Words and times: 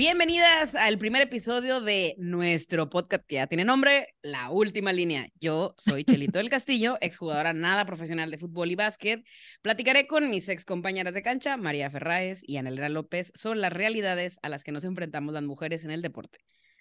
Bienvenidas 0.00 0.74
al 0.76 0.96
primer 0.96 1.20
episodio 1.20 1.82
de 1.82 2.14
nuestro 2.16 2.88
podcast 2.88 3.22
que 3.26 3.34
ya 3.34 3.46
tiene 3.48 3.66
nombre, 3.66 4.14
La 4.22 4.48
Última 4.48 4.94
Línea. 4.94 5.28
Yo 5.38 5.74
soy 5.76 6.04
Chelito 6.04 6.38
del 6.38 6.48
Castillo, 6.48 6.96
exjugadora 7.02 7.52
nada 7.52 7.84
profesional 7.84 8.30
de 8.30 8.38
fútbol 8.38 8.70
y 8.70 8.76
básquet. 8.76 9.22
Platicaré 9.60 10.06
con 10.06 10.30
mis 10.30 10.48
ex 10.48 10.64
compañeras 10.64 11.12
de 11.12 11.22
cancha, 11.22 11.58
María 11.58 11.90
Ferráez 11.90 12.40
y 12.46 12.56
Anelera 12.56 12.88
López, 12.88 13.30
sobre 13.34 13.58
las 13.58 13.74
realidades 13.74 14.38
a 14.40 14.48
las 14.48 14.64
que 14.64 14.72
nos 14.72 14.84
enfrentamos 14.84 15.34
las 15.34 15.42
mujeres 15.42 15.84
en 15.84 15.90
el 15.90 16.00
deporte. 16.00 16.38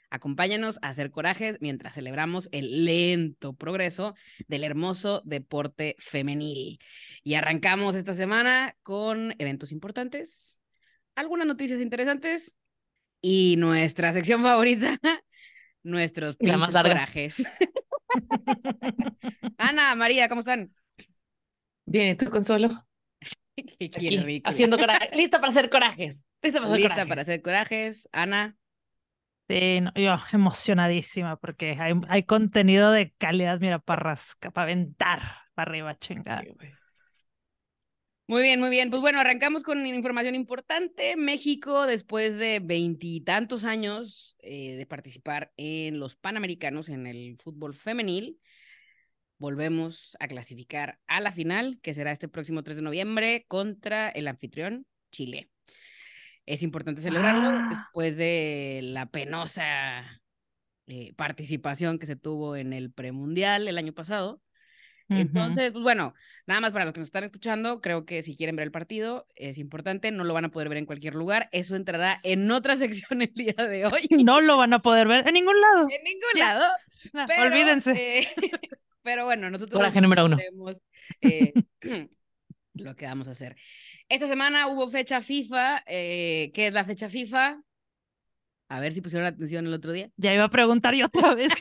Acompáñanos 0.10 0.80
a 0.82 0.88
hacer 0.88 1.12
corajes 1.12 1.58
mientras 1.60 1.96
celebramos 1.96 2.48
el 2.54 2.86
lento 2.86 3.52
progreso 3.52 4.16
del 4.48 4.64
hermoso 4.64 5.22
deporte 5.26 5.98
femenil. 6.00 6.80
Y 7.26 7.34
arrancamos 7.34 7.96
esta 7.96 8.14
semana 8.14 8.78
con 8.82 9.36
eventos 9.40 9.74
importantes, 9.74 10.62
algunas 11.16 11.48
noticias 11.48 11.82
interesantes 11.82 12.56
y 13.22 13.56
nuestra 13.58 14.14
sección 14.14 14.42
favorita, 14.42 14.98
nuestros 15.84 16.38
pinches 16.38 16.68
corajes. 16.68 17.44
Ana, 19.58 19.96
María, 19.96 20.30
¿cómo 20.30 20.40
están? 20.40 20.74
Bien, 21.86 22.10
¿y 22.10 22.16
tú, 22.16 22.30
Consuelo? 22.30 22.70
Qué 23.56 23.86
Aquí, 23.86 24.42
haciendo 24.44 24.78
coraje. 24.78 25.10
Lista 25.16 25.40
para 25.40 25.52
hacer 25.52 25.70
corajes. 25.70 26.26
Lista 26.42 26.60
para 26.60 26.68
hacer 26.72 26.78
Lista 26.80 26.90
corajes. 26.90 27.10
para 27.10 27.22
hacer 27.22 27.42
corajes. 27.42 28.10
Ana, 28.12 28.56
Sí, 29.48 29.82
no, 29.82 29.92
yo 29.96 30.16
emocionadísima 30.32 31.36
porque 31.38 31.76
hay, 31.80 31.94
hay 32.08 32.24
contenido 32.24 32.92
de 32.92 33.14
calidad, 33.18 33.60
mira, 33.60 33.80
para 33.80 34.00
rasca, 34.04 34.52
para 34.52 34.66
aventar 34.66 35.22
para 35.56 35.72
arriba, 35.72 35.98
chingada. 35.98 36.44
Sí. 36.44 36.79
Muy 38.30 38.44
bien, 38.44 38.60
muy 38.60 38.70
bien. 38.70 38.92
Pues 38.92 39.02
bueno, 39.02 39.20
arrancamos 39.20 39.64
con 39.64 39.88
información 39.88 40.36
importante. 40.36 41.16
México, 41.16 41.88
después 41.88 42.38
de 42.38 42.60
veintitantos 42.60 43.64
años 43.64 44.36
eh, 44.44 44.76
de 44.76 44.86
participar 44.86 45.52
en 45.58 45.98
los 46.00 46.16
Panamericanos 46.16 46.90
en 46.90 47.08
el 47.08 47.38
fútbol 47.40 47.74
femenil, 47.74 48.40
volvemos 49.40 50.16
a 50.20 50.28
clasificar 50.28 51.00
a 51.08 51.22
la 51.22 51.32
final, 51.32 51.80
que 51.82 51.96
será 51.96 52.12
este 52.12 52.28
próximo 52.28 52.62
3 52.62 52.76
de 52.78 52.84
noviembre 52.84 53.46
contra 53.48 54.10
el 54.10 54.28
anfitrión 54.28 54.86
Chile. 55.12 55.50
Es 56.46 56.62
importante 56.62 57.02
celebrarlo 57.02 57.50
Ah. 57.50 57.68
después 57.72 58.16
de 58.16 58.82
la 58.84 59.08
penosa 59.08 60.22
eh, 60.86 61.14
participación 61.16 61.98
que 61.98 62.06
se 62.06 62.16
tuvo 62.16 62.56
en 62.56 62.74
el 62.74 62.92
premundial 62.92 63.68
el 63.68 63.80
año 63.80 63.94
pasado. 63.94 64.40
Entonces, 65.10 65.72
pues 65.72 65.84
bueno, 65.84 66.14
nada 66.46 66.62
más 66.62 66.72
para 66.72 66.86
los 66.86 66.94
que 66.94 67.00
nos 67.00 67.08
están 67.08 67.24
escuchando, 67.24 67.82
creo 67.82 68.06
que 68.06 68.22
si 68.22 68.36
quieren 68.36 68.56
ver 68.56 68.66
el 68.66 68.72
partido, 68.72 69.28
es 69.36 69.58
importante, 69.58 70.12
no 70.12 70.24
lo 70.24 70.34
van 70.34 70.46
a 70.46 70.50
poder 70.52 70.70
ver 70.70 70.78
en 70.78 70.86
cualquier 70.86 71.16
lugar, 71.16 71.50
eso 71.52 71.76
entrará 71.76 72.20
en 72.24 72.50
otra 72.52 72.78
sección 72.78 73.22
el 73.22 73.34
día 73.34 73.54
de 73.54 73.86
hoy. 73.86 74.08
no 74.24 74.40
lo 74.42 74.58
van 74.58 74.74
a 74.74 74.82
poder 74.82 75.08
ver 75.08 75.28
en 75.28 75.34
ningún 75.34 75.60
lado. 75.60 75.88
En 75.90 76.04
ningún 76.04 76.40
lado. 76.40 76.66
Ah, 77.14 77.24
Pero, 77.30 77.44
Olvídense. 77.44 78.20
eh, 78.22 78.28
pero 79.04 79.24
bueno, 79.24 79.50
nosotros 79.50 79.78
Coraje 79.80 80.02
número 80.02 80.26
uno. 80.26 80.36
veremos, 80.36 80.76
eh, 81.22 81.54
lo 82.74 82.94
que 82.98 83.06
vamos 83.06 83.30
a 83.30 83.32
hacer. 83.32 83.56
Esta 84.10 84.28
semana 84.28 84.68
hubo 84.68 84.90
fecha 84.90 85.22
FIFA. 85.22 85.84
eh, 85.88 86.52
¿Qué 86.54 86.68
es 86.68 86.74
la 86.74 86.84
fecha 86.84 87.08
FIFA? 87.08 87.62
A 88.68 88.80
ver 88.82 88.92
si 88.92 89.00
pusieron 89.02 89.28
atención 89.28 89.66
el 89.66 89.74
otro 89.74 89.94
día. 89.94 90.12
Ya 90.18 90.34
iba 90.34 90.44
a 90.44 90.50
preguntar 90.50 90.94
yo 90.94 91.06
otra 91.06 91.34
vez. 91.36 91.54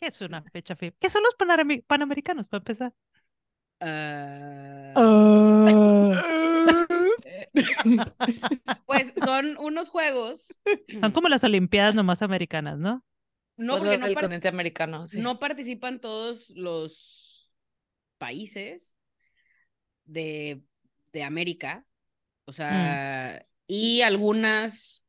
Qué 0.00 0.06
era 0.06 0.06
la 0.06 0.06
fecha 0.06 0.06
FIFA. 0.06 0.06
¿Qué 0.06 0.06
es 0.06 0.20
una 0.22 0.42
fecha 0.42 0.76
FIFA? 0.76 0.96
¿Qué 0.98 1.10
son 1.10 1.22
los 1.22 1.34
panamericanos, 1.86 2.48
para 2.48 2.58
empezar? 2.58 2.92
Ah, 3.80 4.92
Ah. 4.96 6.86
pues 8.86 9.12
son 9.24 9.56
unos 9.58 9.90
juegos. 9.90 10.54
Son 11.00 11.12
como 11.12 11.28
las 11.28 11.44
Olimpiadas 11.44 11.94
nomás 11.94 12.22
americanas, 12.22 12.78
¿no? 12.78 13.04
No, 13.56 13.78
porque 13.78 13.98
no, 13.98 14.06
par- 14.06 14.14
continente 14.14 14.48
americano, 14.48 15.06
sí. 15.06 15.20
no 15.20 15.38
participan 15.38 16.00
todos 16.00 16.50
los 16.56 17.50
países 18.18 18.94
de, 20.04 20.62
de 21.12 21.22
América. 21.22 21.84
O 22.46 22.52
sea, 22.52 23.42
y 23.66 24.00
algunas, 24.02 25.06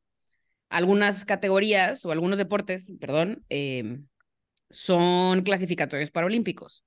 algunas 0.68 1.24
categorías 1.24 2.04
o 2.04 2.12
algunos 2.12 2.38
deportes, 2.38 2.92
perdón, 3.00 3.44
em, 3.48 4.06
son 4.72 5.42
clasificatorios 5.42 6.10
paralímpicos. 6.10 6.84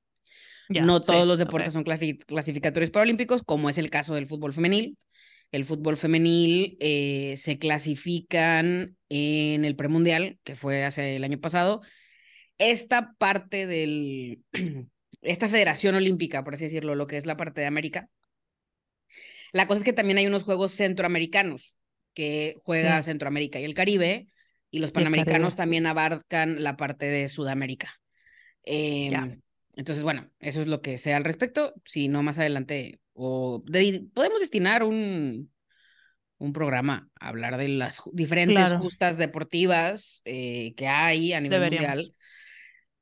No 0.69 1.00
sí, 1.00 1.06
todos 1.07 1.28
los 1.28 1.38
deportes 1.38 1.73
son 1.73 1.84
clasi- 1.85 2.23
clasificatorios 2.25 2.91
paralímpicos, 2.91 3.44
como 3.44 3.69
es 3.69 3.78
el 3.78 3.90
caso 3.90 4.16
del 4.16 4.28
fútbol 4.28 4.53
femenil. 4.53 4.97
El 5.51 5.63
fútbol 5.66 5.96
femenil 5.96 6.78
eh, 6.79 7.35
se 7.38 7.59
clasifican 7.59 8.97
en 9.09 9.63
el 9.63 9.75
premundial, 9.75 10.40
que 10.44 10.56
fue 10.56 10.84
hace 10.84 11.16
el 11.16 11.23
año 11.23 11.40
pasado. 11.40 11.81
Esta 12.57 13.13
parte 13.18 13.68
del, 13.68 14.44
esta 15.22 15.50
federación 15.50 15.96
olímpica, 15.96 16.44
por 16.44 16.56
así 16.56 16.66
decirlo, 16.66 16.96
lo 16.96 17.07
que 17.07 17.17
es 17.17 17.25
la 17.25 17.38
parte 17.38 17.62
de 17.62 17.67
América. 17.67 18.09
La 19.52 19.67
cosa 19.67 19.79
es 19.79 19.84
que 19.85 19.94
también 19.94 20.17
hay 20.17 20.28
unos 20.28 20.44
juegos 20.44 20.73
centroamericanos 20.73 21.75
que 22.13 22.56
juega 22.63 23.02
Sí. 23.02 23.03
Centroamérica 23.03 23.59
y 23.59 23.63
el 23.66 23.73
Caribe, 23.73 24.28
y 24.75 24.80
los 24.80 24.91
panamericanos 24.91 25.56
también 25.56 25.86
abarcan 25.86 26.62
la 26.62 26.75
parte 26.75 27.06
de 27.06 27.30
Sudamérica. 27.30 27.94
Em, 28.63 29.41
entonces, 29.78 30.03
bueno, 30.03 30.30
eso 30.40 30.59
es 30.62 30.68
lo 30.68 30.81
que 30.81 30.97
sé 30.97 31.13
al 31.13 31.24
respecto. 31.24 31.74
Si 31.86 32.09
no, 32.09 32.24
más 32.24 32.40
adelante, 32.40 33.00
o 33.14 33.64
de- 33.66 34.06
podemos 34.14 34.41
destinar 34.41 34.84
un, 34.84 35.50
un 36.40 36.52
programa 36.52 37.08
a 37.19 37.30
hablar 37.30 37.56
de 37.56 37.69
las 37.69 38.02
diferentes 38.12 38.68
Claro. 38.68 38.80
justas 38.80 39.18
deportivas 39.18 40.22
eh, 40.25 40.74
que 40.75 40.88
hay 40.88 41.31
a 41.31 41.40
nivel 41.40 41.59
Deberíamos. 41.62 41.88
mundial 41.96 42.16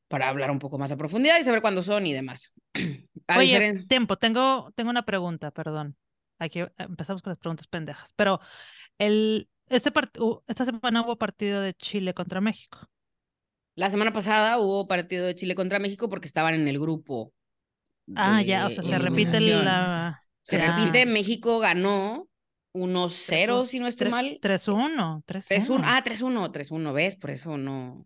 para 0.08 0.30
hablar 0.30 0.52
un 0.52 0.60
poco 0.60 0.78
más 0.78 0.92
a 0.92 0.98
profundidad 0.98 1.40
y 1.40 1.44
saber 1.44 1.62
cuándo 1.62 1.82
son 1.82 2.06
y 2.06 2.14
demás. 2.14 2.54
A 3.28 3.40
Oye, 3.40 3.58
diferen- 3.58 3.88
tiempo, 3.88 4.18
tengo, 4.18 4.72
tengo 4.76 4.92
una 4.92 5.06
pregunta, 5.06 5.50
perdón. 5.50 5.96
Aquí 6.38 6.60
eh, 6.60 6.70
empezamos 6.78 7.24
con 7.24 7.32
las 7.32 7.40
preguntas 7.40 7.66
pendejas, 7.66 8.14
pero 8.16 8.40
el, 9.00 9.50
este 9.76 9.92
part- 9.92 10.42
esta 10.48 10.66
semana 10.66 11.02
hubo 11.02 11.18
partido 11.18 11.62
de 11.62 11.74
Chile 11.74 12.14
contra 12.14 12.42
México. 12.42 12.80
La 13.76 13.90
semana 13.90 14.14
pasada 14.14 14.60
hubo 14.60 14.88
partido 14.88 15.26
de 15.26 15.36
Chile 15.36 15.56
contra 15.56 15.80
México 15.80 16.10
porque 16.10 16.28
estaban 16.28 16.54
en 16.54 16.68
el 16.68 16.80
grupo. 16.80 17.34
Ah, 18.16 18.42
ya, 18.42 18.68
o 18.68 18.70
sea, 18.70 18.84
se 18.84 18.98
repite 18.98 19.40
la... 19.40 20.22
Se 20.44 20.58
ya. 20.58 20.76
repite, 20.76 21.06
México 21.06 21.60
ganó 21.60 22.28
1-0, 22.74 23.08
3-1, 23.08 23.66
si 23.66 23.80
no 23.80 23.88
estoy 23.88 24.10
mal. 24.10 24.40
3-1, 24.42 25.24
3-1. 25.26 25.48
3-1. 25.48 25.82
Ah, 25.86 26.04
3-1, 26.04 26.52
3-1, 26.52 26.94
¿ves? 26.94 27.16
Por 27.16 27.32
eso 27.32 27.58
no. 27.58 28.06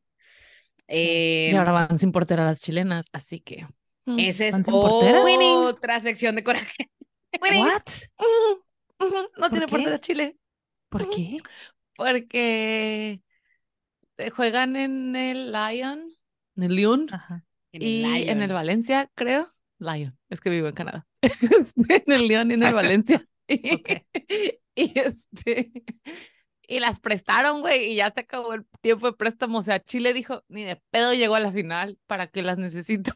Eh, 0.87 1.49
Y 1.51 1.55
ahora 1.55 1.71
van 1.71 1.99
sin 1.99 2.11
portera 2.11 2.45
las 2.45 2.61
chilenas, 2.61 3.07
así 3.11 3.39
que. 3.39 3.65
mm. 4.05 4.19
esa 4.19 4.45
es 4.45 4.51
¿Van 4.53 4.63
sin 4.63 4.71
portera? 4.73 5.21
otra 5.61 5.99
sección 5.99 6.35
de 6.35 6.43
coraje. 6.43 6.89
¿What? 7.41 7.83
No 9.37 9.49
tiene 9.51 9.65
qué? 9.67 9.71
portera 9.71 9.99
Chile. 9.99 10.37
¿Por 10.89 11.09
qué? 11.09 11.41
Porque 11.95 13.21
se 14.17 14.29
juegan 14.31 14.75
en 14.75 15.15
el 15.15 15.51
Lion, 15.51 16.13
en 16.55 16.63
el 16.63 16.75
Lyon 16.75 17.07
Ajá. 17.11 17.45
En 17.71 17.85
el 17.85 17.87
y 17.87 18.23
en 18.27 18.41
el 18.41 18.49
Lion. 18.49 18.53
Valencia, 18.53 19.09
creo. 19.15 19.51
Lion, 19.79 20.17
es 20.29 20.41
que 20.41 20.49
vivo 20.49 20.67
en 20.67 20.73
Canadá. 20.75 21.07
en 21.89 22.11
el 22.13 22.27
Lyon 22.27 22.51
y 22.51 22.53
en 22.55 22.63
el 22.63 22.73
Valencia. 22.73 23.25
Y, 24.75 24.99
este. 24.99 25.71
Y 26.67 26.79
las 26.79 26.99
prestaron, 26.99 27.61
güey, 27.61 27.93
y 27.93 27.95
ya 27.95 28.11
se 28.11 28.21
acabó 28.21 28.53
el 28.53 28.65
tiempo 28.81 29.07
de 29.07 29.13
préstamo. 29.17 29.59
O 29.59 29.63
sea, 29.63 29.79
Chile 29.79 30.13
dijo, 30.13 30.43
ni 30.49 30.63
de 30.65 30.75
pedo 30.91 31.13
llegó 31.13 31.35
a 31.35 31.39
la 31.39 31.51
final, 31.51 31.97
¿para 32.07 32.27
qué 32.27 32.43
las 32.43 32.57
necesito? 32.57 33.13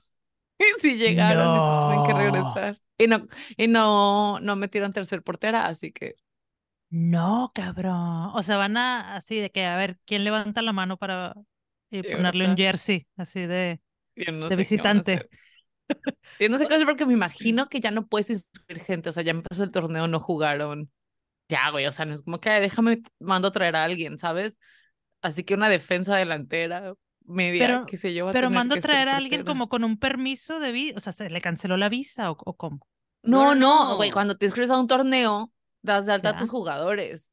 Y 0.59 0.63
si 0.81 0.97
llegaron, 0.97 1.51
se 1.51 1.61
tienen 1.85 2.03
que 2.03 2.13
No. 2.13 2.19
regresar. 2.19 2.79
Y 2.97 3.07
no, 3.07 3.27
y 3.57 3.67
no, 3.67 4.39
no 4.39 4.55
metieron 4.55 4.93
tercer 4.93 5.23
portera, 5.23 5.67
así 5.67 5.91
que 5.91 6.15
No, 6.91 7.51
cabrón. 7.55 8.31
O 8.33 8.41
sea, 8.41 8.57
van 8.57 8.75
a 8.77 9.15
así 9.15 9.37
de 9.37 9.49
que, 9.49 9.65
a 9.65 9.77
ver, 9.77 9.97
¿quién 10.05 10.23
levanta 10.23 10.61
la 10.61 10.73
mano 10.73 10.97
para 10.97 11.33
eh, 11.89 12.03
Sí, 12.03 12.09
o 12.13 12.17
ponerle 12.17 12.47
un 12.49 12.57
jersey 12.57 13.07
así 13.15 13.41
de, 13.45 13.81
no 14.31 14.49
de 14.49 14.55
visitante? 14.57 15.29
Yo 16.39 16.49
no 16.49 16.57
sé 16.57 16.67
qué 16.67 16.73
hacer 16.75 16.85
porque 16.87 17.05
me 17.05 17.13
imagino 17.13 17.69
que 17.69 17.79
ya 17.79 17.91
no 17.91 18.07
puedes 18.07 18.29
inscribir 18.29 18.83
gente, 18.83 19.09
o 19.09 19.13
sea, 19.13 19.23
ya 19.23 19.31
empezó 19.31 19.63
el 19.63 19.71
torneo, 19.71 20.07
no 20.07 20.19
jugaron. 20.19 20.91
Ya, 21.49 21.69
güey, 21.71 21.85
o 21.85 21.91
sea, 21.91 22.05
no 22.05 22.13
es 22.13 22.23
como 22.23 22.39
que 22.39 22.49
"Ay, 22.49 22.61
déjame, 22.61 23.03
mando 23.19 23.49
a 23.49 23.51
traer 23.51 23.75
a 23.75 23.83
alguien, 23.83 24.17
¿sabes? 24.17 24.57
Así 25.21 25.43
que 25.43 25.53
una 25.53 25.69
defensa 25.69 26.15
delantera, 26.15 26.93
media, 27.25 27.85
Pero- 27.91 28.31
Pero 28.31 28.49
mando 28.49 28.75
a 28.75 28.79
traer 28.79 29.09
a 29.09 29.17
alguien 29.17 29.43
como 29.43 29.69
con 29.69 29.83
un 29.83 29.97
permiso 29.97 30.59
de 30.59 30.71
visa, 30.71 30.97
o 30.97 30.99
sea, 30.99 31.13
¿se 31.13 31.29
le 31.29 31.41
canceló 31.41 31.77
la 31.77 31.89
visa 31.89 32.31
o, 32.31 32.37
o 32.45 32.55
cómo? 32.55 32.87
No, 33.23 33.53
No, 33.53 33.55
no, 33.55 33.95
güey, 33.97 34.09
no. 34.09 34.13
cuando 34.13 34.35
te 34.37 34.45
inscribes 34.45 34.71
a 34.71 34.79
un 34.79 34.87
torneo, 34.87 35.51
das 35.81 36.05
de 36.05 36.13
alta 36.13 36.29
a 36.29 36.37
tus 36.37 36.49
jugadores. 36.49 37.31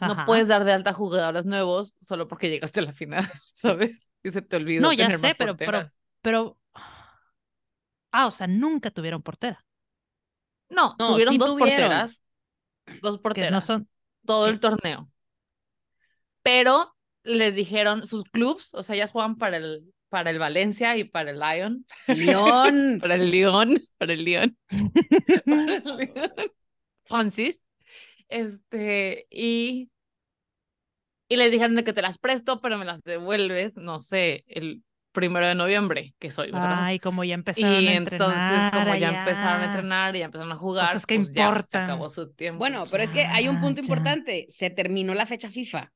No 0.00 0.24
puedes 0.26 0.48
dar 0.48 0.64
de 0.64 0.72
alta 0.72 0.90
a 0.90 0.94
jugadores 0.94 1.46
nuevos 1.46 1.94
solo 2.00 2.28
porque 2.28 2.50
llegaste 2.50 2.80
a 2.80 2.84
la 2.84 2.92
final, 2.92 3.24
¿sabes? 3.52 4.06
Y 4.22 4.30
se 4.30 4.42
te 4.42 4.56
olvidó 4.56 4.82
No, 4.82 4.92
ya 4.92 5.04
tener 5.04 5.18
sé, 5.18 5.28
más 5.28 5.36
pero, 5.38 5.56
pero, 5.56 5.90
pero, 6.20 6.58
ah, 8.12 8.26
o 8.26 8.30
sea, 8.30 8.46
nunca 8.46 8.90
tuvieron 8.90 9.22
portera. 9.22 9.64
No, 10.68 10.96
No, 10.98 11.12
tuvieron 11.12 11.34
sí 11.34 11.38
dos 11.38 11.50
tuvieron. 11.50 11.88
porteras. 11.88 12.22
dos 13.02 13.16
Que 13.16 13.22
porteras. 13.22 13.52
no 13.52 13.60
son. 13.60 13.88
todo 14.24 14.48
el 14.48 14.60
torneo. 14.60 15.10
Pero 16.42 16.94
les 17.24 17.54
dijeron 17.54 18.06
sus 18.06 18.24
clubs, 18.24 18.72
o 18.74 18.82
sea, 18.82 18.94
ellas 18.94 19.10
juegan 19.10 19.36
para 19.36 19.56
el, 19.56 19.92
para 20.08 20.30
el 20.30 20.38
Valencia 20.38 20.96
y 20.96 21.04
para 21.04 21.30
el 21.30 21.40
Lyon, 21.40 21.86
León. 22.06 22.98
para 23.00 23.14
el 23.16 23.30
Lyon, 23.30 23.82
para 23.98 24.12
el 24.12 24.24
Lyon, 24.24 24.56
para 24.68 25.76
el 25.76 25.84
Lyon, 25.98 26.50
Francis, 27.04 27.65
este, 28.28 29.26
y, 29.30 29.90
y 31.28 31.36
les 31.36 31.50
dijeron 31.50 31.76
de 31.76 31.84
que 31.84 31.92
te 31.92 32.02
las 32.02 32.18
presto, 32.18 32.60
pero 32.60 32.78
me 32.78 32.84
las 32.84 33.02
devuelves, 33.02 33.76
no 33.76 33.98
sé, 33.98 34.44
el 34.48 34.82
primero 35.12 35.46
de 35.46 35.54
noviembre, 35.54 36.14
que 36.18 36.30
soy, 36.30 36.50
¿verdad? 36.50 36.84
Ay, 36.84 36.98
como 36.98 37.24
ya 37.24 37.34
empezaron 37.34 37.82
y 37.82 37.88
a 37.88 37.94
entonces, 37.94 38.36
entrenar. 38.36 38.72
como 38.72 38.94
ya 38.96 39.18
empezaron 39.20 39.62
a 39.62 39.64
entrenar 39.64 40.14
y 40.14 40.18
ya 40.18 40.24
empezaron 40.26 40.52
a 40.52 40.56
jugar, 40.56 40.86
Cosas 40.88 41.06
que 41.06 41.16
pues 41.16 41.28
ya 41.32 41.34
se 41.34 41.40
importan. 41.48 41.84
acabó 41.84 42.10
su 42.10 42.32
tiempo. 42.34 42.58
Bueno, 42.58 42.84
pero 42.90 43.02
es 43.02 43.10
que 43.10 43.24
hay 43.24 43.48
un 43.48 43.58
punto 43.60 43.80
ya. 43.80 43.84
importante. 43.86 44.46
Se 44.50 44.68
terminó 44.70 45.14
la 45.14 45.24
fecha 45.24 45.50
FIFA. 45.50 45.92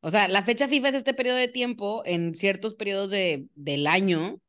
O 0.00 0.10
sea, 0.10 0.28
la 0.28 0.42
fecha 0.42 0.68
FIFA 0.68 0.90
es 0.90 0.94
este 0.96 1.14
periodo 1.14 1.36
de 1.38 1.48
tiempo 1.48 2.02
en 2.04 2.34
ciertos 2.34 2.74
periodos 2.74 3.10
de, 3.10 3.46
del 3.54 3.86
año 3.86 4.40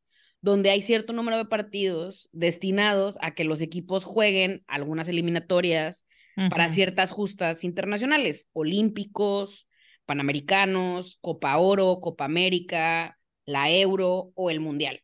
donde 0.41 0.69
hay 0.69 0.81
cierto 0.81 1.13
número 1.13 1.37
de 1.37 1.45
partidos 1.45 2.29
destinados 2.31 3.17
a 3.21 3.33
que 3.33 3.43
los 3.43 3.61
equipos 3.61 4.03
jueguen 4.03 4.63
algunas 4.67 5.07
eliminatorias 5.07 6.05
para 6.49 6.69
ciertas 6.69 7.09
justas 7.09 7.63
internacionales, 7.63 8.47
olímpicos, 8.53 9.67
panamericanos, 10.05 11.17
Copa 11.21 11.57
Oro, 11.57 11.99
Copa 11.99 12.25
América, 12.25 13.17
la 13.45 13.71
Euro 13.71 14.31
o 14.35 14.49
el 14.51 14.59
Mundial. 14.59 15.01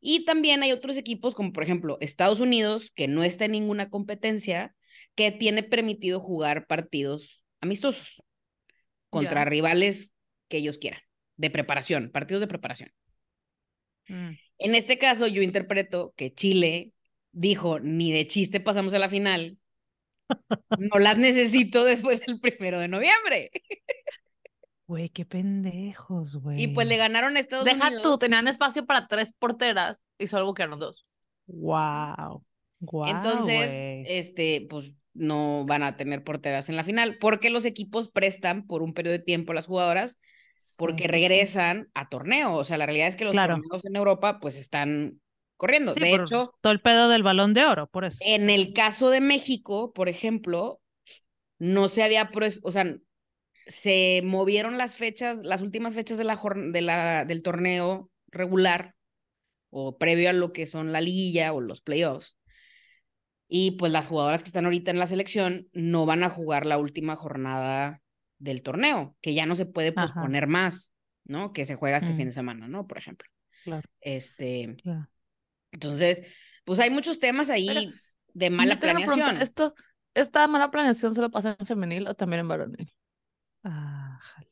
Y 0.00 0.24
también 0.24 0.62
hay 0.62 0.72
otros 0.72 0.96
equipos, 0.96 1.34
como 1.34 1.52
por 1.52 1.64
ejemplo 1.64 1.98
Estados 2.00 2.40
Unidos, 2.40 2.90
que 2.94 3.08
no 3.08 3.22
está 3.24 3.44
en 3.44 3.52
ninguna 3.52 3.90
competencia, 3.90 4.74
que 5.14 5.32
tiene 5.32 5.62
permitido 5.62 6.20
jugar 6.20 6.66
partidos 6.66 7.42
amistosos 7.60 8.22
contra 9.10 9.44
rivales 9.44 10.14
que 10.48 10.58
ellos 10.58 10.78
quieran, 10.78 11.00
de 11.36 11.50
preparación, 11.50 12.10
partidos 12.10 12.40
de 12.40 12.46
preparación. 12.46 12.90
Mm. 14.08 14.30
En 14.58 14.74
este 14.74 14.98
caso, 14.98 15.26
yo 15.26 15.42
interpreto 15.42 16.14
que 16.16 16.32
Chile 16.32 16.92
dijo, 17.32 17.80
ni 17.80 18.12
de 18.12 18.26
chiste 18.26 18.60
pasamos 18.60 18.94
a 18.94 18.98
la 18.98 19.08
final, 19.08 19.58
no 20.78 20.98
las 20.98 21.16
necesito 21.18 21.84
después 21.84 22.20
del 22.26 22.40
primero 22.40 22.78
de 22.80 22.88
noviembre. 22.88 23.50
Güey, 24.86 25.10
qué 25.10 25.26
pendejos, 25.26 26.36
güey. 26.36 26.62
Y 26.62 26.68
pues 26.68 26.86
le 26.86 26.96
ganaron 26.96 27.36
a 27.36 27.40
Estados 27.40 27.64
Deja 27.64 27.88
Unidos. 27.88 28.02
tú, 28.02 28.18
tenían 28.18 28.48
espacio 28.48 28.86
para 28.86 29.06
tres 29.06 29.32
porteras 29.38 30.00
y 30.18 30.28
solo 30.28 30.54
quedaron 30.54 30.78
dos. 30.78 31.04
Wow. 31.46 32.44
Wow. 32.80 33.06
Entonces, 33.06 34.04
este, 34.08 34.66
pues 34.70 34.92
no 35.12 35.64
van 35.66 35.82
a 35.82 35.96
tener 35.96 36.22
porteras 36.24 36.68
en 36.68 36.76
la 36.76 36.84
final, 36.84 37.18
porque 37.20 37.50
los 37.50 37.64
equipos 37.64 38.08
prestan 38.10 38.66
por 38.66 38.82
un 38.82 38.94
periodo 38.94 39.18
de 39.18 39.24
tiempo 39.24 39.52
a 39.52 39.56
las 39.56 39.66
jugadoras, 39.66 40.18
porque 40.78 41.06
regresan 41.06 41.90
a 41.94 42.08
torneo. 42.08 42.54
O 42.54 42.64
sea, 42.64 42.78
la 42.78 42.86
realidad 42.86 43.08
es 43.08 43.16
que 43.16 43.24
los 43.24 43.32
Claro. 43.32 43.56
torneos 43.56 43.84
en 43.84 43.96
Europa, 43.96 44.38
pues 44.40 44.56
están 44.56 45.20
corriendo. 45.58 45.92
de 45.92 46.14
hecho, 46.14 46.54
todo 46.62 46.72
el 46.72 46.80
pedo 46.80 47.10
del 47.10 47.22
balón 47.22 47.52
de 47.52 47.66
oro, 47.66 47.86
por 47.88 48.06
eso. 48.06 48.18
en 48.24 48.48
el 48.48 48.72
caso 48.72 49.10
de 49.10 49.20
México, 49.20 49.92
por 49.92 50.08
ejemplo, 50.08 50.80
no 51.58 51.88
se 51.88 52.02
había, 52.02 52.30
o 52.62 52.72
sea, 52.72 52.96
se 53.66 54.22
movieron 54.24 54.78
las 54.78 54.96
fechas, 54.96 55.38
las 55.44 55.60
últimas 55.60 55.92
fechas 55.92 56.16
de 56.16 56.24
la, 56.24 56.40
de 56.72 56.80
la, 56.80 57.24
del 57.26 57.42
torneo 57.42 58.10
regular 58.28 58.94
o 59.70 59.98
previo 59.98 60.30
a 60.30 60.32
lo 60.32 60.54
que 60.54 60.64
son 60.64 60.92
la 60.92 61.02
liguilla 61.02 61.52
o 61.52 61.60
los 61.60 61.82
playoffs. 61.82 62.36
Y 63.50 63.72
pues 63.72 63.92
las 63.92 64.06
jugadoras 64.06 64.42
que 64.42 64.48
están 64.48 64.64
ahorita 64.66 64.90
en 64.90 64.98
la 64.98 65.06
selección 65.06 65.68
no 65.72 66.06
van 66.06 66.22
a 66.22 66.30
jugar 66.30 66.66
la 66.66 66.78
última 66.78 67.16
jornada 67.16 68.00
del 68.38 68.62
torneo, 68.62 69.16
que 69.20 69.34
ya 69.34 69.46
no 69.46 69.54
se 69.56 69.66
puede 69.66 69.88
Ajá. 69.88 70.02
posponer 70.02 70.46
más, 70.46 70.92
¿no? 71.24 71.52
Que 71.52 71.64
se 71.64 71.74
juega 71.74 71.96
este 71.98 72.12
Mm. 72.12 72.16
fin 72.16 72.26
de 72.26 72.32
semana, 72.32 72.68
¿no? 72.68 72.86
Por 72.86 72.98
ejemplo. 72.98 73.28
Claro. 73.64 73.88
Este, 74.00 74.76
Claro. 74.82 75.08
Entonces, 75.72 76.22
pues 76.64 76.78
hay 76.80 76.90
muchos 76.90 77.18
temas 77.18 77.50
ahí 77.50 77.92
de 78.34 78.50
mala 78.50 78.78
pregunta, 78.78 79.06
planeación. 79.06 79.42
¿Esto, 79.42 79.74
¿Esta 80.14 80.46
mala 80.48 80.70
planeación 80.70 81.14
se 81.14 81.20
lo 81.20 81.30
pasa 81.30 81.56
en 81.58 81.66
femenil 81.66 82.06
o 82.08 82.14
también 82.14 82.40
en 82.40 82.48
varonil? 82.48 82.92
Ah, 83.64 84.18
jale. 84.20 84.48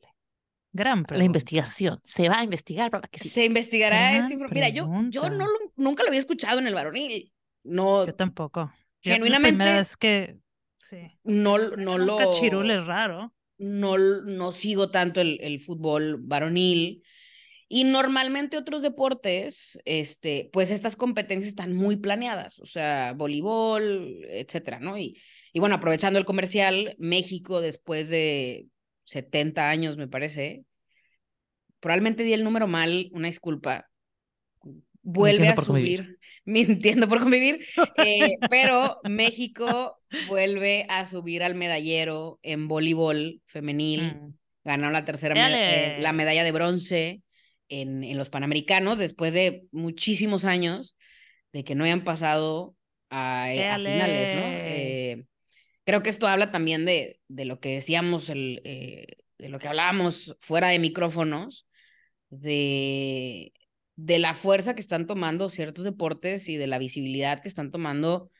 Gran 0.71 1.03
pregunta. 1.03 1.17
La 1.17 1.25
investigación. 1.25 1.99
Se 2.03 2.29
va 2.29 2.39
a 2.39 2.43
investigar 2.43 2.91
para 2.91 3.07
que 3.07 3.19
sí. 3.19 3.29
Se 3.29 3.45
investigará 3.45 4.27
inform- 4.29 4.51
Mira, 4.51 4.69
yo, 4.69 4.87
yo 5.09 5.29
no 5.29 5.45
lo- 5.45 5.71
nunca 5.75 6.03
lo 6.03 6.09
había 6.09 6.19
escuchado 6.19 6.59
en 6.59 6.67
el 6.67 6.73
varonil. 6.75 7.31
No, 7.63 8.05
Yo 8.05 8.13
tampoco. 8.15 8.71
Yo, 9.01 9.11
la 9.11 9.15
Genuinamente- 9.15 9.63
vez 9.63 9.97
que. 9.97 10.37
Sí. 10.77 11.19
no, 11.23 11.57
no 11.57 11.97
lo. 11.97 12.17
cachirul 12.17 12.71
es 12.71 12.85
raro. 12.85 13.33
no, 13.57 13.97
no 13.97 14.51
sigo 14.51 14.89
tanto 14.91 15.19
el, 15.19 15.39
el 15.41 15.59
fútbol 15.59 16.17
varonil. 16.19 17.03
Y 17.69 17.83
normalmente 17.83 18.57
otros 18.57 18.81
deportes, 18.81 19.77
este, 19.83 20.49
pues 20.53 20.71
estas 20.71 20.95
competencias 20.95 21.49
están 21.49 21.73
muy 21.75 21.97
planeadas, 21.97 22.59
o 22.59 22.65
sea, 22.65 23.13
voleibol, 23.13 24.23
etcétera, 24.29 24.79
¿no? 24.79 24.97
Y, 24.97 25.19
y 25.51 25.59
bueno, 25.59 25.75
aprovechando 25.75 26.17
el 26.17 26.25
comercial, 26.25 26.95
México 26.97 27.59
después 27.59 28.07
de 28.09 28.67
70 29.03 29.69
años, 29.69 29.97
me 29.97 30.07
parece, 30.07 30.63
probablemente 31.79 32.23
di 32.23 32.33
el 32.33 32.43
número 32.43 32.67
mal, 32.67 33.09
una 33.11 33.27
disculpa, 33.27 33.89
vuelve 35.01 35.47
a 35.49 35.55
subir, 35.55 36.17
mintiendo 36.45 37.07
por 37.07 37.19
convivir, 37.19 37.65
eh, 37.97 38.37
pero 38.49 38.99
México 39.03 39.99
vuelve 40.27 40.85
a 40.89 41.05
subir 41.05 41.43
al 41.43 41.55
medallero 41.55 42.39
en 42.43 42.67
voleibol 42.67 43.41
femenil 43.45 44.15
Mm. 44.15 44.33
ganaron 44.63 44.93
la 44.93 45.05
tercera 45.05 45.33
meda- 45.33 45.49
eh, 45.97 46.01
la 46.01 46.13
medalla 46.13 46.43
de 46.43 46.51
bronce 46.51 47.21
en, 47.69 48.03
en 48.03 48.17
los 48.17 48.29
Panamericanos 48.29 48.97
después 48.99 49.33
de 49.33 49.67
muchísimos 49.71 50.45
años 50.45 50.95
de 51.53 51.63
que 51.63 51.75
no 51.75 51.83
hayan 51.85 52.03
pasado 52.03 52.75
a, 53.09 53.53
eh, 53.53 53.67
a 53.69 53.79
finales, 53.79 54.33
¿no? 54.33 54.59
Eh, 54.63 55.25
creo 55.85 56.03
que 56.03 56.09
esto 56.09 56.27
habla 56.27 56.51
también 56.51 56.85
de, 56.85 57.19
de 57.27 57.45
lo 57.45 57.59
que 57.59 57.75
decíamos, 57.75 58.29
el, 58.29 58.61
eh, 58.65 59.07
de 59.37 59.49
lo 59.49 59.59
que 59.59 59.67
hablábamos 59.67 60.35
fuera 60.41 60.69
de 60.69 60.79
micrófonos, 60.79 61.67
de, 62.29 63.53
de 63.95 64.19
la 64.19 64.33
fuerza 64.33 64.75
que 64.75 64.81
están 64.81 65.07
tomando 65.07 65.49
ciertos 65.49 65.85
deportes 65.85 66.49
y 66.49 66.57
de 66.57 66.67
la 66.67 66.79
visibilidad 66.79 67.41
que 67.41 67.47
están 67.49 67.71
tomando 67.71 68.31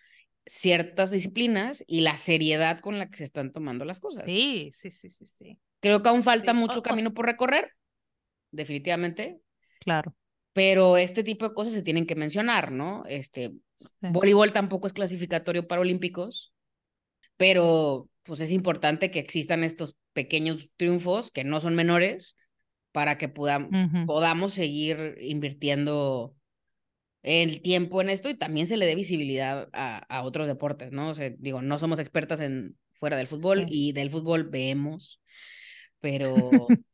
ciertas 0.45 1.11
disciplinas 1.11 1.83
y 1.87 2.01
la 2.01 2.17
seriedad 2.17 2.79
con 2.81 2.99
la 2.99 3.09
que 3.09 3.17
se 3.17 3.23
están 3.25 3.53
tomando 3.53 3.85
las 3.85 3.99
cosas. 3.99 4.39
Sí, 4.39 4.71
sí, 4.73 4.91
sí, 4.91 5.09
sí, 5.09 5.27
sí. 5.27 5.59
Creo 5.79 6.01
que 6.03 6.09
aún 6.09 6.23
falta 6.23 6.53
Sí, 6.53 6.53
mucho 6.53 6.79
o 6.79 6.83
camino 6.83 7.13
por 7.13 7.25
recorrer, 7.25 7.71
definitivamente, 8.57 9.39
Claro. 9.79 10.13
pero 10.53 10.97
este 10.97 11.23
tipo 11.23 11.47
de 11.47 11.53
cosas 11.55 11.73
se 11.73 11.83
tienen 11.83 12.05
que 12.05 12.15
mencionar, 12.15 12.71
¿no? 12.71 13.05
Este, 13.07 13.53
sí. 13.77 13.87
voleibol 14.01 14.51
tampoco 14.51 14.87
es 14.87 14.93
clasificatorio 14.93 15.67
para 15.67 15.81
olímpicos, 15.81 16.51
pero 17.37 18.09
pues 18.23 18.41
es 18.41 18.51
importante 18.51 19.11
que 19.11 19.19
existan 19.19 19.63
estos 19.63 19.95
pequeños 20.13 20.69
triunfos 20.75 21.31
que 21.31 21.43
no 21.43 21.61
son 21.61 21.75
menores 21.75 22.35
para 22.91 23.17
que 23.17 23.33
podam- 23.33 23.69
Ujú. 23.69 24.05
podamos 24.07 24.53
seguir 24.53 25.15
invirtiendo 25.21 26.33
el 27.23 27.61
tiempo 27.61 28.01
en 28.01 28.09
esto 28.09 28.29
y 28.29 28.37
también 28.37 28.67
se 28.67 28.77
le 28.77 28.85
dé 28.85 28.95
visibilidad 28.95 29.69
a, 29.73 29.97
a 30.09 30.23
otros 30.23 30.47
deportes, 30.47 30.91
¿no? 30.91 31.09
O 31.09 31.13
sea, 31.15 31.29
digo, 31.37 31.61
no 31.61 31.77
somos 31.77 31.99
expertas 31.99 32.39
en 32.39 32.77
fuera 32.93 33.17
del 33.17 33.27
fútbol 33.27 33.65
Sí. 33.67 33.89
y 33.89 33.91
del 33.91 34.09
fútbol 34.09 34.45
vemos, 34.49 35.21
pero, 35.99 36.67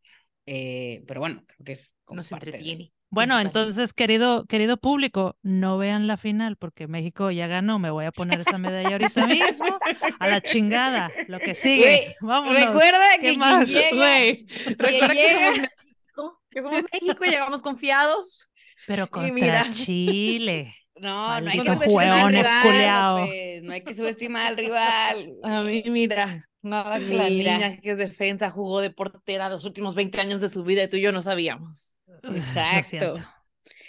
eh, 0.46 1.04
pero 1.08 1.20
bueno, 1.20 1.44
creo 1.48 1.66
que 1.66 1.72
es 1.74 1.96
como 2.06 2.18
Nos 2.20 2.30
parte 2.30 2.48
de- 2.48 2.58
entretiene. 2.58 2.94
Bueno, 3.10 3.40
entonces, 3.40 3.94
querido, 3.94 4.46
querido 4.48 4.78
público, 4.78 5.38
no 5.44 5.78
vean 5.78 6.08
la 6.08 6.18
final 6.18 6.58
porque 6.58 6.88
México 6.88 7.30
ya 7.30 7.46
ganó. 7.46 7.78
Me 7.78 7.92
voy 7.92 8.06
a 8.06 8.12
poner 8.12 8.40
esa 8.42 8.58
medalla 8.58 8.90
ahorita 8.94 9.28
mismo. 9.28 9.78
A 10.18 10.28
la 10.28 10.42
chingada. 10.42 11.12
Lo 11.28 11.40
que 11.40 11.54
sigue. 11.54 12.16
Vámonos. 12.22 12.60
Recuerda 12.60 13.06
¿Qué 13.22 13.34
que 13.34 13.38
más? 13.38 13.70
llega, 13.70 13.96
Güey, 13.96 14.46
quien 14.48 14.78
recuerda 14.80 15.14
que 15.14 15.30
somos 15.30 15.56
llega- 15.56 15.62
México, 15.62 16.42
que 16.50 16.62
somos 16.64 16.84
México 16.92 17.26
y 17.26 17.30
llegamos 17.30 17.62
confiados. 17.62 18.50
Pero 18.88 19.08
contra 19.08 19.32
mira. 19.34 19.70
Chile. 19.70 20.76
No, 20.96 21.42
no 21.42 21.50
hay 21.50 21.60
que 21.60 21.66
subestimar 21.74 22.12
al 22.12 22.34
rival. 22.34 23.20
López, 23.22 23.64
no 23.64 23.74
hay 23.74 23.84
que 23.84 23.94
subestimar 23.96 24.46
al 24.46 24.58
rival. 24.58 25.34
A 25.44 25.62
mí, 25.64 25.84
mira, 25.88 26.48
nada 26.64 27.00
que 27.00 27.14
la 27.14 27.30
niña 27.30 27.78
que 27.78 27.92
es 27.92 27.98
defensa 27.98 28.50
jugó 28.50 28.82
de 28.82 28.90
portera 28.90 29.50
los 29.50 29.66
últimos 29.66 29.96
20 29.96 30.20
años 30.20 30.42
de 30.42 30.50
su 30.50 30.64
vida 30.64 30.84
y 30.84 30.90
tú 30.90 30.98
y 30.98 31.02
yo 31.02 31.12
no 31.12 31.22
sabíamos. 31.22 31.94
Exacto. 32.24 33.14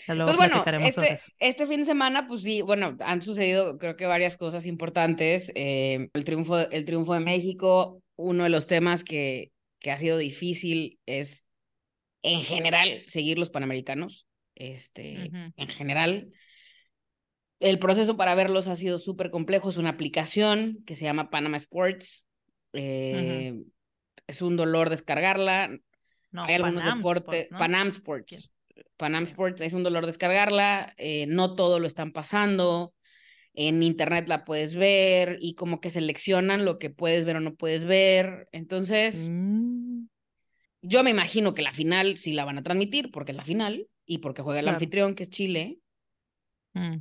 Pues 0.06 0.36
bueno, 0.36 0.62
este, 0.80 1.18
este 1.38 1.66
fin 1.66 1.80
de 1.80 1.86
semana, 1.86 2.26
pues 2.28 2.42
sí, 2.42 2.60
bueno, 2.60 2.96
han 3.00 3.22
sucedido 3.22 3.78
creo 3.78 3.96
que 3.96 4.04
varias 4.04 4.36
cosas 4.36 4.66
importantes. 4.66 5.50
eh, 5.54 6.08
el, 6.12 6.24
triunfo, 6.24 6.58
el 6.58 6.84
triunfo 6.84 7.14
de 7.14 7.20
México, 7.20 8.02
uno 8.16 8.44
de 8.44 8.50
los 8.50 8.66
temas 8.66 9.02
que, 9.02 9.52
que 9.78 9.90
ha 9.90 9.98
sido 9.98 10.18
difícil 10.18 10.98
es, 11.06 11.44
en 12.22 12.42
general, 12.42 13.02
seguir 13.06 13.38
los 13.38 13.50
Panamericanos, 13.50 14.26
este, 14.54 15.30
en 15.56 15.68
general. 15.68 16.32
El 17.60 17.78
proceso 17.78 18.16
para 18.16 18.34
verlos 18.34 18.66
ha 18.66 18.76
sido 18.76 18.98
súper 18.98 19.30
complejo. 19.30 19.70
Es 19.70 19.76
una 19.76 19.90
aplicación 19.90 20.82
que 20.86 20.96
se 20.96 21.04
llama 21.04 21.30
Panama 21.30 21.56
Sports. 21.56 22.26
Eh, 22.74 23.62
Es 24.26 24.42
un 24.42 24.56
dolor 24.56 24.90
descargarla. 24.90 25.68
No, 26.32 26.44
Hay 26.44 26.54
algunos 26.54 26.82
Panam 26.82 26.98
deportes. 26.98 27.40
Sport, 27.42 27.52
¿no? 27.52 27.58
Panam 27.58 27.88
Sports. 27.88 28.50
Panam 28.96 29.24
Sí. 29.26 29.30
Sports 29.30 29.60
es 29.60 29.72
un 29.72 29.82
dolor 29.82 30.06
descargarla. 30.06 30.94
eh, 30.96 31.26
no 31.28 31.54
todo 31.54 31.78
lo 31.78 31.86
están 31.86 32.12
pasando. 32.12 32.94
En 33.52 33.82
internet 33.84 34.26
la 34.26 34.44
puedes 34.44 34.74
ver 34.74 35.38
y 35.40 35.54
como 35.54 35.80
que 35.80 35.90
seleccionan 35.90 36.64
lo 36.64 36.78
que 36.80 36.90
puedes 36.90 37.24
ver 37.24 37.36
o 37.36 37.40
no 37.40 37.54
puedes 37.54 37.84
ver. 37.84 38.48
Entonces, 38.50 39.28
Mm, 39.30 40.06
yo 40.82 41.04
me 41.04 41.10
imagino 41.10 41.54
que 41.54 41.62
la 41.62 41.70
final 41.72 42.16
sí 42.18 42.32
la 42.32 42.44
van 42.44 42.58
a 42.58 42.62
transmitir 42.62 43.10
porque 43.12 43.30
es 43.32 43.36
la 43.36 43.44
final 43.44 43.86
y 44.06 44.18
porque 44.18 44.42
juega 44.42 44.58
el 44.60 44.64
Claro. 44.64 44.76
anfitrión 44.76 45.14
que 45.14 45.22
es 45.22 45.30
Chile. 45.30 45.78
mm. 46.72 46.96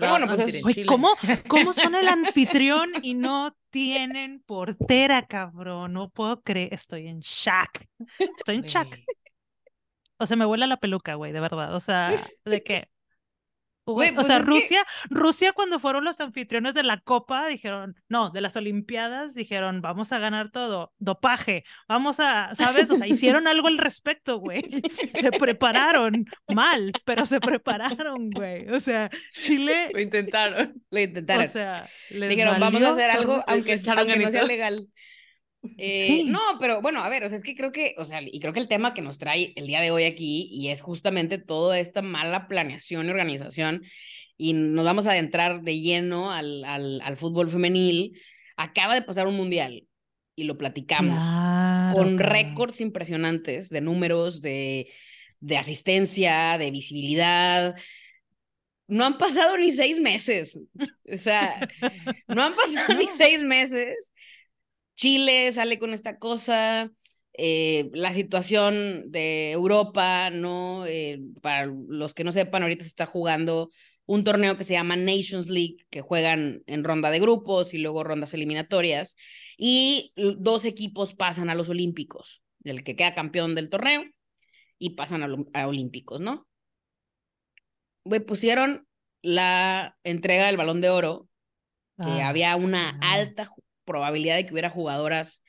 Pero 0.00 0.10
bueno, 0.12 0.26
pues 0.26 0.54
es- 0.54 0.86
¿cómo, 0.86 1.10
¿Cómo 1.48 1.72
son 1.72 1.94
el 1.94 2.08
anfitrión 2.08 2.90
y 3.02 3.14
no 3.14 3.56
tienen 3.70 4.40
portera, 4.40 5.26
cabrón? 5.26 5.92
No 5.92 6.08
puedo 6.10 6.42
creer, 6.42 6.72
estoy 6.74 7.08
en 7.08 7.20
shock. 7.20 7.70
Estoy 8.18 8.56
en 8.56 8.62
shock. 8.62 8.88
O 10.18 10.26
sea, 10.26 10.36
me 10.36 10.44
vuela 10.46 10.66
la 10.66 10.78
peluca, 10.78 11.14
güey, 11.14 11.32
de 11.32 11.40
verdad. 11.40 11.74
O 11.74 11.80
sea, 11.80 12.10
¿de 12.44 12.62
o 13.92 14.14
pues 14.14 14.26
sea, 14.26 14.38
que- 14.38 14.44
Rusia, 14.44 14.86
Rusia 15.10 15.52
cuando 15.52 15.78
fueron 15.78 16.04
los 16.04 16.20
anfitriones 16.20 16.74
de 16.74 16.82
la 16.82 16.98
Copa, 17.00 17.46
dijeron, 17.46 17.94
no, 18.08 18.30
de 18.30 18.40
las 18.40 18.56
Olimpiadas, 18.56 19.34
dijeron, 19.34 19.80
vamos 19.80 20.12
a 20.12 20.18
ganar 20.18 20.50
todo, 20.50 20.92
dopaje, 20.98 21.64
vamos 21.88 22.18
a, 22.20 22.54
¿sabes? 22.54 22.90
O 22.90 22.96
sea, 22.96 23.06
hicieron 23.06 23.46
algo 23.48 23.68
al 23.68 23.78
respecto, 23.78 24.38
güey. 24.38 24.82
Se 25.14 25.30
prepararon 25.30 26.26
mal, 26.52 26.92
pero 27.04 27.24
se 27.26 27.40
prepararon, 27.40 28.30
güey. 28.30 28.68
O 28.70 28.80
sea, 28.80 29.08
Chile, 29.38 29.88
Lo 29.92 30.00
intentaron. 30.00 30.74
Lo 30.90 30.98
o 30.98 31.02
intentaron. 31.02 31.48
sea, 31.48 31.86
les 32.10 32.28
Dijeron, 32.30 32.58
vamos 32.60 32.82
a 32.82 32.90
hacer 32.90 33.10
algo 33.10 33.34
zorro". 33.34 33.44
aunque, 33.46 33.80
aunque 33.96 34.16
no 34.18 34.30
sea 34.30 34.42
legal. 34.44 34.88
Eh, 35.78 36.06
Sí. 36.06 36.24
No, 36.24 36.40
pero 36.60 36.80
bueno, 36.82 37.02
a 37.02 37.08
ver, 37.08 37.24
o 37.24 37.28
sea, 37.28 37.38
es 37.38 37.44
que 37.44 37.54
creo 37.54 37.72
que, 37.72 37.94
o 37.98 38.04
sea, 38.04 38.20
y 38.22 38.40
creo 38.40 38.52
que 38.52 38.60
el 38.60 38.68
tema 38.68 38.94
que 38.94 39.02
nos 39.02 39.18
trae 39.18 39.52
el 39.56 39.66
día 39.66 39.80
de 39.80 39.90
hoy 39.90 40.04
aquí, 40.04 40.48
y 40.50 40.68
es 40.68 40.80
justamente 40.80 41.38
toda 41.38 41.78
esta 41.78 42.02
mala 42.02 42.48
planeación 42.48 43.06
y 43.06 43.10
organización, 43.10 43.82
y 44.38 44.52
nos 44.52 44.84
vamos 44.84 45.06
a 45.06 45.12
adentrar 45.12 45.62
de 45.62 45.80
lleno 45.80 46.30
al, 46.32 46.64
al, 46.64 47.00
al 47.02 47.16
fútbol 47.16 47.50
femenil, 47.50 48.20
acaba 48.56 48.94
de 48.94 49.02
pasar 49.02 49.26
un 49.26 49.36
mundial, 49.36 49.86
y 50.34 50.44
lo 50.44 50.58
platicamos, 50.58 51.18
Claro, 51.18 51.94
con 51.96 52.16
cabrón. 52.16 52.32
récords 52.32 52.80
impresionantes 52.82 53.70
de 53.70 53.80
números, 53.80 54.42
de, 54.42 54.90
de 55.40 55.56
asistencia, 55.56 56.58
de 56.58 56.70
visibilidad. 56.70 57.74
No 58.88 59.04
han 59.04 59.18
pasado 59.18 59.56
ni 59.56 59.72
seis 59.72 59.98
meses. 59.98 60.60
O 61.12 61.16
sea, 61.16 61.68
no 62.28 62.42
han 62.42 62.54
pasado 62.54 62.98
ni 62.98 63.06
seis 63.16 63.40
meses. 63.40 63.96
Chile 64.96 65.52
sale 65.52 65.78
con 65.78 65.92
esta 65.94 66.18
cosa. 66.18 66.90
eh, 67.38 67.90
la 67.92 68.12
situación 68.14 69.10
de 69.12 69.52
Europa, 69.52 70.30
¿no? 70.30 70.86
Eh, 70.86 71.20
para 71.42 71.66
los 71.66 72.14
que 72.14 72.24
no 72.24 72.32
sepan, 72.32 72.62
ahorita 72.62 72.84
se 72.84 72.88
está 72.88 73.06
jugando 73.06 73.70
un 74.06 74.24
torneo 74.24 74.56
que 74.56 74.64
se 74.64 74.72
llama 74.72 74.96
Nations 74.96 75.48
League, 75.48 75.76
que 75.90 76.00
juegan 76.00 76.62
en 76.66 76.84
ronda 76.84 77.10
de 77.10 77.20
grupos 77.20 77.74
y 77.74 77.78
luego 77.78 78.04
rondas 78.04 78.32
eliminatorias. 78.34 79.16
Y 79.58 80.12
dos 80.16 80.64
equipos 80.64 81.14
pasan 81.14 81.50
a 81.50 81.54
los 81.54 81.68
Olímpicos, 81.68 82.42
el 82.64 82.84
que 82.84 82.96
queda 82.96 83.14
campeón 83.14 83.54
del 83.54 83.68
torneo 83.68 84.04
y 84.78 84.90
pasan 84.90 85.22
a, 85.52 85.66
Olímpicos, 85.66 86.20
¿no? 86.20 86.46
Güey, 88.04 88.20
pusieron 88.20 88.86
la 89.22 89.98
entrega 90.04 90.46
del 90.46 90.56
Balón 90.56 90.80
de 90.80 90.90
Oro, 90.90 91.28
que 91.98 92.22
Ah, 92.22 92.28
había 92.28 92.54
una 92.56 92.98
ah. 93.02 93.14
alta 93.14 93.50
probabilidad 93.86 94.36
de 94.36 94.44
que 94.44 94.52
hubiera 94.52 94.68
jugadoras 94.68 95.42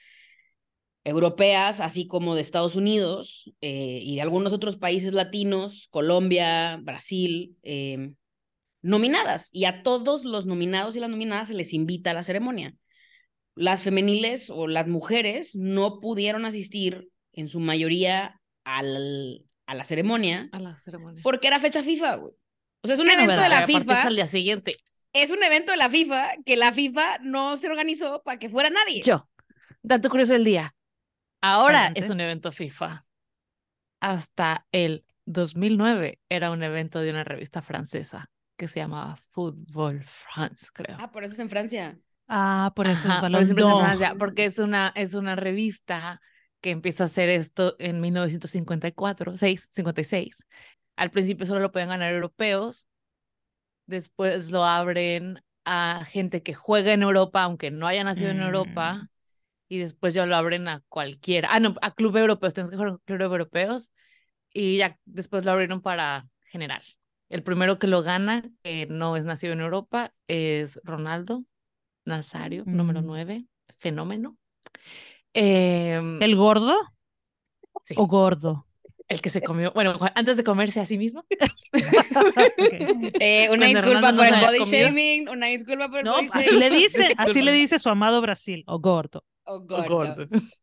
europeas, 1.04 1.80
así 1.80 2.08
como 2.08 2.36
de 2.36 2.42
Estados 2.42 2.76
Unidos 2.76 3.52
eh, 3.62 4.00
y 4.02 4.16
de 4.16 4.22
algunos 4.22 4.52
otros 4.54 4.76
países 4.76 5.14
latinos, 5.14 5.88
Colombia, 5.90 6.80
Brasil, 6.82 7.56
eh, 7.64 8.12
nominadas. 8.82 9.50
Y 9.54 9.66
a 9.66 9.84
todos 9.84 10.26
los 10.26 10.46
nominados 10.46 10.96
y 10.96 11.00
las 11.00 11.10
nominadas 11.10 11.48
se 11.48 11.54
les 11.54 11.74
invita 11.74 12.12
a 12.12 12.14
la 12.14 12.24
ceremonia. 12.24 12.76
Las 13.56 13.84
femeniles 13.84 14.50
o 14.50 14.68
las 14.68 14.88
mujeres 14.88 15.56
no 15.56 16.00
pudieron 16.00 16.46
asistir 16.46 17.10
en 17.32 17.48
su 17.48 17.60
mayoría 17.60 18.40
al, 18.66 19.46
a 19.66 19.76
la 19.76 19.84
ceremonia 19.86 20.50
A 20.52 20.60
la 20.60 20.78
ceremonia. 20.78 21.22
porque 21.24 21.48
era 21.48 21.60
fecha 21.60 21.84
FIFA, 21.84 22.16
güey. 22.16 22.34
O 22.82 22.88
sea, 22.88 22.96
es 22.96 23.02
un 23.02 23.10
evento 23.10 23.42
de 23.42 23.50
la 23.50 23.66
FIFA 23.66 24.04
al 24.04 24.16
día 24.16 24.28
siguiente. 24.28 24.78
Es 25.22 25.32
un 25.32 25.44
evento 25.44 25.72
de 25.72 25.78
la 25.78 25.90
FIFA 25.90 26.30
que 26.46 26.58
la 26.58 26.72
FIFA 26.72 27.20
no 27.22 27.58
se 27.58 27.70
organizó 27.70 28.22
para 28.24 28.40
que 28.40 28.50
fuera 28.50 28.70
nadie. 28.70 29.02
Yo, 29.02 29.28
dato 29.82 30.10
curioso 30.10 30.34
del 30.34 30.44
día. 30.44 30.76
Ahora 31.42 31.80
Adelante. 31.80 32.00
es 32.02 32.10
un 32.10 32.20
evento 32.20 32.52
FIFA. 32.52 33.06
Hasta 34.00 34.68
el 34.72 35.06
2009 35.26 36.20
era 36.30 36.52
un 36.52 36.64
evento 36.64 37.00
de 37.00 37.10
una 37.10 37.24
revista 37.24 37.62
francesa 37.62 38.30
que 38.58 38.68
se 38.68 38.80
llamaba 38.80 39.18
Football 39.32 40.04
France, 40.04 40.68
creo. 40.74 40.98
Ah, 41.00 41.12
por 41.12 41.24
eso 41.24 41.34
es 41.34 41.40
en 41.40 41.50
Francia. 41.50 42.00
Ah, 42.28 42.74
por 42.76 42.88
eso 42.88 43.08
Ajá, 43.08 43.28
es 43.28 43.32
por 43.32 43.42
eso 43.42 43.52
empieza 43.52 43.72
en. 43.72 43.86
Francia, 43.86 44.16
porque 44.18 44.46
es 44.46 44.60
una, 44.60 44.92
es 44.96 45.14
una 45.14 45.36
revista 45.36 46.22
que 46.62 46.72
empieza 46.72 47.04
a 47.04 47.06
hacer 47.06 47.30
esto 47.30 47.76
en 47.80 48.02
1954, 48.02 49.38
6, 49.38 49.68
56. 49.70 50.46
Al 50.96 51.12
principio 51.12 51.46
solo 51.46 51.60
lo 51.60 51.72
pueden 51.72 51.90
ganar 51.90 52.14
europeos, 52.14 52.88
después 53.88 54.52
lo 54.52 54.64
abren 54.66 55.42
a 55.66 56.06
gente 56.06 56.44
que 56.44 56.54
juega 56.54 56.94
en 56.94 57.04
Europa, 57.04 57.44
aunque 57.44 57.72
no 57.72 57.88
haya 57.88 58.04
nacido 58.04 58.32
en 58.32 58.40
Mm. 58.40 58.44
Europa, 58.44 59.10
y 59.70 59.80
después 59.80 60.14
ya 60.14 60.26
lo 60.26 60.36
abren 60.36 60.68
a 60.68 60.82
cualquiera. 60.90 61.50
Ah, 61.52 61.60
no, 61.60 61.76
a 61.82 61.92
club 61.94 62.16
europeos, 62.18 62.54
tienes 62.54 62.72
que 62.72 62.78
jugar 62.78 62.94
a 62.94 62.98
club 63.06 63.22
europeos, 63.22 63.92
y 64.54 64.78
ya 64.78 64.98
después 65.06 65.46
lo 65.46 65.52
abrieron 65.52 65.82
para 65.82 66.28
general. 66.52 66.84
El 67.30 67.44
primero 67.44 67.80
que 67.80 67.88
lo 67.88 68.04
gana, 68.04 68.44
que 68.64 68.88
no 68.88 69.18
es 69.18 69.26
nacido 69.26 69.54
en 69.54 69.62
Europa, 69.62 70.14
es 70.28 70.80
Ronaldo 70.84 71.44
Nazario, 72.06 72.64
número 72.66 73.02
Mm. 73.02 73.08
9, 73.08 73.46
fenómeno. 73.80 74.38
Em, 75.34 76.22
¿El 76.22 76.36
gordo 76.36 76.74
sí, 77.84 77.96
o 77.96 78.08
gordo? 78.08 78.67
El 79.10 79.22
que 79.22 79.30
se 79.30 79.42
comió, 79.42 79.72
bueno, 79.74 79.98
antes 80.16 80.36
de 80.38 80.44
comerse 80.44 80.80
a 80.82 80.86
sí 80.86 80.98
mismo. 80.98 81.26
Eh, 83.20 83.48
una 83.52 83.68
Cuando 83.72 83.82
disculpa 83.82 84.14
por 84.14 84.26
el 84.26 84.46
body 84.46 84.58
comido. 84.60 84.88
shaming, 84.88 85.30
una 85.30 85.48
disculpa 85.48 85.90
por 85.90 86.00
el 86.00 86.06
No, 86.06 86.12
body 86.14 86.28
así 86.34 86.44
shaming. 86.50 86.60
le 86.60 86.70
dice, 86.70 87.14
así 87.18 87.42
le 87.42 87.52
dice 87.52 87.80
su 87.80 87.90
amado 87.90 88.22
Brasil, 88.22 88.64
o 88.68 88.80
gordo. 88.80 89.24
O 89.46 89.60
gordo. 89.62 89.88
gordo. 89.88 90.28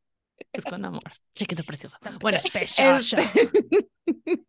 Es 0.53 0.65
con 0.65 0.85
amor. 0.85 1.03
Chiquito 1.35 1.65
precioso. 1.65 1.97
Bueno, 2.21 2.39
este- 2.39 2.67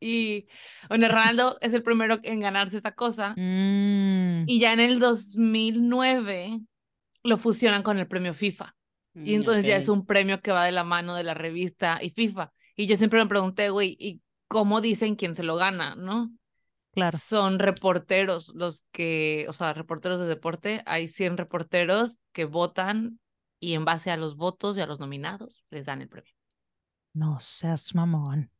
y 0.00 0.46
bueno, 0.88 1.08
Ronaldo 1.08 1.56
es 1.60 1.72
el 1.72 1.82
primero 1.82 2.18
en 2.22 2.40
ganarse 2.40 2.78
esa 2.78 2.92
cosa. 2.92 3.34
Mm, 3.36 4.44
Y 4.48 4.58
ya 4.60 4.72
en 4.72 4.80
el 4.80 4.98
2009 4.98 6.60
lo 7.22 7.38
fusionan 7.38 7.82
con 7.82 7.98
el 7.98 8.06
premio 8.06 8.34
FIFA. 8.34 8.74
Y 9.14 9.32
Mm, 9.32 9.36
entonces 9.36 9.64
ya 9.66 9.76
es 9.76 9.88
un 9.88 10.04
premio 10.06 10.40
que 10.40 10.52
va 10.52 10.64
de 10.66 10.72
la 10.72 10.84
mano 10.84 11.14
de 11.14 11.24
la 11.24 11.34
revista 11.34 11.98
y 12.02 12.10
FIFA. 12.10 12.52
Y 12.76 12.86
yo 12.86 12.96
siempre 12.96 13.20
me 13.20 13.28
pregunté, 13.28 13.70
güey, 13.70 13.96
¿y 13.98 14.20
cómo 14.48 14.80
dicen 14.80 15.16
quién 15.16 15.34
se 15.34 15.42
lo 15.42 15.56
gana, 15.56 15.94
no? 15.94 16.30
claro. 16.94 17.18
Son 17.18 17.58
reporteros 17.58 18.52
los 18.54 18.86
que, 18.92 19.46
o 19.48 19.52
sea, 19.52 19.72
reporteros 19.74 20.20
de 20.20 20.26
deporte. 20.26 20.82
Hay 20.86 21.08
100 21.08 21.36
reporteros 21.36 22.20
que 22.32 22.44
votan 22.44 23.18
y 23.60 23.74
en 23.74 23.84
base 23.84 24.10
a 24.10 24.16
los 24.16 24.36
votos 24.36 24.76
y 24.76 24.80
a 24.80 24.86
los 24.86 25.00
nominados 25.00 25.64
les 25.70 25.86
dan 25.86 26.02
el 26.02 26.08
premio. 26.08 26.32
No 27.12 27.38
seas 27.40 27.94
mamón. 27.94 28.50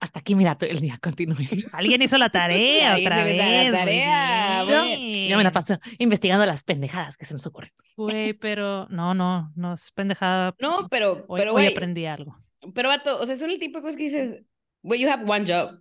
Hasta 0.00 0.20
aquí 0.20 0.34
mi 0.34 0.44
dato 0.44 0.64
del 0.64 0.80
día, 0.80 0.98
continúen. 1.00 1.46
Alguien 1.72 2.00
hizo 2.00 2.16
la 2.16 2.30
tarea 2.30 2.96
otra 2.96 3.18
se 3.18 3.24
vez. 3.24 3.72
la 3.72 3.78
tarea, 3.78 4.64
Yo, 4.64 5.28
yo 5.28 5.36
me 5.36 5.44
la 5.44 5.52
paso 5.52 5.78
investigando 5.98 6.46
las 6.46 6.62
pendejadas 6.62 7.18
que 7.18 7.26
se 7.26 7.34
nos 7.34 7.44
ocurren. 7.46 7.70
Güey, 7.96 8.32
pero 8.32 8.86
no, 8.88 9.12
no, 9.12 9.52
no 9.56 9.74
es 9.74 9.92
pendejada. 9.92 10.54
No, 10.58 10.88
pero, 10.88 11.26
Hoy, 11.28 11.38
pero, 11.38 11.50
hoy 11.50 11.64
güey, 11.64 11.66
aprendí 11.68 12.06
algo. 12.06 12.38
Pero, 12.74 12.88
vato, 12.88 13.18
o 13.20 13.26
sea, 13.26 13.36
son 13.36 13.50
el 13.50 13.58
tipo 13.58 13.78
de 13.78 13.82
cosas 13.82 13.96
que 13.96 14.04
dices, 14.04 14.42
güey, 14.82 15.00
you 15.00 15.08
have 15.10 15.24
one 15.30 15.44
job. 15.46 15.80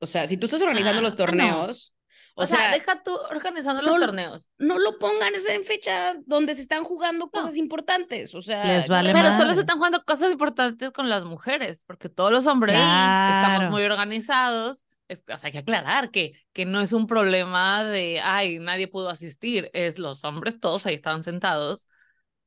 O 0.00 0.06
sea, 0.06 0.26
si 0.26 0.36
tú 0.36 0.46
estás 0.46 0.62
organizando 0.62 0.98
Ah, 1.00 1.02
los 1.02 1.12
ah, 1.12 1.16
no. 1.16 1.24
torneos, 1.24 1.94
O, 2.36 2.42
o, 2.42 2.46
sea, 2.46 2.58
sea, 2.58 2.70
deja 2.72 3.02
tú 3.04 3.14
organizando 3.30 3.80
los 3.80 3.92
no 3.92 3.98
lo- 3.98 4.06
torneos. 4.06 4.48
no 4.58 4.78
lo 4.78 4.98
pongan 4.98 5.32
en 5.34 5.64
fecha 5.64 6.16
donde 6.26 6.54
se 6.56 6.62
están 6.62 6.82
jugando 6.82 7.30
cosas 7.30 7.56
importantes. 7.56 8.34
O 8.34 8.40
sea, 8.42 8.64
Les 8.64 8.88
vale 8.88 9.12
Pero 9.12 9.28
madre. 9.28 9.40
solo 9.40 9.54
se 9.54 9.60
están 9.60 9.76
jugando 9.78 10.02
cosas 10.04 10.32
importantes 10.32 10.90
con 10.90 11.08
las 11.08 11.24
mujeres, 11.24 11.84
porque 11.86 12.08
todos 12.08 12.32
los 12.32 12.46
hombres 12.46 12.74
estamos 12.74 13.58
Claro. 13.60 13.70
muy 13.70 13.84
organizados. 13.84 14.86
Es- 15.06 15.22
o 15.32 15.38
sea, 15.38 15.46
hay 15.46 15.52
que 15.52 15.58
aclarar 15.58 16.10
que, 16.10 16.32
que 16.52 16.64
no 16.64 16.80
es 16.80 16.92
un 16.92 17.06
problema 17.06 17.84
de, 17.84 18.20
ay, 18.20 18.58
nadie 18.58 18.88
pudo 18.88 19.10
asistir. 19.10 19.70
Es 19.72 19.98
los 19.98 20.24
hombres, 20.24 20.58
todos 20.58 20.86
ahí 20.86 20.94
estaban 20.94 21.22
sentados, 21.22 21.86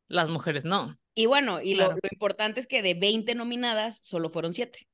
las 0.09 0.27
mujeres 0.29 0.65
no. 0.65 0.97
Y 1.17 1.25
bueno, 1.25 1.61
y 1.63 1.73
lo, 1.73 1.85
Claro. 1.85 1.99
lo 2.03 2.09
importante 2.11 2.59
es 2.59 2.67
que 2.67 2.83
de 2.83 2.93
20 2.93 3.33
nominadas, 3.33 3.97
solo 3.97 4.29
fueron 4.29 4.53
7. 4.53 4.87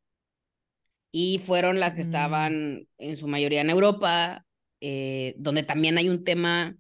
Y 1.12 1.40
fueron 1.40 1.82
las 1.82 1.94
que 1.94 2.00
Mm. 2.00 2.06
estaban 2.06 2.88
en 2.98 3.18
su 3.18 3.28
mayoría 3.28 3.60
en 3.60 3.70
Europa, 3.70 4.46
eh, 4.80 5.36
donde 5.38 5.64
también 5.64 5.98
hay 5.98 6.08
un 6.08 6.24
tema 6.24 6.76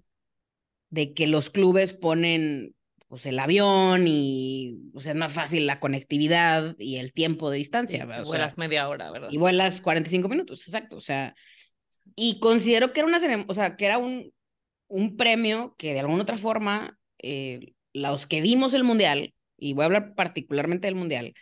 de 0.90 1.14
que 1.14 1.28
los 1.28 1.50
clubes 1.50 1.92
ponen 1.94 2.74
pues 3.10 3.26
el 3.28 3.38
avión 3.38 4.06
y 4.08 4.80
o 4.96 5.02
sea, 5.02 5.12
es 5.12 5.18
más 5.18 5.34
fácil 5.34 5.68
la 5.68 5.80
conectividad 5.80 6.76
y 6.80 6.96
el 6.96 7.12
tiempo 7.12 7.52
de 7.52 7.58
distancia. 7.58 8.04
Y 8.04 8.24
vuelas 8.26 8.52
sea, 8.52 8.56
media 8.58 8.88
hora, 8.88 9.12
¿verdad? 9.12 9.30
y 9.30 9.38
vuelas 9.38 9.82
45 9.82 10.30
minutos, 10.30 10.62
exacto. 10.66 10.96
O 10.98 11.02
sea, 11.02 11.36
y 12.16 12.40
considero 12.40 12.94
que 12.94 13.02
era 13.02 13.08
una 13.08 13.20
o 13.48 13.54
sea, 13.54 13.76
que 13.76 13.86
era 13.86 13.98
un, 13.98 14.32
un 14.88 15.18
premio 15.18 15.76
que 15.78 15.94
de 15.94 16.00
alguna 16.00 16.24
otra 16.24 16.38
forma, 16.38 16.98
eh, 17.20 17.74
los 17.94 18.26
que 18.28 18.42
vimos 18.42 18.74
el 18.74 18.84
mundial, 18.84 19.34
y 19.58 19.74
voy 19.74 19.84
a 19.84 19.86
hablar 19.86 20.16
particularmente 20.16 20.88
del 20.88 20.96
mundial, 20.96 21.34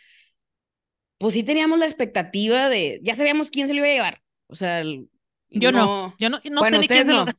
pues 1.18 1.34
sí 1.34 1.42
teníamos 1.44 1.78
la 1.78 1.86
expectativa 1.86 2.68
de, 2.68 3.00
ya 3.02 3.14
sabíamos 3.14 3.50
quién 3.50 3.68
se 3.68 3.74
lo 3.74 3.80
iba 3.80 3.88
a 3.88 3.92
llevar. 3.94 4.22
O 4.48 4.54
sea, 4.54 4.80
el- 4.80 5.08
Yo 5.50 5.70
no, 5.72 6.14
yo 6.18 6.30
no, 6.30 6.40
no 6.44 6.60
bueno, 6.60 6.76
sé 6.76 6.80
ni 6.82 6.88
quién 6.88 7.06
se 7.06 7.12
lo 7.12 7.24
no. 7.26 7.32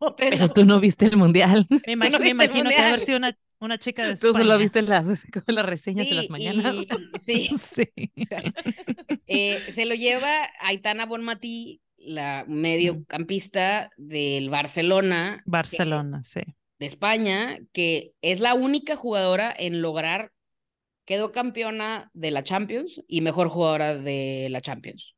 No, 0.00 0.16
Pero 0.16 0.36
no. 0.38 0.52
tú 0.52 0.64
no 0.64 0.80
viste 0.80 1.06
el 1.06 1.16
mundial. 1.16 1.66
Me, 1.70 1.94
imag- 1.96 2.10
no 2.12 2.18
me 2.20 2.28
imagino 2.30 2.70
que 2.70 2.76
haber 2.76 3.00
sido 3.00 3.18
una, 3.18 3.36
una 3.60 3.78
chica 3.78 4.02
de 4.06 4.16
Tú 4.16 4.28
España. 4.28 4.44
solo 4.44 4.58
viste 4.58 4.82
las, 4.82 5.04
como 5.32 5.44
las 5.48 5.66
reseñas 5.66 6.04
de 6.06 6.10
Sí, 6.10 6.16
las 6.16 6.30
mañanas. 6.30 6.74
y- 6.76 7.18
sí, 7.20 7.50
Sí. 7.58 7.82
o 8.20 8.24
sea, 8.24 8.42
eh, 9.26 9.62
se 9.72 9.86
lo 9.86 9.94
lleva 9.94 10.30
Aitana 10.60 11.06
Bonmatí, 11.06 11.80
la 11.98 12.44
mediocampista 12.48 13.90
del 13.96 14.48
Barcelona. 14.50 15.42
que- 15.44 15.50
Barcelona, 15.50 16.22
sí. 16.24 16.40
De 16.78 16.86
España, 16.86 17.58
que 17.72 18.12
es 18.22 18.40
la 18.40 18.54
única 18.54 18.96
jugadora 18.96 19.54
en 19.56 19.80
lograr, 19.82 20.30
quedó 21.04 21.32
campeona 21.32 22.10
de 22.14 22.30
la 22.30 22.42
Champions 22.42 23.02
y 23.08 23.20
mejor 23.20 23.48
jugadora 23.48 23.96
de 23.96 24.48
la 24.50 24.60
Champions. 24.60 25.14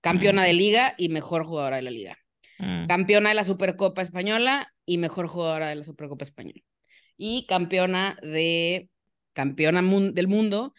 Campeona 0.00 0.44
de 0.44 0.52
liga 0.54 0.94
y 0.96 1.08
mejor 1.08 1.44
jugadora 1.44 1.76
de 1.76 1.82
la 1.82 1.90
liga. 1.90 2.18
Mm. 2.58 2.86
Campeona 2.86 3.28
de 3.30 3.34
la 3.34 3.44
Supercopa 3.44 4.02
Española 4.02 4.72
y 4.86 4.98
mejor 4.98 5.28
jugadora 5.28 5.68
de 5.68 5.76
la 5.76 5.84
Supercopa 5.84 6.24
Española. 6.24 6.60
Y 7.16 7.46
campeona 7.46 8.16
de 8.22 8.88
campeona 9.32 9.82
mun- 9.82 10.14
del 10.14 10.28
mundo, 10.28 10.72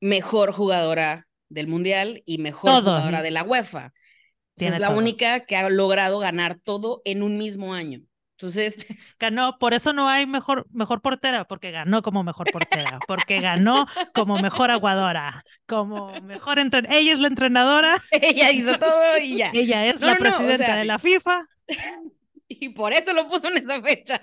mejor 0.00 0.52
jugadora 0.52 1.26
del 1.48 1.68
mundial 1.68 2.22
y 2.26 2.38
mejor 2.38 2.70
Todo. 2.70 2.82
jugadora 2.82 3.22
de 3.22 3.30
la 3.30 3.42
UEFA. 3.42 3.92
Tiene 4.56 4.74
es 4.74 4.80
la 4.80 4.88
todo. 4.88 4.98
única 4.98 5.46
que 5.46 5.56
ha 5.56 5.68
logrado 5.70 6.18
ganar 6.18 6.58
todo 6.62 7.00
en 7.04 7.22
un 7.22 7.38
mismo 7.38 7.74
año. 7.74 8.02
Entonces, 8.42 8.76
Ganó, 9.20 9.56
por 9.58 9.72
eso 9.72 9.92
no 9.92 10.08
hay 10.08 10.26
mejor, 10.26 10.66
mejor 10.72 11.00
portera, 11.00 11.44
porque 11.44 11.70
ganó 11.70 12.02
como 12.02 12.24
mejor 12.24 12.50
portera, 12.52 12.98
porque 13.06 13.38
ganó 13.40 13.86
como 14.14 14.36
mejor 14.36 14.72
aguadora, 14.72 15.44
como 15.66 16.10
mejor 16.22 16.58
entrenadora. 16.58 16.98
Ella 16.98 17.12
es 17.12 17.20
la 17.20 17.28
entrenadora, 17.28 18.02
ella 18.10 18.50
hizo 18.50 18.78
todo 18.78 19.18
y 19.18 19.36
ya. 19.36 19.50
ella 19.54 19.86
es 19.86 20.00
No, 20.00 20.08
la 20.08 20.14
no, 20.14 20.18
no, 20.18 20.26
o 20.28 20.30
presidenta 20.38 20.66
sea, 20.66 20.76
de 20.76 20.84
la 20.84 20.98
FIFA 20.98 21.46
Y 22.48 22.68
por 22.70 22.92
eso 22.92 23.12
lo 23.14 23.28
puso 23.28 23.48
en 23.48 23.58
esa 23.58 23.80
fecha. 23.80 24.20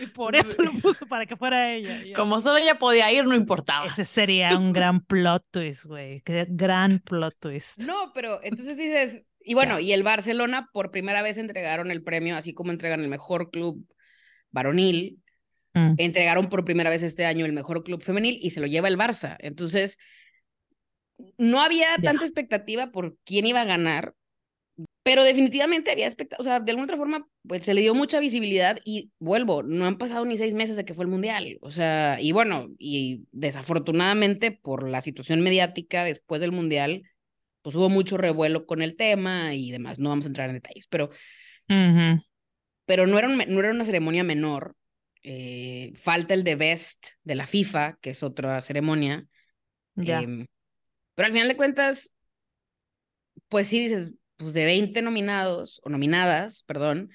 y 0.00 0.06
por 0.06 0.36
eso 0.36 0.62
lo 0.62 0.72
puso 0.74 1.06
para 1.06 1.26
que 1.26 1.36
fuera 1.36 1.72
ella. 1.72 2.04
Ya. 2.04 2.14
Como 2.14 2.40
solo 2.40 2.58
ella 2.58 2.76
podía 2.78 3.10
ir, 3.10 3.24
no 3.24 3.34
importaba. 3.34 3.86
Ese 3.86 4.04
sería 4.04 4.56
un 4.56 4.72
gran 4.72 5.00
plot 5.00 5.44
twist, 5.50 5.84
güey. 5.84 6.22
Gran 6.24 7.00
plot 7.00 7.34
twist. 7.40 7.78
No, 7.82 8.12
pero 8.14 8.38
entonces 8.44 8.76
dices, 8.76 9.24
y 9.44 9.54
bueno, 9.54 9.78
y 9.78 9.92
el 9.92 10.02
Barcelona 10.02 10.68
por 10.72 10.90
primera 10.90 11.22
vez 11.22 11.38
entregaron 11.38 11.90
el 11.90 12.02
premio, 12.02 12.36
así 12.36 12.54
como 12.54 12.72
entregan 12.72 13.00
el 13.00 13.08
mejor 13.08 13.50
club 13.50 13.86
varonil, 14.50 15.18
Mm. 15.74 15.94
entregaron 15.98 16.48
por 16.48 16.64
primera 16.64 16.88
vez 16.88 17.02
este 17.02 17.26
año 17.26 17.44
el 17.44 17.52
mejor 17.52 17.82
club 17.82 18.00
femenil 18.02 18.38
y 18.40 18.50
se 18.50 18.60
lo 18.60 18.66
lleva 18.66 18.88
el 18.88 18.96
Barça. 18.96 19.36
Entonces, 19.40 19.98
no 21.36 21.60
había 21.60 21.96
tanta 22.02 22.24
expectativa 22.24 22.92
por 22.92 23.16
quién 23.24 23.46
iba 23.46 23.60
a 23.60 23.64
ganar, 23.64 24.14
pero 25.02 25.24
definitivamente 25.24 25.90
había 25.90 26.06
expectativa, 26.06 26.40
o 26.40 26.44
sea, 26.44 26.60
de 26.60 26.70
alguna 26.70 26.84
otra 26.84 26.96
forma, 26.96 27.28
pues 27.46 27.64
se 27.64 27.74
le 27.74 27.80
dio 27.80 27.94
mucha 27.94 28.20
visibilidad 28.20 28.78
y 28.84 29.10
vuelvo, 29.18 29.62
no 29.62 29.84
han 29.84 29.98
pasado 29.98 30.24
ni 30.24 30.36
seis 30.36 30.54
meses 30.54 30.76
de 30.76 30.84
que 30.84 30.94
fue 30.94 31.04
el 31.04 31.10
Mundial, 31.10 31.58
o 31.60 31.70
sea, 31.70 32.18
y 32.20 32.32
bueno, 32.32 32.68
y 32.78 33.24
desafortunadamente 33.32 34.52
por 34.52 34.88
la 34.88 35.02
situación 35.02 35.40
mediática 35.40 36.04
después 36.04 36.40
del 36.40 36.52
Mundial, 36.52 37.02
pues 37.64 37.76
hubo 37.76 37.90
mucho 37.90 38.18
revuelo 38.18 38.66
con 38.68 38.82
el 38.84 38.96
tema 38.96 39.54
y 39.56 39.72
demás, 39.72 39.98
no 39.98 40.10
vamos 40.10 40.26
a 40.26 40.28
entrar 40.28 40.50
en 40.50 40.56
detalles, 40.56 40.86
pero 40.88 41.10
Ujú. 41.68 42.22
pero 42.86 43.06
no 43.06 43.18
era, 43.18 43.28
un- 43.28 43.38
no 43.48 43.60
era 43.60 43.70
una 43.70 43.84
ceremonia 43.84 44.24
menor. 44.24 44.76
eh, 45.26 45.94
falta 45.96 46.34
el 46.34 46.44
de 46.44 46.54
Best 46.54 47.06
de 47.22 47.34
la 47.34 47.46
FIFA, 47.46 47.96
que 48.02 48.10
es 48.10 48.22
otra 48.22 48.60
ceremonia. 48.60 49.26
Ya. 49.96 50.20
em, 50.20 50.46
pero 51.14 51.26
al 51.26 51.32
final 51.32 51.48
de 51.48 51.56
cuentas, 51.56 52.14
pues 53.48 53.68
sí 53.68 53.78
dices, 53.80 54.12
pues 54.36 54.52
de 54.52 54.64
20 54.64 55.02
nominados, 55.02 55.80
o 55.84 55.88
nominadas, 55.90 56.62
perdón, 56.64 57.10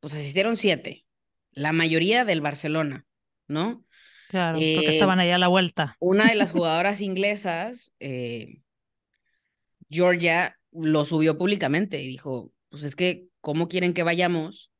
pues 0.00 0.14
asistieron 0.14 0.56
7. 0.56 1.06
La 1.52 1.72
mayoría 1.72 2.24
del 2.24 2.40
Barcelona, 2.40 3.06
¿no? 3.48 3.84
Claro, 4.28 4.58
porque 4.58 4.90
eh, 4.90 4.90
estaban 4.90 5.18
allá 5.18 5.34
a 5.36 5.38
la 5.38 5.48
vuelta. 5.48 5.96
Una 5.98 6.28
de 6.28 6.36
las 6.36 6.52
jugadoras 6.52 7.00
inglesas, 7.00 7.92
eh, 8.00 8.60
Georgia, 9.90 10.56
lo 10.72 11.04
subió 11.04 11.36
públicamente 11.36 12.00
y 12.00 12.06
dijo, 12.06 12.52
pues 12.68 12.84
es 12.84 12.96
que, 12.96 13.26
¿cómo 13.40 13.68
quieren 13.68 13.92
que 13.92 14.02
vayamos 14.02 14.70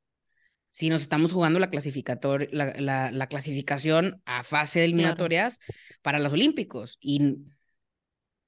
si 0.70 0.88
nos 0.88 1.02
estamos 1.02 1.32
jugando 1.32 1.58
la, 1.58 1.68
clasificator 1.68 2.48
la, 2.52 2.72
la, 2.78 3.10
la 3.10 3.26
clasificación 3.26 4.22
a 4.24 4.44
fase 4.44 4.78
de 4.78 4.84
eliminatorias 4.86 5.58
para 6.00 6.20
los 6.20 6.32
Olímpicos? 6.32 6.96
Y, 7.00 7.38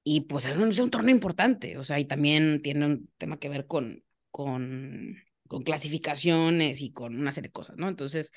y 0.03 0.21
pues 0.21 0.45
es 0.45 0.55
un, 0.55 0.69
es 0.69 0.79
un 0.79 0.89
torneo 0.89 1.13
importante, 1.13 1.77
o 1.77 1.83
sea, 1.83 1.99
y 1.99 2.05
también 2.05 2.61
tiene 2.61 2.85
un 2.85 3.09
tema 3.17 3.37
que 3.39 3.49
ver 3.49 3.67
con, 3.67 4.03
con, 4.31 5.17
con 5.47 5.63
clasificaciones 5.63 6.81
y 6.81 6.91
con 6.91 7.15
una 7.19 7.31
serie 7.31 7.49
de 7.49 7.53
cosas, 7.53 7.75
¿no? 7.77 7.89
Entonces, 7.89 8.31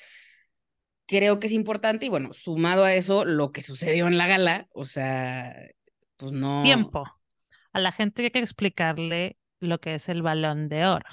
creo 1.07 1.39
que 1.39 1.47
es 1.47 1.53
importante 1.53 2.05
y 2.05 2.09
bueno, 2.09 2.33
sumado 2.33 2.83
a 2.83 2.93
eso, 2.93 3.25
lo 3.25 3.51
que 3.51 3.61
sucedió 3.61 4.07
en 4.07 4.17
la 4.17 4.27
gala, 4.27 4.67
o 4.71 4.85
sea, 4.85 5.55
pues 6.17 6.33
no... 6.33 6.61
Tiempo. 6.63 7.05
A 7.77 7.79
la 7.79 7.91
gente 7.91 8.23
hay 8.23 8.31
que 8.31 8.39
explicarle 8.39 9.37
lo 9.59 9.79
que 9.79 9.93
es 9.93 10.09
el 10.09 10.23
balón 10.23 10.67
de 10.67 10.87
oro. 10.87 11.05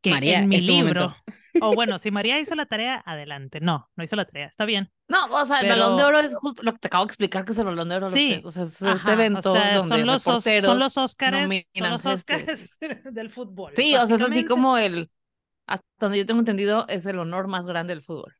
Que 0.00 0.10
María, 0.10 0.38
en 0.38 0.48
mi 0.48 0.56
es 0.56 0.62
tu 0.64 0.72
libro, 0.72 1.14
o 1.62 1.74
bueno, 1.74 1.98
si 1.98 2.10
María 2.10 2.38
hizo 2.40 2.54
la 2.54 2.66
tarea, 2.66 3.02
adelante. 3.04 3.60
No, 3.60 3.90
no 3.94 4.04
hizo 4.04 4.16
la 4.16 4.24
tarea, 4.24 4.46
está 4.46 4.64
bien. 4.64 4.90
No, 5.08 5.26
o 5.26 5.44
sea, 5.44 5.60
el 5.60 5.68
Pero- 5.68 5.80
balón 5.80 5.96
de 5.96 6.04
oro 6.04 6.20
es 6.20 6.34
justo 6.36 6.62
lo 6.62 6.72
que 6.72 6.78
te 6.78 6.88
acabo 6.88 7.04
de 7.04 7.10
explicar 7.10 7.44
que 7.44 7.52
es 7.52 7.58
el 7.58 7.64
balón 7.66 7.88
de 7.88 7.96
oro. 7.96 8.08
Sí, 8.10 8.30
López. 8.30 8.46
O 8.46 8.50
sea, 8.50 8.62
es 8.64 8.72
este 8.72 8.88
Ajá, 8.88 9.12
evento 9.12 9.50
o 9.50 9.54
sea, 9.54 9.76
donde 9.76 9.88
son 9.88 10.06
los, 10.06 10.22
son 10.22 10.38
los 10.78 10.96
Óscares, 10.96 11.68
son 11.74 11.90
los. 11.90 12.06
Óscares 12.06 12.78
del 13.12 13.30
fútbol. 13.30 13.72
Sí, 13.74 13.94
o 13.96 14.06
sea, 14.06 14.16
es 14.16 14.22
así 14.22 14.44
como 14.46 14.78
el, 14.78 15.10
hasta 15.66 15.84
donde 15.98 16.18
yo 16.18 16.26
tengo 16.26 16.40
entendido, 16.40 16.86
es 16.88 17.04
el 17.06 17.18
honor 17.18 17.48
más 17.48 17.66
grande 17.66 17.94
del 17.94 18.02
fútbol. 18.02 18.34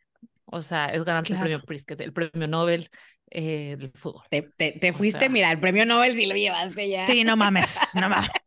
O 0.47 0.63
sea, 0.63 0.87
es 0.87 1.05
ganarte 1.05 1.29
Claro. 1.29 1.45
el 1.45 1.51
premio 1.51 1.67
Pritzker, 1.67 2.01
el 2.03 2.13
premio 2.13 2.49
Nobel 2.49 2.89
eh, 3.31 3.77
del 3.79 3.93
fútbol. 3.93 4.23
Te, 4.31 4.43
te, 4.57 4.73
te 4.73 4.91
O 4.91 4.95
fuiste, 4.95 5.21
sea- 5.21 5.29
mira, 5.29 5.51
el 5.51 5.61
premio 5.61 5.85
Nobel 5.87 6.15
sí 6.15 6.27
lo 6.27 6.35
llevaste 6.35 6.89
ya. 6.89 7.07
Sí, 7.07 7.25
no 7.25 7.37
mames, 7.37 7.79
no 7.95 8.09
mames. 8.09 8.31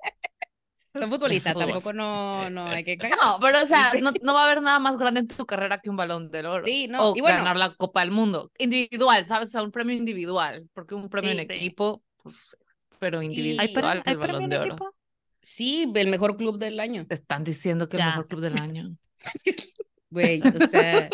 Son 0.92 1.10
futbolistas, 1.10 1.56
tampoco 1.56 1.94
no, 1.94 2.50
no 2.50 2.66
hay 2.66 2.84
que 2.84 2.98
cagar. 2.98 3.18
No, 3.22 3.38
pero 3.40 3.62
o 3.62 3.66
sea, 3.68 3.92
no, 4.02 4.12
no 4.24 4.34
va 4.34 4.44
a 4.44 4.52
haber 4.52 4.62
nada 4.64 4.80
más 4.80 4.98
grande 4.98 5.20
en 5.22 5.28
tu 5.28 5.46
carrera 5.46 5.78
que 5.80 5.90
un 5.90 5.96
balón 5.98 6.32
de 6.32 6.40
oro. 6.46 6.66
Sí, 6.66 6.88
no, 6.88 7.12
o 7.12 7.16
y 7.16 7.22
bueno. 7.22 7.38
ganar 7.38 7.58
la 7.58 7.74
Copa 7.76 8.02
del 8.02 8.12
Mundo. 8.12 8.52
Individual, 8.58 9.26
¿sabes? 9.28 9.50
O 9.50 9.52
sea, 9.52 9.64
un 9.64 9.72
premio 9.72 9.96
individual. 9.96 10.68
Porque 10.74 10.96
un 10.96 11.08
premio 11.08 11.30
Sí, 11.32 11.38
en 11.38 11.44
equipo, 11.52 12.02
pues, 12.24 12.36
pero 12.98 13.22
individual, 13.22 13.68
¿Hay, 13.68 13.74
pre- 13.74 13.92
el 13.92 14.02
hay 14.04 14.16
balón 14.16 14.38
premio 14.38 14.48
de 14.50 14.58
oro. 14.58 14.66
equipo? 14.74 14.96
Sí, 15.42 15.90
el 15.96 16.08
mejor 16.08 16.36
club 16.38 16.58
del 16.58 16.80
año. 16.80 17.06
Te 17.08 17.16
están 17.16 17.44
diciendo 17.44 17.88
que 17.88 17.98
el 17.98 18.04
mejor 18.06 18.28
club 18.28 18.42
del 18.42 18.60
año. 18.60 18.90
Güey, 20.12 20.42
o 20.42 20.68
sea, 20.70 21.08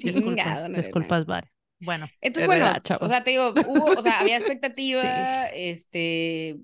Disculpas, 0.00 0.72
disculpas, 0.72 1.26
Vare. 1.26 1.52
Bueno, 1.80 2.06
Entonces, 2.20 2.42
Es 2.42 2.46
bueno, 2.46 2.64
verdad, 2.64 2.98
o 3.00 3.08
sea, 3.08 3.22
te 3.22 3.30
digo, 3.30 3.52
hubo, 3.66 3.86
o 3.98 4.02
sea, 4.02 4.20
había 4.20 4.36
expectativa, 4.38 5.46
este, 5.46 6.56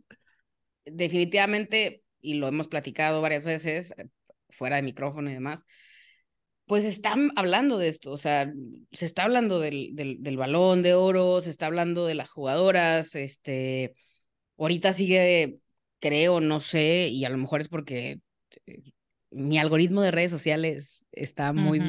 definitivamente, 0.85 2.03
y 2.21 2.35
lo 2.35 2.49
hemos 2.49 2.69
platicado 2.69 3.21
varias 3.21 3.45
veces, 3.45 3.95
eh, 3.97 4.07
fuera 4.51 4.77
de 4.77 4.83
micrófono 4.83 5.31
y 5.31 5.35
demás, 5.35 5.65
pues 6.67 6.85
están 6.85 7.31
hablando 7.37 7.79
de 7.79 7.89
esto, 7.89 8.11
o 8.11 8.17
sea, 8.17 8.51
se 8.93 9.07
está 9.07 9.25
hablando 9.25 9.61
del, 9.61 9.91
del, 9.95 10.17
del 10.21 10.37
balón 10.37 10.83
de 10.83 10.95
oro, 10.95 11.41
se 11.41 11.51
está 11.51 11.67
hablando 11.67 12.07
de 12.07 12.15
las 12.15 12.31
jugadoras, 12.31 13.15
este, 13.15 13.95
ahorita 14.57 14.93
sigue, 14.93 15.59
creo, 16.01 16.41
no 16.41 16.61
sé, 16.61 17.09
y 17.09 17.25
a 17.25 17.29
lo 17.29 17.37
mejor 17.37 17.61
es 17.61 17.69
porque 17.69 18.21
eh, 18.67 18.83
mi 19.31 19.59
algoritmo 19.59 20.01
de 20.01 20.11
redes 20.11 20.31
sociales 20.31 21.05
está 21.13 21.53
muy, 21.53 21.83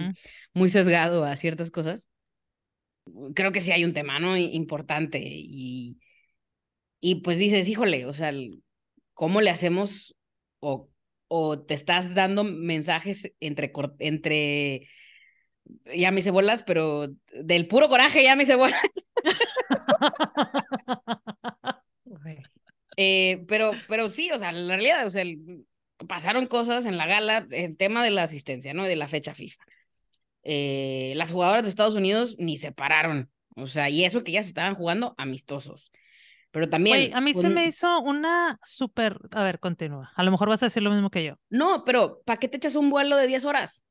muy 0.54 0.70
sesgado 0.70 1.24
a 1.24 1.38
ciertas 1.38 1.72
cosas. 1.72 2.08
Creo 3.36 3.52
que 3.52 3.62
sí 3.62 3.72
hay 3.72 3.86
un 3.86 3.94
tema, 3.94 4.20
¿no? 4.20 4.38
Importante. 4.38 5.20
Y, 5.24 6.00
y 7.00 7.15
pues 7.15 7.38
dices, 7.38 7.68
híjole, 7.68 8.06
o 8.06 8.13
sea, 8.13 8.32
¿cómo 9.13 9.41
le 9.41 9.50
hacemos? 9.50 10.15
O, 10.60 10.89
o 11.28 11.60
te 11.60 11.74
estás 11.74 12.13
dando 12.15 12.44
mensajes 12.44 13.32
entre, 13.39 13.72
entre, 14.00 14.88
ya 15.96 16.12
me 16.12 16.20
hice 16.22 16.32
bolas, 16.32 16.63
pero 16.63 17.08
del 17.34 17.68
puro 17.68 17.89
coraje 17.89 18.24
ya 18.24 18.36
me 18.36 18.44
hice 18.44 18.56
bolas. 18.56 18.82
Eh, 22.98 23.44
pero, 23.48 23.72
pero 23.88 24.10
sí, 24.10 24.32
o 24.32 24.39
sea, 24.39 24.52
la 24.52 24.76
realidad, 24.76 25.06
o 25.06 25.12
sea, 25.12 25.24
pasaron 26.08 26.48
cosas 26.48 26.86
en 26.86 26.98
la 26.98 27.08
gala, 27.08 27.48
el 27.52 27.78
tema 27.78 28.04
de 28.04 28.12
la 28.12 28.24
asistencia, 28.24 28.74
¿no? 28.74 28.84
De 28.84 28.96
la 28.96 29.08
fecha 29.08 29.34
FIFA. 29.36 29.63
Eh, 30.45 31.13
las 31.17 31.31
jugadoras 31.31 31.63
de 31.63 31.69
Estados 31.69 31.95
Unidos 31.95 32.36
ni 32.39 32.58
se 32.58 32.71
pararon. 32.71 33.29
O 33.58 33.67
sea, 33.67 33.89
y 33.89 34.05
eso 34.05 34.23
que 34.23 34.31
ya 34.31 34.43
se 34.43 34.49
estaban 34.49 34.75
jugando 34.75 35.13
amistosos. 35.17 35.91
Pero 36.51 36.69
también. 36.69 37.13
A 37.13 37.19
mí 37.19 37.34
se 37.34 37.49
me 37.49 37.65
hizo 37.65 37.99
una 37.99 38.58
súper. 38.63 39.17
A 39.31 39.43
ver, 39.43 39.60
continúa. 39.60 40.13
A 40.15 40.23
lo 40.23 40.31
mejor 40.31 40.47
vas 40.47 40.63
a 40.63 40.67
decir 40.67 40.84
lo 40.84 40.91
mismo 40.91 41.10
que 41.10 41.25
yo. 41.25 41.34
No, 41.49 41.84
pero 41.84 42.21
¿para 42.25 42.39
qué 42.39 42.47
te 42.47 42.58
echas 42.58 42.75
un 42.75 42.89
vuelo 42.89 43.17
de 43.17 43.27
10 43.27 43.43
horas? 43.43 43.84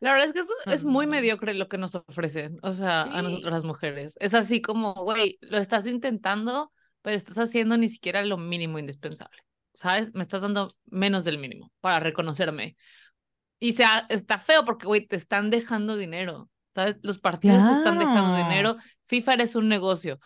La 0.00 0.12
verdad 0.12 0.26
es 0.26 0.32
que 0.32 0.40
es, 0.40 0.46
es 0.66 0.84
muy 0.84 1.06
mediocre 1.06 1.54
lo 1.54 1.68
que 1.68 1.78
nos 1.78 1.94
ofrecen, 1.94 2.58
o 2.62 2.72
sea, 2.72 3.02
a 3.02 3.18
Sí. 3.20 3.22
nosotros 3.22 3.52
las 3.52 3.62
mujeres. 3.64 4.16
Es 4.20 4.34
así 4.34 4.60
como, 4.60 4.94
güey, 4.94 5.38
lo 5.42 5.58
estás 5.58 5.86
intentando, 5.86 6.72
pero 7.02 7.16
estás 7.16 7.38
haciendo 7.38 7.76
ni 7.76 7.88
siquiera 7.88 8.24
lo 8.24 8.36
mínimo 8.36 8.80
indispensable. 8.80 9.38
¿Sabes? 9.74 10.12
Me 10.12 10.22
estás 10.22 10.40
dando 10.40 10.72
menos 10.86 11.24
del 11.24 11.38
mínimo 11.38 11.70
para 11.80 12.00
reconocerme. 12.00 12.76
Y 13.58 13.72
sea, 13.72 14.06
está 14.08 14.38
feo 14.38 14.64
porque, 14.64 14.86
güey, 14.86 15.06
te 15.06 15.16
están 15.16 15.50
dejando 15.50 15.96
dinero. 15.96 16.50
¿Sabes? 16.74 16.98
Los 17.02 17.18
partidos 17.18 17.56
te 17.64 17.72
están 17.72 17.98
dejando 17.98 18.34
Claro. 18.34 18.48
dinero. 18.48 18.76
FIFA 19.06 19.34
eres 19.34 19.56
un 19.56 19.68
negocio. 19.68 20.20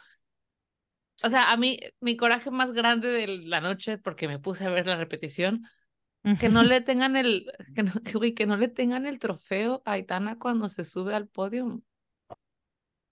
O 1.22 1.28
sea, 1.28 1.52
a 1.52 1.56
mí, 1.56 1.78
mi 2.00 2.16
coraje 2.16 2.50
más 2.50 2.72
grande 2.72 3.08
de 3.08 3.26
la 3.26 3.60
noche, 3.60 3.98
porque 3.98 4.26
me 4.26 4.38
puse 4.38 4.64
a 4.64 4.70
ver 4.70 4.86
la 4.86 4.96
repetición, 4.96 5.64
que 6.38 6.48
no 6.48 6.62
le 6.62 6.80
tengan 6.80 7.14
el, 7.16 7.46
que 7.76 7.82
no, 7.82 7.92
que, 8.04 8.12
güey, 8.12 8.34
que 8.34 8.46
no 8.46 8.56
le 8.56 8.68
tengan 8.68 9.06
el 9.06 9.18
trofeo 9.18 9.82
a 9.84 9.92
Aitana 9.92 10.38
cuando 10.38 10.68
se 10.68 10.84
sube 10.84 11.14
al 11.14 11.28
podio. 11.28 11.82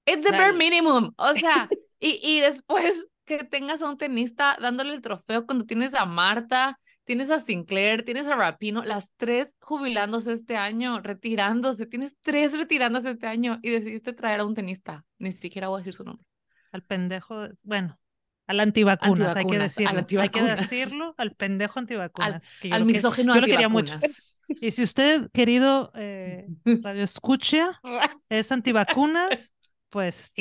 It's 0.06 0.24
the 0.24 0.30
bare 0.30 0.54
minimum. 0.54 1.12
O 1.16 1.34
sea, 1.34 1.68
y, 2.00 2.18
y 2.22 2.40
después 2.40 3.06
que 3.24 3.44
tengas 3.44 3.82
a 3.82 3.90
un 3.90 3.98
tenista 3.98 4.56
dándole 4.60 4.94
el 4.94 5.02
trofeo 5.02 5.44
cuando 5.46 5.66
tienes 5.66 5.94
a 5.94 6.06
Marta, 6.06 6.80
tienes 7.08 7.30
a 7.30 7.40
Sinclair, 7.40 8.04
tienes 8.04 8.26
a 8.28 8.36
Rapino, 8.36 8.84
las 8.84 9.10
tres 9.16 9.54
jubilándose 9.60 10.34
este 10.34 10.56
año, 10.58 11.00
retirándose, 11.00 11.86
tienes 11.86 12.14
tres 12.20 12.56
retirándose 12.56 13.10
este 13.10 13.26
año 13.26 13.58
y 13.62 13.70
decidiste 13.70 14.12
traer 14.12 14.40
a 14.40 14.44
un 14.44 14.54
tenista. 14.54 15.06
Ni 15.18 15.32
siquiera 15.32 15.68
voy 15.68 15.78
a 15.78 15.80
decir 15.80 15.94
su 15.94 16.04
nombre. 16.04 16.24
Al 16.70 16.82
pendejo. 16.82 17.40
de- 17.40 17.54
Bueno, 17.62 17.98
al 18.46 18.60
antivacunas, 18.60 19.34
hay 19.36 19.46
que 19.46 19.56
Antivacunas, 19.56 19.78
al 19.78 19.96
decirlo. 19.96 20.20
Hay 20.22 20.28
que 20.28 20.38
antivacunas. 20.40 20.70
decirlo, 20.70 21.14
al 21.16 21.34
pendejo 21.34 21.78
antivacunas. 21.78 22.42
que 22.60 22.68
yo 22.68 22.74
Al 22.74 22.80
lo 22.82 22.86
que- 22.86 22.92
misógino 22.92 23.34
yo 23.34 23.40
lo 23.40 23.46
quería 23.46 23.68
mucho. 23.70 23.94
antivacunas. 23.94 24.22
Y 24.62 24.70
si 24.70 24.82
usted, 24.82 25.30
querido 25.32 25.90
eh, 25.94 26.46
radio 26.82 27.02
escucha, 27.02 27.80
es 28.28 28.52
antivacunas, 28.52 29.54
pues, 29.90 30.32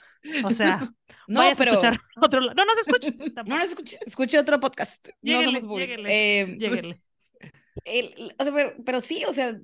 o 0.44 0.52
sea, 0.52 0.80
No, 1.28 1.42
vayas 1.42 1.58
pero. 1.58 1.72
a 1.72 1.76
escuchar 1.76 2.00
otro. 2.22 2.42
No, 2.42 2.66
no 2.66 2.74
se 2.76 2.82
escucha. 2.82 3.10
No, 3.12 3.26
tampoco. 3.34 3.58
no 3.58 3.64
escuché, 3.64 3.98
escuché 4.06 4.40
otro 4.40 4.60
podcast. 4.60 5.08
No 5.10 5.14
Lléguele, 5.22 5.46
somos 5.46 5.62
público. 5.62 5.90
lléguele, 5.92 6.10
Eh, 6.42 6.46
Lléguele. 6.58 7.02
el- 7.86 8.34
o 8.40 8.44
sea, 8.44 8.54
pero, 8.54 8.74
pero 8.86 9.02
sí, 9.02 9.24
o 9.26 9.34
sea, 9.34 9.58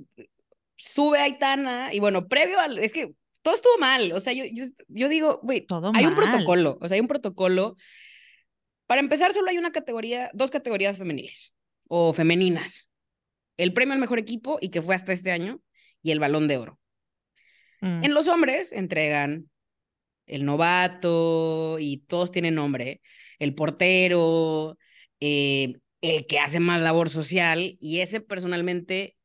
sube 0.75 1.19
Aitana 1.19 1.93
y 1.93 1.99
bueno, 1.99 2.27
previo 2.27 2.59
al, 2.59 2.79
es 2.79 2.93
que 2.93 3.13
todo 3.41 3.55
estuvo 3.55 3.77
mal, 3.79 4.11
o 4.13 4.21
sea, 4.21 4.31
yo, 4.33 4.45
yo, 4.51 4.63
yo 4.87 5.09
digo, 5.09 5.39
güey, 5.43 5.65
hay 5.95 6.05
un 6.05 6.15
protocolo, 6.15 6.77
o 6.81 6.87
sea, 6.87 6.95
hay 6.95 7.01
un 7.01 7.07
protocolo. 7.07 7.75
Para 8.87 9.01
empezar, 9.01 9.33
solo 9.33 9.49
hay 9.49 9.57
una 9.57 9.71
categoría, 9.71 10.29
dos 10.33 10.51
categorías 10.51 10.97
femeniles 10.97 11.53
o 11.87 12.13
femeninas. 12.13 12.87
El 13.57 13.73
premio 13.73 13.93
al 13.93 13.99
mejor 13.99 14.17
equipo 14.19 14.57
y 14.61 14.69
que 14.69 14.81
fue 14.81 14.95
hasta 14.95 15.13
este 15.13 15.31
año 15.31 15.61
y 16.01 16.11
el 16.11 16.19
balón 16.19 16.47
de 16.47 16.57
oro. 16.57 16.79
Mm. 17.81 18.03
En 18.05 18.13
los 18.13 18.27
hombres 18.27 18.71
entregan 18.71 19.49
el 20.25 20.45
novato 20.45 21.77
y 21.79 21.97
todos 22.07 22.31
tienen 22.31 22.55
nombre, 22.55 23.01
el 23.39 23.55
portero, 23.55 24.77
eh, 25.19 25.75
el 26.01 26.25
que 26.25 26.39
hace 26.39 26.59
más 26.59 26.81
labor 26.81 27.09
social 27.09 27.77
y 27.79 27.99
ese 27.99 28.21
personalmente 28.21 29.15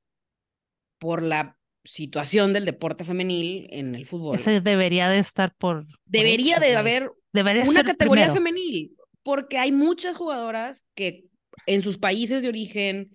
por 0.99 1.23
la 1.23 1.57
situación 1.85 2.53
del 2.53 2.65
deporte 2.65 3.05
femenil 3.05 3.69
en 3.71 3.95
el 3.95 4.07
fútbol. 4.07 4.37
Ese 4.37 4.61
debería 4.61 5.09
de 5.09 5.19
estar 5.19 5.55
por. 5.57 5.87
Debería 6.05 6.59
de 6.59 6.77
haber 6.77 7.11
Debería 7.33 7.65
una 7.65 7.85
categoría 7.85 8.33
primero. 8.33 8.35
femenil 8.35 8.97
porque 9.23 9.59
hay 9.59 9.73
muchas 9.73 10.17
jugadoras 10.17 10.85
que 10.95 11.25
en 11.67 11.83
sus 11.83 11.99
países 11.99 12.43
de 12.43 12.49
origen, 12.49 13.11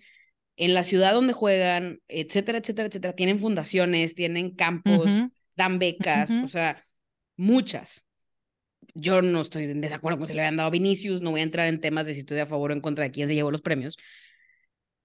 en 0.56 0.72
la 0.72 0.84
ciudad 0.84 1.12
donde 1.12 1.32
juegan, 1.32 1.98
etcétera, 2.06 2.58
etcétera, 2.58 2.86
etcétera, 2.86 3.14
tienen 3.14 3.40
fundaciones, 3.40 4.14
tienen 4.14 4.54
campos, 4.54 5.10
dan 5.56 5.78
becas, 5.80 6.30
o 6.30 6.46
sea, 6.46 6.84
muchas. 7.36 8.04
Yo 8.94 9.22
no 9.22 9.40
estoy 9.40 9.64
en 9.64 9.80
desacuerdo 9.80 10.18
con 10.18 10.26
si 10.26 10.34
le 10.34 10.40
habían 10.40 10.56
dado 10.56 10.68
a 10.68 10.70
Vinicius, 10.70 11.20
no 11.22 11.30
voy 11.30 11.40
a 11.40 11.44
entrar 11.44 11.68
en 11.68 11.80
temas 11.80 12.06
de 12.06 12.14
si 12.14 12.20
estoy 12.20 12.38
a 12.38 12.46
favor 12.46 12.70
o 12.70 12.74
en 12.74 12.80
contra 12.80 13.04
de 13.04 13.10
quién 13.10 13.28
se 13.28 13.34
llevó 13.34 13.50
los 13.50 13.62
premios, 13.62 13.96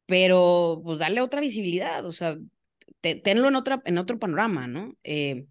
pero 0.05 0.81
pues 0.83 0.99
darle 0.99 1.21
otra 1.21 1.41
visibilidad, 1.41 2.05
o 2.05 2.11
sea, 2.11 2.37
te- 3.01 3.15
tenlo 3.15 3.47
en, 3.47 3.55
otra, 3.55 3.81
en 3.85 3.97
otro 3.97 4.19
panorama, 4.19 4.67
¿no? 4.67 4.95
Eh, 5.03 5.45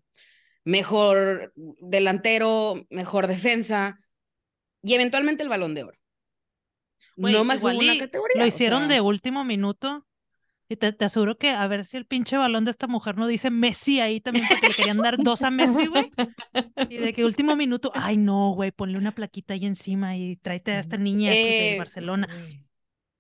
mejor 0.64 1.53
delantero, 1.81 2.87
mejor 2.91 3.27
defensa 3.27 3.99
y 4.83 4.95
eventualmente 4.95 5.43
el 5.43 5.49
balón 5.49 5.75
de 5.75 5.85
oro. 5.85 5.99
No 7.17 7.45
más 7.45 7.61
igual 7.61 7.77
una 7.77 7.99
categoría. 7.99 8.37
Lo 8.38 8.45
o 8.45 8.49
hicieron 8.49 8.81
sea, 8.81 8.97
de 8.97 9.01
último 9.01 9.45
minuto. 9.45 10.07
Y 10.71 10.77
te, 10.77 10.93
te 10.93 11.05
aseguro 11.07 11.39
que 11.39 11.51
a 11.51 11.67
ver 11.67 11.87
si 11.87 11.97
el 11.97 12.05
pinche 12.05 12.37
balón 12.37 12.65
de 12.67 12.71
esta 12.71 12.87
mujer 12.87 13.17
no 13.17 13.27
dice 13.27 13.51
Messi 13.51 14.01
ahí 14.01 14.21
también, 14.21 14.45
porque 14.49 14.69
le 14.69 14.75
querían 14.75 14.99
dar 14.99 15.17
dos 15.17 15.43
a 15.43 15.51
Messi, 15.51 15.87
güey. 15.87 16.11
Y 16.91 16.99
de 16.99 17.13
que 17.15 17.25
último 17.25 17.57
minuto, 17.57 17.91
ay 17.95 18.19
no, 18.19 18.51
güey, 18.51 18.71
ponle 18.71 18.99
una 18.99 19.13
plaquita 19.13 19.55
ahí 19.55 19.65
encima 19.65 20.17
y 20.17 20.37
tráete 20.37 20.73
a 20.73 20.81
esta 20.81 20.99
niña 20.99 21.31
de 21.31 21.75
Eh, 21.75 21.79
Barcelona. 21.79 22.29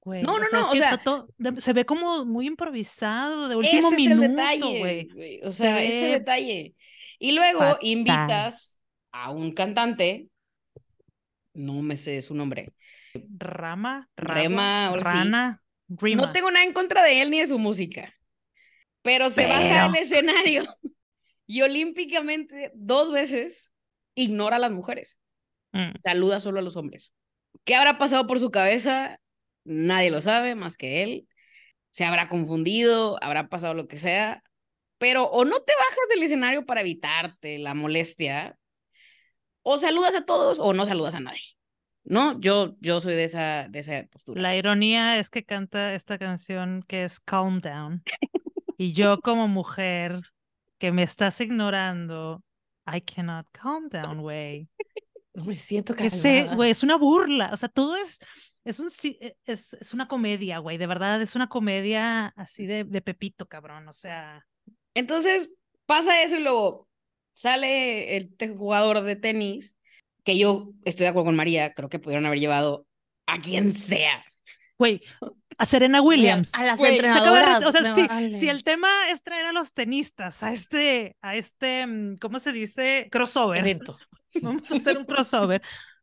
Güey, 0.00 0.22
no, 0.22 0.34
o 0.34 0.38
no, 0.38 0.44
sea, 0.46 0.60
no, 0.60 0.70
o 0.70 0.74
sea- 0.74 0.98
todo- 0.98 1.28
se 1.58 1.72
ve 1.72 1.84
como 1.86 2.24
muy 2.26 2.46
improvisado, 2.46 3.48
de 3.48 3.56
último 3.56 3.88
ese 3.88 3.96
minuto, 3.96 4.22
es 4.22 4.28
el 4.30 4.36
detalle, 4.36 4.78
güey. 4.78 5.08
güey, 5.08 5.40
O 5.42 5.50
Se 5.52 5.62
sea, 5.62 5.82
ese 5.82 6.06
detalle. 6.06 6.74
Y 7.18 7.32
luego 7.32 7.60
fatal. 7.60 7.78
invitas 7.82 8.78
a 9.10 9.30
un 9.30 9.52
cantante, 9.52 10.28
no 11.54 11.80
me 11.82 11.96
sé 11.96 12.20
su 12.22 12.34
nombre. 12.34 12.72
Rama, 13.38 14.08
Rabo, 14.16 14.34
Rema 14.40 14.90
o 14.90 14.94
algo 14.94 15.08
así. 15.08 15.18
Rima. 15.88 16.22
No 16.22 16.32
tengo 16.32 16.50
nada 16.50 16.64
en 16.64 16.72
contra 16.72 17.02
de 17.02 17.22
él 17.22 17.30
ni 17.30 17.40
de 17.40 17.46
su 17.48 17.58
música, 17.58 18.14
pero 19.02 19.30
se 19.30 19.46
baja 19.46 19.84
al 19.84 19.92
Pero- 19.92 20.04
escenario 20.04 20.62
y 21.46 21.62
olímpicamente 21.62 22.70
dos 22.74 23.10
veces 23.10 23.72
ignora 24.14 24.56
a 24.56 24.60
las 24.60 24.70
mujeres, 24.72 25.18
Mm. 25.72 25.92
saluda 26.02 26.40
solo 26.40 26.58
a 26.60 26.62
los 26.62 26.76
hombres. 26.76 27.12
¿Qué 27.64 27.74
habrá 27.74 27.98
pasado 27.98 28.26
por 28.26 28.40
su 28.40 28.50
cabeza? 28.50 29.20
Nadie 29.64 30.10
lo 30.10 30.20
sabe 30.22 30.54
más 30.54 30.76
que 30.78 31.02
él. 31.02 31.28
Se 31.90 32.04
habrá 32.06 32.26
confundido, 32.28 33.18
habrá 33.22 33.48
pasado 33.48 33.74
lo 33.74 33.86
que 33.86 33.98
sea, 33.98 34.42
pero 34.96 35.24
o 35.24 35.44
no 35.44 35.60
te 35.60 35.72
bajas 35.74 35.98
del 36.10 36.22
escenario 36.22 36.64
para 36.64 36.80
evitarte 36.80 37.58
la 37.58 37.74
molestia, 37.74 38.56
o 39.62 39.78
saludas 39.78 40.14
a 40.14 40.24
todos 40.24 40.58
o 40.60 40.72
no 40.72 40.86
saludas 40.86 41.14
a 41.14 41.20
nadie. 41.20 41.42
¿No? 42.08 42.40
Yo, 42.40 42.76
yo 42.80 43.00
soy 43.00 43.14
de 43.14 43.24
esa, 43.24 43.68
de 43.68 43.80
esa 43.80 44.06
postura. 44.10 44.40
La 44.40 44.56
ironía 44.56 45.18
es 45.18 45.28
que 45.30 45.44
canta 45.44 45.94
esta 45.94 46.18
canción 46.18 46.82
que 46.86 47.04
es 47.04 47.20
Calm 47.20 47.60
Down. 47.60 48.02
Y 48.78 48.92
yo 48.92 49.20
como 49.20 49.48
mujer 49.48 50.20
que 50.78 50.92
me 50.92 51.02
estás 51.02 51.40
ignorando, 51.40 52.42
I 52.86 53.00
cannot 53.00 53.46
calm 53.52 53.88
down, 53.88 54.20
güey. 54.20 54.68
No 55.34 55.44
me 55.44 55.56
siento 55.56 55.94
calmada. 55.94 56.54
güey, 56.56 56.70
es 56.70 56.82
una 56.82 56.96
burla. 56.96 57.50
O 57.52 57.56
sea, 57.56 57.68
todo 57.68 57.96
es, 57.96 58.18
es 58.64 58.80
un, 58.80 58.88
e- 59.04 59.36
es, 59.44 59.74
es 59.74 59.94
una 59.94 60.08
comedia, 60.08 60.58
güey. 60.58 60.78
De 60.78 60.86
verdad, 60.86 61.20
es 61.20 61.34
una 61.36 61.48
comedia 61.48 62.28
así 62.36 62.66
de, 62.66 62.84
de 62.84 63.02
Pepito, 63.02 63.46
cabrón. 63.46 63.88
O 63.88 63.92
sea, 63.92 64.46
Entonces 64.94 65.50
pasa 65.86 66.22
eso 66.22 66.36
y 66.36 66.42
luego 66.42 66.88
sale 67.32 68.16
el 68.16 68.34
jugador 68.56 69.02
de 69.02 69.16
tenis, 69.16 69.76
que 70.28 70.38
yo 70.38 70.68
estoy 70.84 71.04
de 71.04 71.08
acuerdo 71.08 71.24
con 71.26 71.36
María, 71.36 71.72
creo 71.72 71.88
que 71.88 71.98
pudieron 71.98 72.26
haber 72.26 72.38
llevado 72.38 72.86
a 73.26 73.40
quien 73.40 73.72
sea. 73.72 74.22
güey, 74.78 75.00
a 75.56 75.64
Serena 75.64 76.02
Williams. 76.02 76.50
A 76.52 76.64
las 76.66 76.76
Se 76.78 76.82
de 76.86 76.92
entrenadoras. 76.96 77.62
ret- 77.62 77.66
o 77.66 77.72
sea, 77.72 77.80
me 77.80 77.94
si, 77.94 78.06
vale. 78.06 78.32
si 78.34 78.48
el 78.50 78.62
tema 78.62 78.88
es 79.10 79.22
traer 79.22 79.46
a 79.46 79.52
los 79.52 79.72
tenistas 79.72 80.42
a 80.42 80.52
este, 80.52 81.16
a 81.22 81.34
este, 81.34 81.86
mm, 81.86 82.16
¿cómo 82.18 82.38
se 82.40 82.52
dice? 82.52 83.08
Crossover. 83.10 83.58
evento. 83.60 83.98
Vamos 84.42 84.70
a 84.70 84.76
hacer 84.76 84.98
un 84.98 85.06
crossover. 85.06 85.62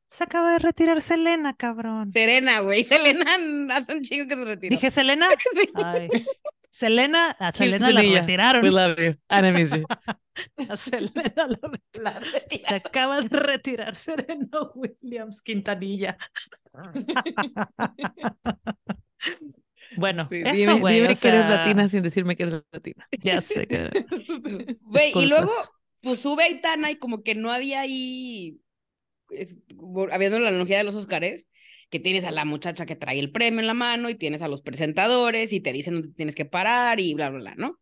Se 0.10 0.24
acaba 0.24 0.54
de 0.54 0.60
retirar 0.60 1.02
Selena, 1.02 1.54
cabrón. 1.54 2.10
Serena, 2.10 2.62
güey. 2.62 2.84
Selena 2.84 3.32
hace 3.76 3.94
un 3.96 4.02
chingo 4.02 4.28
que 4.28 4.36
se 4.36 4.44
retiró. 4.44 4.72
Dije 4.72 4.90
Selena. 4.90 5.28
Sí. 5.54 5.70
Ay. 5.76 6.10
Selena, 6.78 7.32
a 7.40 7.52
Sí, 7.54 7.60
Selena 7.60 7.90
la 7.90 8.02
Selena. 8.02 8.20
retiraron. 8.22 8.64
We 8.64 8.72
love 8.72 8.98
you. 8.98 9.16
And 9.30 9.48
I 9.48 9.52
miss 9.52 9.72
you. 9.72 9.86
A 10.70 10.76
Selena 10.76 11.34
la 11.36 11.46
re- 11.70 12.02
La 12.04 12.20
retira- 12.20 12.68
Se 12.70 12.76
acaba 12.76 13.22
de 13.22 13.30
retirar 13.30 13.96
Serena 13.96 14.50
Williams 14.76 15.42
Quintanilla. 15.42 16.18
Bueno, 19.98 20.28
Sí, 20.30 20.42
eso, 20.46 20.54
dime 20.74 20.80
güey. 20.82 20.96
dime 21.02 21.14
o 21.14 21.16
que 21.20 21.28
eres 21.28 21.48
latina 21.48 21.88
sin 21.88 22.02
decirme 22.02 22.36
que 22.36 22.44
eres 22.44 22.64
latina. 22.72 23.08
Ya 23.24 23.40
sé 23.42 23.68
que. 23.68 23.90
Güey, 24.82 25.12
y 25.16 25.26
luego, 25.28 25.52
pues 26.02 26.20
sube 26.20 26.44
Aitana 26.44 26.92
y 26.92 26.96
como 26.96 27.24
que 27.24 27.36
no 27.36 27.52
había 27.52 27.82
ahí, 27.82 28.60
es- 29.30 29.56
habiendo 30.12 30.40
la 30.40 30.50
analogía 30.50 30.78
de 30.80 30.84
los 30.86 30.96
Óscares, 30.96 31.48
que 31.90 32.00
tienes 32.00 32.26
a 32.26 32.32
la 32.32 32.46
muchacha 32.46 32.86
que 32.86 32.96
trae 32.96 33.20
el 33.20 33.32
premio 33.32 33.60
en 33.62 33.68
la 33.68 33.74
mano 33.74 34.10
y 34.10 34.16
tienes 34.16 34.42
a 34.42 34.48
los 34.48 34.62
presentadores 34.62 35.54
y 35.54 35.62
te 35.62 35.74
dicen 35.74 35.96
dónde 35.96 36.10
tienes 36.16 36.36
que 36.36 36.46
parar 36.46 37.00
y 37.00 37.14
bla, 37.14 37.30
bla, 37.30 37.40
bla, 37.40 37.56
¿no? 37.56 37.80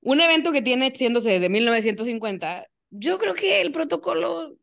Un 0.00 0.20
evento 0.20 0.52
que 0.52 0.62
tiene 0.62 0.92
siéndose 0.94 1.30
desde 1.30 1.48
1950, 1.48 2.66
yo 2.90 3.18
creo 3.18 3.34
que 3.34 3.60
el 3.60 3.72
protocolo 3.72 4.56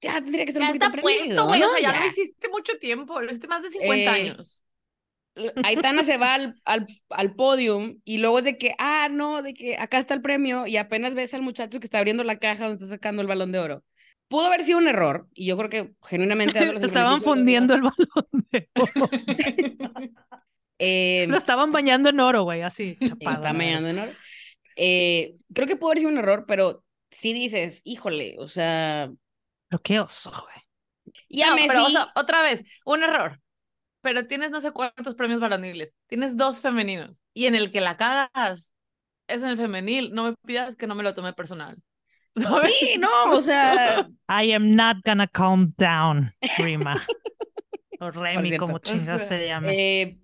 ya 0.00 0.14
tendría 0.22 0.46
que 0.46 0.52
ser 0.52 0.62
Ya 0.62 0.68
un 0.68 0.78
poquito 0.78 0.86
está 0.86 1.00
puesto, 1.00 1.10
aprendido, 1.10 1.46
güey. 1.46 1.60
¿no? 1.60 1.66
O 1.66 1.70
sea, 1.70 1.80
ya, 1.82 1.92
Ya. 1.92 2.00
lo 2.00 2.06
hiciste 2.06 2.48
mucho 2.48 2.78
tiempo. 2.78 3.20
Lo 3.20 3.26
hiciste 3.26 3.48
más 3.48 3.62
de 3.62 3.70
50 3.70 4.16
Eh, 4.18 4.20
años. 4.30 4.62
Aitana 5.62 6.02
se 6.04 6.16
va 6.18 6.34
al, 6.34 6.54
al, 6.64 6.86
al 7.10 7.34
podium 7.34 8.00
y 8.04 8.18
luego 8.18 8.38
es 8.38 8.44
de 8.44 8.58
que, 8.58 8.74
ah, 8.78 9.08
no, 9.10 9.42
de 9.42 9.54
que 9.54 9.76
acá 9.76 9.98
está 9.98 10.14
el 10.14 10.22
premio 10.22 10.66
y 10.66 10.76
apenas 10.76 11.14
ves 11.14 11.34
al 11.34 11.42
muchacho 11.42 11.80
que 11.80 11.86
está 11.86 11.98
abriendo 11.98 12.24
la 12.24 12.38
caja 12.38 12.64
donde 12.68 12.82
está 12.84 12.96
sacando 12.96 13.22
el 13.22 13.28
balón 13.28 13.52
de 13.52 13.58
oro. 13.60 13.84
Pudo 14.30 14.46
haber 14.46 14.62
sido 14.62 14.78
un 14.78 14.86
error 14.88 15.26
y 15.34 15.46
yo 15.46 15.56
creo 15.58 15.68
que 15.68 15.92
genuinamente... 16.02 16.72
Estaban 16.84 17.20
fundiendo 17.20 17.74
el 17.74 17.82
balón 17.82 18.46
de 18.52 18.68
oro. 18.80 19.10
eh, 20.78 21.26
Lo 21.28 21.36
estaban 21.36 21.72
bañando 21.72 22.08
en 22.08 22.20
oro, 22.20 22.44
güey, 22.44 22.62
así, 22.62 22.96
chapado. 23.06 23.52
meando 23.54 23.88
verdad. 23.88 24.04
en 24.04 24.08
oro. 24.10 24.18
Eh, 24.76 25.34
creo 25.52 25.66
que 25.66 25.76
pudo 25.76 25.90
haber 25.90 25.98
sido 25.98 26.10
un 26.12 26.18
error, 26.18 26.44
pero 26.46 26.84
sí 27.10 27.32
dices, 27.32 27.82
híjole, 27.84 28.36
o 28.38 28.46
sea... 28.48 29.10
Pero 29.68 29.82
qué 29.82 30.00
oso, 30.00 30.30
güey. 30.30 31.14
Y 31.28 31.42
a 31.42 31.48
no, 31.50 31.56
Messi... 31.56 31.68
pero 31.68 31.86
o 31.86 31.90
sea, 31.90 32.12
otra 32.14 32.42
vez, 32.42 32.62
un 32.84 33.02
error. 33.02 33.40
Pero 34.00 34.26
tienes 34.28 34.50
no 34.52 34.60
sé 34.60 34.70
cuántos 34.70 35.14
premios 35.16 35.40
varoniles. 35.40 35.92
Tienes 36.06 36.36
dos 36.36 36.60
femeninos. 36.60 37.22
Y 37.34 37.46
en 37.46 37.54
el 37.54 37.70
que 37.72 37.80
la 37.80 37.96
cagas 37.96 38.72
es 39.26 39.42
en 39.42 39.48
el 39.50 39.56
femenil. 39.58 40.10
No 40.12 40.24
me 40.24 40.34
pidas 40.46 40.76
que 40.76 40.86
no 40.86 40.94
me 40.94 41.02
lo 41.02 41.14
tome 41.14 41.32
personal. 41.34 41.76
¿Sabes? 42.48 42.72
Sí, 42.80 42.98
no, 42.98 43.08
o 43.32 43.42
sea... 43.42 44.08
I 44.28 44.52
am 44.52 44.74
not 44.74 44.98
gonna 45.04 45.26
calm 45.26 45.74
down, 45.76 46.32
Rima. 46.58 46.94
O 48.02 48.10
Remy, 48.10 48.56
como 48.56 48.78
chingados 48.78 49.24
se 49.24 49.46
llame. 49.46 49.74
Eh, 50.02 50.18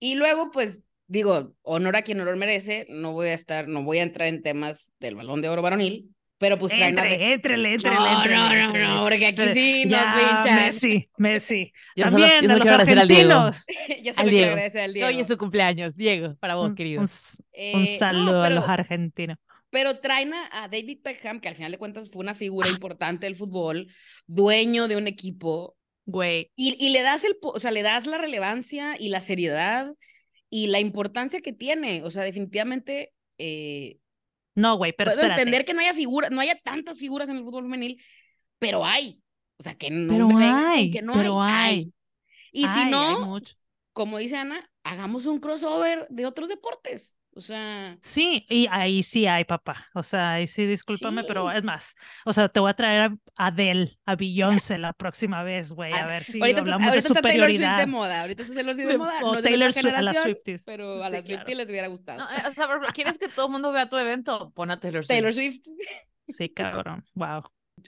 y 0.00 0.14
luego, 0.14 0.50
pues, 0.50 0.80
digo, 1.08 1.52
honor 1.60 1.96
a 1.96 2.02
quien 2.02 2.18
honor 2.20 2.36
merece, 2.36 2.86
no 2.88 3.12
voy 3.12 3.28
a 3.28 3.34
estar, 3.34 3.68
no 3.68 3.82
voy 3.82 3.98
a 3.98 4.02
entrar 4.02 4.28
en 4.28 4.42
temas 4.42 4.90
del 4.98 5.14
balón 5.14 5.42
de 5.42 5.50
oro 5.50 5.60
varonil, 5.60 6.08
pero 6.38 6.56
pues 6.56 6.72
traen 6.72 6.98
a- 6.98 7.02
Entre, 7.02 7.32
entrele, 7.34 7.72
entrele, 7.74 7.96
No, 7.98 8.16
entrele, 8.22 8.34
no, 8.34 8.48
no, 8.48 8.64
entrele. 8.64 8.88
no, 8.88 9.02
porque 9.02 9.26
aquí 9.26 9.42
sí 9.52 9.84
nos 9.84 10.00
linchan. 10.16 10.56
Messi, 10.56 11.10
Messi. 11.18 11.72
Yo 11.96 12.04
solo- 12.08 12.24
También 12.24 12.42
yo 12.44 12.48
solo 12.48 12.54
a 12.54 12.56
los 12.56 12.62
quiero 12.62 12.74
agradecer 12.76 12.98
al 12.98 13.08
Diego. 13.08 13.32
argentinos. 13.34 13.64
Yo 14.02 14.10
Al 14.10 14.14
solo 14.14 14.14
quiero 14.14 14.30
Diego. 14.30 14.50
agradecer 14.52 14.80
al 14.80 14.92
Diego. 14.94 15.08
Hoy 15.08 15.20
es 15.20 15.26
su 15.26 15.36
cumpleaños. 15.36 15.96
Diego, 15.96 16.36
para 16.40 16.54
vos, 16.54 16.68
Un- 16.70 16.74
querido. 16.76 17.02
Un, 17.02 17.08
Eh, 17.52 17.72
un 17.74 17.80
no, 17.82 17.86
saludo 17.88 18.42
a 18.42 18.48
los 18.48 18.66
argentinos. 18.66 19.36
Pero 19.70 20.00
traen 20.00 20.32
a, 20.34 20.68
David 20.70 21.00
Beckham, 21.02 21.40
que 21.40 21.48
al 21.48 21.56
final 21.56 21.72
de 21.72 21.78
cuentas 21.78 22.10
fue 22.10 22.20
una 22.20 22.34
figura 22.34 22.68
importante 22.68 23.26
del 23.26 23.36
fútbol, 23.36 23.88
dueño 24.26 24.88
de 24.88 24.96
un 24.96 25.06
equipo, 25.06 25.76
Güey, 26.06 26.50
y, 26.56 26.74
y 26.82 26.88
le 26.88 27.02
das 27.02 27.24
el, 27.24 27.36
o 27.42 27.60
sea, 27.60 27.70
le 27.70 27.82
das 27.82 28.06
la 28.06 28.16
relevancia 28.16 28.96
y 28.98 29.10
la 29.10 29.20
seriedad 29.20 29.92
y 30.48 30.68
la 30.68 30.80
importancia 30.80 31.42
que 31.42 31.52
tiene. 31.52 32.02
O 32.02 32.10
sea, 32.10 32.22
definitivamente 32.22 33.12
eh, 33.36 33.98
no, 34.58 34.76
güey, 34.76 34.92
pero 34.92 35.10
puedo 35.10 35.20
espérate. 35.20 35.42
entender 35.42 35.64
que 35.64 35.72
no 35.72 35.80
haya 35.80 35.94
figura, 35.94 36.30
no 36.30 36.40
haya 36.40 36.58
tantas 36.58 36.98
figuras 36.98 37.28
en 37.28 37.36
el 37.36 37.44
fútbol 37.44 37.62
femenil, 37.62 38.02
pero 38.58 38.84
hay. 38.84 39.22
O 39.56 39.62
sea, 39.62 39.76
que 39.76 39.88
no 39.88 40.12
Pero 40.12 40.28
me 40.28 40.34
vengan 40.34 40.62
con 40.62 40.66
hay, 40.66 40.90
que 40.90 41.02
no 41.02 41.12
pero 41.14 41.40
hay. 41.40 41.74
hay. 41.74 41.92
Y 42.50 42.66
si 42.66 42.80
hay 42.80 42.90
no, 42.90 43.40
como 43.92 44.18
dice 44.18 44.36
Ana, 44.36 44.68
hagamos 44.82 45.26
un 45.26 45.38
crossover 45.38 46.08
de 46.10 46.26
otros 46.26 46.48
deportes. 46.48 47.14
O 47.38 47.40
sea, 47.40 47.96
Sí, 48.00 48.44
y 48.50 48.66
ahí 48.68 49.02
sí 49.04 49.26
hay, 49.28 49.44
papá. 49.44 49.86
O 49.94 50.02
sea, 50.02 50.32
ahí 50.32 50.48
sí, 50.48 50.66
discúlpame, 50.66 51.22
pero 51.22 51.50
es 51.52 51.62
más. 51.62 51.94
O 52.24 52.32
sea, 52.32 52.48
te 52.48 52.58
voy 52.58 52.68
a 52.70 52.74
traer 52.74 53.12
a 53.36 53.46
Adele, 53.46 53.96
a 54.04 54.16
Beyoncé 54.66 54.76
la 54.76 54.92
próxima 54.92 55.44
vez, 55.44 55.70
güey, 55.70 55.92
a 55.94 56.04
ver 56.04 56.24
si 56.24 56.40
ahorita, 56.40 56.60
hablamos 56.62 56.82
de 56.82 56.88
ahorita 56.88 57.06
está 57.08 57.22
Taylor 57.22 57.46
Swift 57.46 57.54
superioridad. 57.60 57.78
de 57.78 57.86
moda, 57.86 58.20
ahorita 58.22 58.42
está 58.42 58.54
Taylor 58.54 58.74
Swift 58.74 58.86
de 58.86 58.92
De- 58.92 58.98
moda, 58.98 59.18
o 59.22 59.30
no 59.34 59.36
de 59.36 59.42
Taylor 59.42 59.72
Swift- 59.72 59.94
a 59.96 60.02
las 60.02 60.16
Swifties. 60.22 60.62
pero 60.64 60.92
a 60.94 60.96
Sí, 60.96 61.00
las 61.00 61.10
claro. 61.10 61.26
Swifties 61.26 61.56
les 61.58 61.70
hubiera 61.70 61.86
gustado. 61.86 62.18
No, 62.18 62.24
eh, 62.30 62.42
o 62.48 62.52
sea, 62.54 62.68
¿quieres 62.92 63.18
que 63.18 63.28
todo 63.28 63.46
el 63.46 63.52
mundo 63.52 63.70
vea 63.70 63.88
tu 63.88 63.96
evento? 63.96 64.50
Pon 64.54 64.72
a 64.72 64.80
Taylor 64.80 65.04
Swift. 65.04 65.08
Taylor 65.16 65.32
Swift. 65.32 65.60
Sí, 66.26 66.48
cabrón. 66.50 67.04
Wow. 67.14 67.44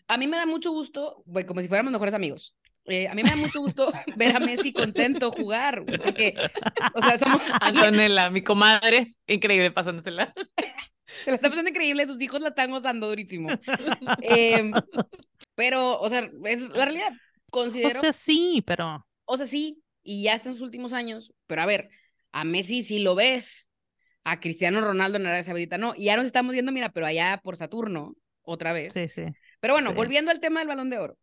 A 0.07 0.17
mí 0.17 0.29
me 0.29 0.37
da 0.37 0.47
mucho 0.47 0.71
gusto, 0.71 1.23
güey, 1.27 1.45
como 1.45 1.61
si 1.61 1.67
fuéramos 1.67 1.91
mejores 1.93 2.15
amigos. 2.15 2.55
Eh, 2.91 3.09
a 3.09 3.15
mí 3.15 3.23
me 3.23 3.31
da 3.31 3.37
mucho 3.37 3.61
gusto 3.61 3.93
ver 4.17 4.37
a 4.37 4.41
Messi 4.41 4.73
contento 4.73 5.31
jugar, 5.33 5.85
porque, 5.85 6.35
o 6.95 7.01
sea, 7.03 7.19
somos, 7.19 7.41
Antonella, 7.61 8.31
mi 8.31 8.43
comadre, 8.43 9.15
increíble 9.27 9.71
pasándosela. 9.71 10.33
se 11.25 11.31
la 11.31 11.37
está 11.37 11.51
pasando 11.51 11.71
increíble, 11.71 12.07
sus 12.07 12.21
hijos 12.21 12.41
la 12.41 12.49
están 12.51 12.71
gozando 12.71 13.09
durísimo. 13.09 13.49
Em, 14.21 14.73
pero, 15.55 16.01
o 16.01 16.09
sea, 16.09 16.29
es 16.45 16.61
la 16.63 16.85
realidad. 16.85 17.13
O 17.13 17.53
Considero, 17.53 18.01
sea, 18.01 18.13
sí, 18.13 18.63
pero 18.67 19.07
o 19.25 19.37
sea, 19.37 19.47
sí, 19.47 19.83
y 20.03 20.23
ya 20.25 20.35
está 20.35 20.49
en 20.51 20.55
sus 20.55 20.63
últimos 20.63 20.93
años, 20.93 21.33
pero 21.47 21.63
a 21.63 21.67
ver, 21.67 21.89
a 22.33 22.45
Messi 22.45 22.85
sí 22.85 23.01
lo 23.01 23.15
ves, 23.15 23.69
a 24.25 24.39
Cristiano 24.41 24.81
Ronaldo 24.81 25.19
en 25.19 25.27
Arabia 25.27 25.43
Saudita 25.43 25.79
no, 25.79 25.95
y 25.97 26.05
ya 26.05 26.17
nos 26.17 26.27
estamos 26.27 26.53
viendo, 26.53 26.73
mira, 26.73 26.91
pero 26.91 27.07
allá 27.07 27.41
por 27.43 27.57
Saturno, 27.57 28.15
otra 28.43 28.73
vez. 28.73 28.93
sí, 28.93 29.09
sí. 29.09 29.23
Pero 29.61 29.75
bueno, 29.75 29.91
Sí. 29.91 29.97
volviendo 29.97 30.31
al 30.31 30.41
tema 30.41 30.61
del 30.61 30.69
Balón 30.69 30.91
de 30.91 30.99
Oro, 30.99 31.19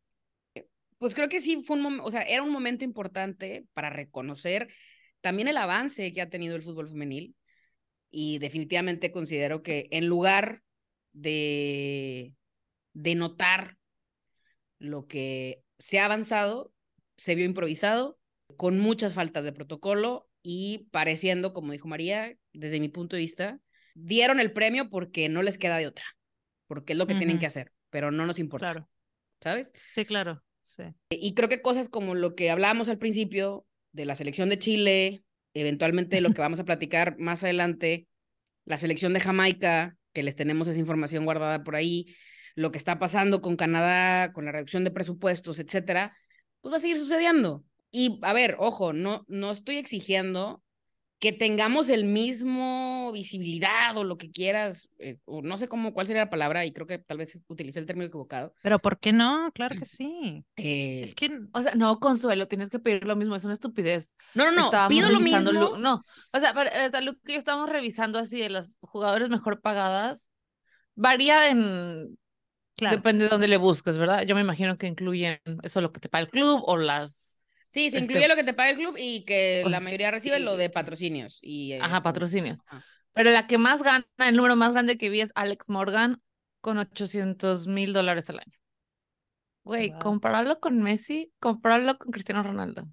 pues 0.97 1.13
creo 1.13 1.29
que 1.29 1.41
sí 1.41 1.63
fue 1.63 1.75
un 1.77 1.83
momento, 1.83 2.03
o 2.05 2.11
sea, 2.11 2.21
era 2.21 2.43
un 2.43 2.51
momento 2.51 2.83
importante 2.83 3.65
para 3.73 3.89
reconocer 3.89 4.67
también 5.21 5.47
el 5.47 5.57
avance 5.57 6.13
que 6.13 6.21
ha 6.21 6.29
tenido 6.29 6.55
el 6.55 6.63
fútbol 6.63 6.89
femenil 6.89 7.35
y 8.09 8.39
definitivamente 8.39 9.11
considero 9.11 9.61
que 9.61 9.87
en 9.91 10.07
lugar 10.07 10.63
de, 11.13 12.33
de 12.93 13.15
notar 13.15 13.77
lo 14.79 15.07
que 15.07 15.63
se 15.79 15.99
ha 15.99 16.05
avanzado, 16.05 16.73
se 17.17 17.35
vio 17.35 17.45
improvisado, 17.45 18.19
con 18.55 18.79
muchas 18.79 19.13
faltas 19.13 19.43
de 19.43 19.51
protocolo 19.51 20.29
y 20.41 20.87
pareciendo, 20.91 21.53
como 21.53 21.73
dijo 21.73 21.87
María, 21.87 22.35
desde 22.53 22.79
mi 22.79 22.89
punto 22.89 23.15
de 23.15 23.23
vista, 23.23 23.59
dieron 23.95 24.39
el 24.39 24.53
premio 24.53 24.89
porque 24.89 25.29
no 25.29 25.41
les 25.41 25.57
queda 25.57 25.77
de 25.77 25.87
otra, 25.87 26.05
porque 26.67 26.93
es 26.93 26.99
lo 26.99 27.07
que 27.07 27.15
tienen 27.15 27.39
que 27.39 27.45
hacer, 27.45 27.73
pero 27.89 28.11
no 28.11 28.25
nos 28.25 28.39
importa, 28.39 28.67
Claro. 28.67 28.89
¿sabes? 29.41 29.69
Sí, 29.93 30.05
claro. 30.05 30.43
Sí. 30.67 30.83
Y 31.09 31.33
creo 31.33 31.49
que 31.49 31.61
cosas 31.61 31.89
como 31.89 32.13
lo 32.13 32.35
que 32.35 32.51
hablábamos 32.51 32.89
al 32.89 32.97
principio 32.97 33.65
de 33.93 34.05
la 34.05 34.15
selección 34.15 34.49
de 34.49 34.59
Chile, 34.59 35.23
eventualmente 35.53 36.21
lo 36.21 36.31
que 36.31 36.41
vamos 36.41 36.59
a 36.59 36.65
platicar 36.65 37.17
más 37.17 37.43
adelante, 37.43 38.07
la 38.65 38.77
selección 38.77 39.13
de 39.13 39.21
Jamaica, 39.21 39.97
que 40.13 40.23
les 40.23 40.35
tenemos 40.35 40.67
esa 40.67 40.79
información 40.79 41.25
guardada 41.25 41.63
por 41.63 41.75
ahí, 41.75 42.13
lo 42.55 42.71
que 42.71 42.77
está 42.77 42.99
pasando 42.99 43.41
con 43.41 43.55
Canadá, 43.55 44.33
con 44.33 44.45
la 44.45 44.51
reducción 44.51 44.83
de 44.83 44.91
presupuestos, 44.91 45.59
etcétera, 45.59 46.17
pues 46.61 46.73
va 46.73 46.77
a 46.77 46.81
seguir 46.81 46.97
sucediendo. 46.97 47.63
Y 47.91 48.19
a 48.23 48.33
ver, 48.33 48.57
ojo, 48.59 48.93
no, 48.93 49.23
no 49.27 49.51
estoy 49.51 49.77
exigiendo 49.77 50.61
que 51.19 51.31
tengamos 51.31 51.89
el 51.89 52.05
mismo 52.05 53.11
visibilidad 53.11 53.97
o 53.97 54.03
lo 54.03 54.17
que 54.17 54.29
quieras, 54.29 54.87
eh, 54.99 55.17
o 55.25 55.41
no 55.41 55.57
sé 55.57 55.67
cómo, 55.67 55.93
cuál 55.93 56.05
sería 56.07 56.23
la 56.23 56.29
palabra, 56.29 56.65
y 56.65 56.73
creo 56.73 56.85
que 56.85 56.99
tal 56.99 57.17
vez 57.17 57.39
utilicé 57.47 57.79
el 57.79 57.85
término 57.85 58.07
equivocado. 58.07 58.53
Pero 58.61 58.77
¿por 58.79 58.99
qué 58.99 59.13
no? 59.13 59.49
Claro 59.53 59.75
que 59.75 59.85
sí. 59.85 60.45
Eh, 60.57 61.01
Es 61.03 61.15
que 61.15 61.31
O 61.53 61.61
sea, 61.61 61.73
no, 61.75 61.99
Consuelo, 61.99 62.47
tienes 62.47 62.69
que 62.69 62.79
pedir 62.79 63.05
lo 63.05 63.15
mismo, 63.15 63.35
es 63.35 63.43
una 63.45 63.53
estupidez. 63.53 64.09
no, 64.35 64.45
no, 64.45 64.51
no, 64.51 64.65
Estábamos 64.65 64.97
pido 64.97 65.09
lo 65.09 65.19
revisando 65.19 65.51
mismo. 65.51 65.75
Lu- 65.75 65.77
no, 65.77 66.03
o 66.33 66.39
sea, 66.39 66.53
sea, 66.53 67.01
lo 67.01 67.13
que 67.19 67.33
yo 67.33 67.39
estábamos 67.39 67.69
revisando 67.69 68.19
así 68.19 68.39
de 68.39 68.49
las 68.49 68.69
jugadores 68.81 69.29
mejor 69.29 69.61
pagadas, 69.61 70.29
varía 70.95 71.49
en, 71.49 72.17
claro. 72.75 72.97
depende 72.97 73.25
de 73.25 73.29
dónde 73.29 73.47
le 73.47 73.57
busques, 73.57 73.97
¿verdad? 73.97 74.23
Yo 74.23 74.35
me 74.35 74.41
imagino 74.41 74.77
que 74.77 74.87
incluyen 74.87 75.39
eso 75.63 75.81
lo 75.81 75.91
que 75.91 75.99
te 75.99 76.09
paga 76.09 76.25
el 76.25 76.29
club 76.31 76.61
o 76.65 76.77
las, 76.77 77.26
Sí, 77.69 77.91
se 77.91 77.97
Este- 77.97 77.99
incluye 77.99 78.27
lo 78.27 78.35
que 78.35 78.43
te 78.43 78.53
paga 78.53 78.69
el 78.69 78.77
club 78.77 78.95
y 78.97 79.23
que 79.25 79.63
o 79.65 79.69
la 79.69 79.79
mayoría 79.79 80.11
recibe 80.11 80.39
lo 80.39 80.53
sí. 80.53 80.59
de 80.59 80.69
patrocinios. 80.69 81.39
Y, 81.41 81.73
ajá, 81.73 81.97
este, 81.97 82.01
patrocinios. 82.01 82.59
ajá. 82.65 82.85
Pero 83.13 83.31
la 83.31 83.47
que 83.47 83.57
más 83.57 83.81
gana, 83.83 84.05
el 84.19 84.35
número 84.35 84.55
más 84.55 84.73
grande 84.73 84.97
que 84.97 85.09
vi 85.09 85.21
es 85.21 85.31
Alex 85.35 85.69
Morgan 85.69 86.21
con 86.61 86.77
800 86.77 87.67
mil 87.67 87.93
dólares 87.93 88.29
al 88.29 88.39
año. 88.39 88.53
Güey, 89.63 89.89
Wow. 89.89 89.99
compararlo 89.99 90.59
con 90.59 90.81
Messi, 90.81 91.33
compararlo 91.39 91.97
con 91.97 92.11
Cristiano 92.11 92.41
Ronaldo. 92.43 92.87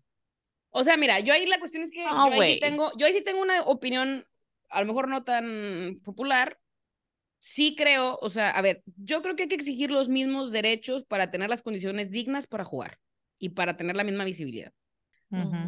O 0.70 0.82
sea, 0.82 0.96
mira, 0.96 1.20
yo 1.20 1.32
ahí 1.32 1.46
la 1.46 1.58
cuestión 1.58 1.82
es 1.84 1.90
que 1.90 2.04
No, 2.04 2.34
yo, 2.34 2.40
ahí 2.40 2.54
sí 2.54 2.60
tengo, 2.60 2.90
yo 2.96 3.06
ahí 3.06 3.12
sí 3.12 3.22
tengo 3.22 3.40
una 3.40 3.62
opinión, 3.62 4.24
a 4.70 4.80
lo 4.80 4.86
mejor 4.86 5.08
no 5.08 5.22
tan 5.22 6.00
popular. 6.02 6.58
Sí 7.38 7.76
creo, 7.76 8.18
o 8.22 8.30
sea, 8.30 8.50
a 8.50 8.62
ver, 8.62 8.82
yo 8.96 9.20
creo 9.22 9.36
que 9.36 9.44
hay 9.44 9.48
que 9.48 9.54
exigir 9.54 9.90
los 9.90 10.08
mismos 10.08 10.50
derechos 10.50 11.04
para 11.04 11.30
tener 11.30 11.50
las 11.50 11.62
condiciones 11.62 12.10
dignas 12.10 12.46
para 12.46 12.64
jugar 12.64 12.98
y 13.38 13.50
para 13.50 13.76
tener 13.76 13.96
la 13.96 14.04
misma 14.04 14.24
visibilidad. 14.24 14.72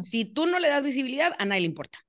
Si 0.01 0.23
tú 0.23 0.45
no 0.45 0.59
le 0.59 0.69
das 0.69 0.83
visibilidad, 0.83 1.33
a 1.37 1.45
nadie 1.45 1.61
le 1.61 1.67
importa. 1.67 1.99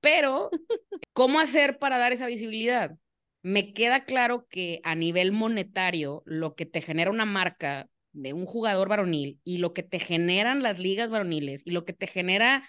Pero, 0.00 0.50
¿cómo 1.12 1.38
hacer 1.38 1.78
para 1.78 1.98
dar 1.98 2.12
esa 2.12 2.26
visibilidad? 2.26 2.96
Me 3.42 3.74
queda 3.74 4.04
claro 4.04 4.46
que 4.48 4.80
a 4.84 4.94
nivel 4.94 5.32
monetario, 5.32 6.22
lo 6.24 6.54
que 6.54 6.64
te 6.64 6.80
genera 6.80 7.10
una 7.10 7.26
marca 7.26 7.88
de 8.12 8.32
un 8.32 8.46
jugador 8.46 8.88
varonil 8.88 9.40
y 9.44 9.58
lo 9.58 9.74
que 9.74 9.82
te 9.82 9.98
generan 9.98 10.62
las 10.62 10.78
ligas 10.78 11.10
varoniles 11.10 11.62
y 11.64 11.72
lo 11.72 11.84
que 11.84 11.92
te 11.92 12.06
genera 12.06 12.66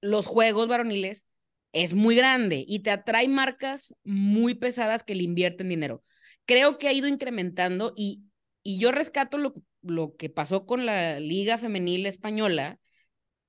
los 0.00 0.26
juegos 0.26 0.66
varoniles 0.66 1.26
es 1.72 1.94
muy 1.94 2.16
grande 2.16 2.64
y 2.66 2.80
te 2.80 2.90
atrae 2.90 3.28
marcas 3.28 3.94
muy 4.02 4.54
pesadas 4.54 5.04
que 5.04 5.14
le 5.14 5.22
invierten 5.22 5.68
dinero. 5.68 6.02
Creo 6.46 6.78
que 6.78 6.88
ha 6.88 6.92
ido 6.92 7.06
incrementando 7.06 7.92
y, 7.96 8.22
y 8.62 8.78
yo 8.78 8.92
rescato 8.92 9.38
lo, 9.38 9.54
lo 9.82 10.16
que 10.16 10.30
pasó 10.30 10.66
con 10.66 10.86
la 10.86 11.20
liga 11.20 11.58
femenil 11.58 12.06
española, 12.06 12.78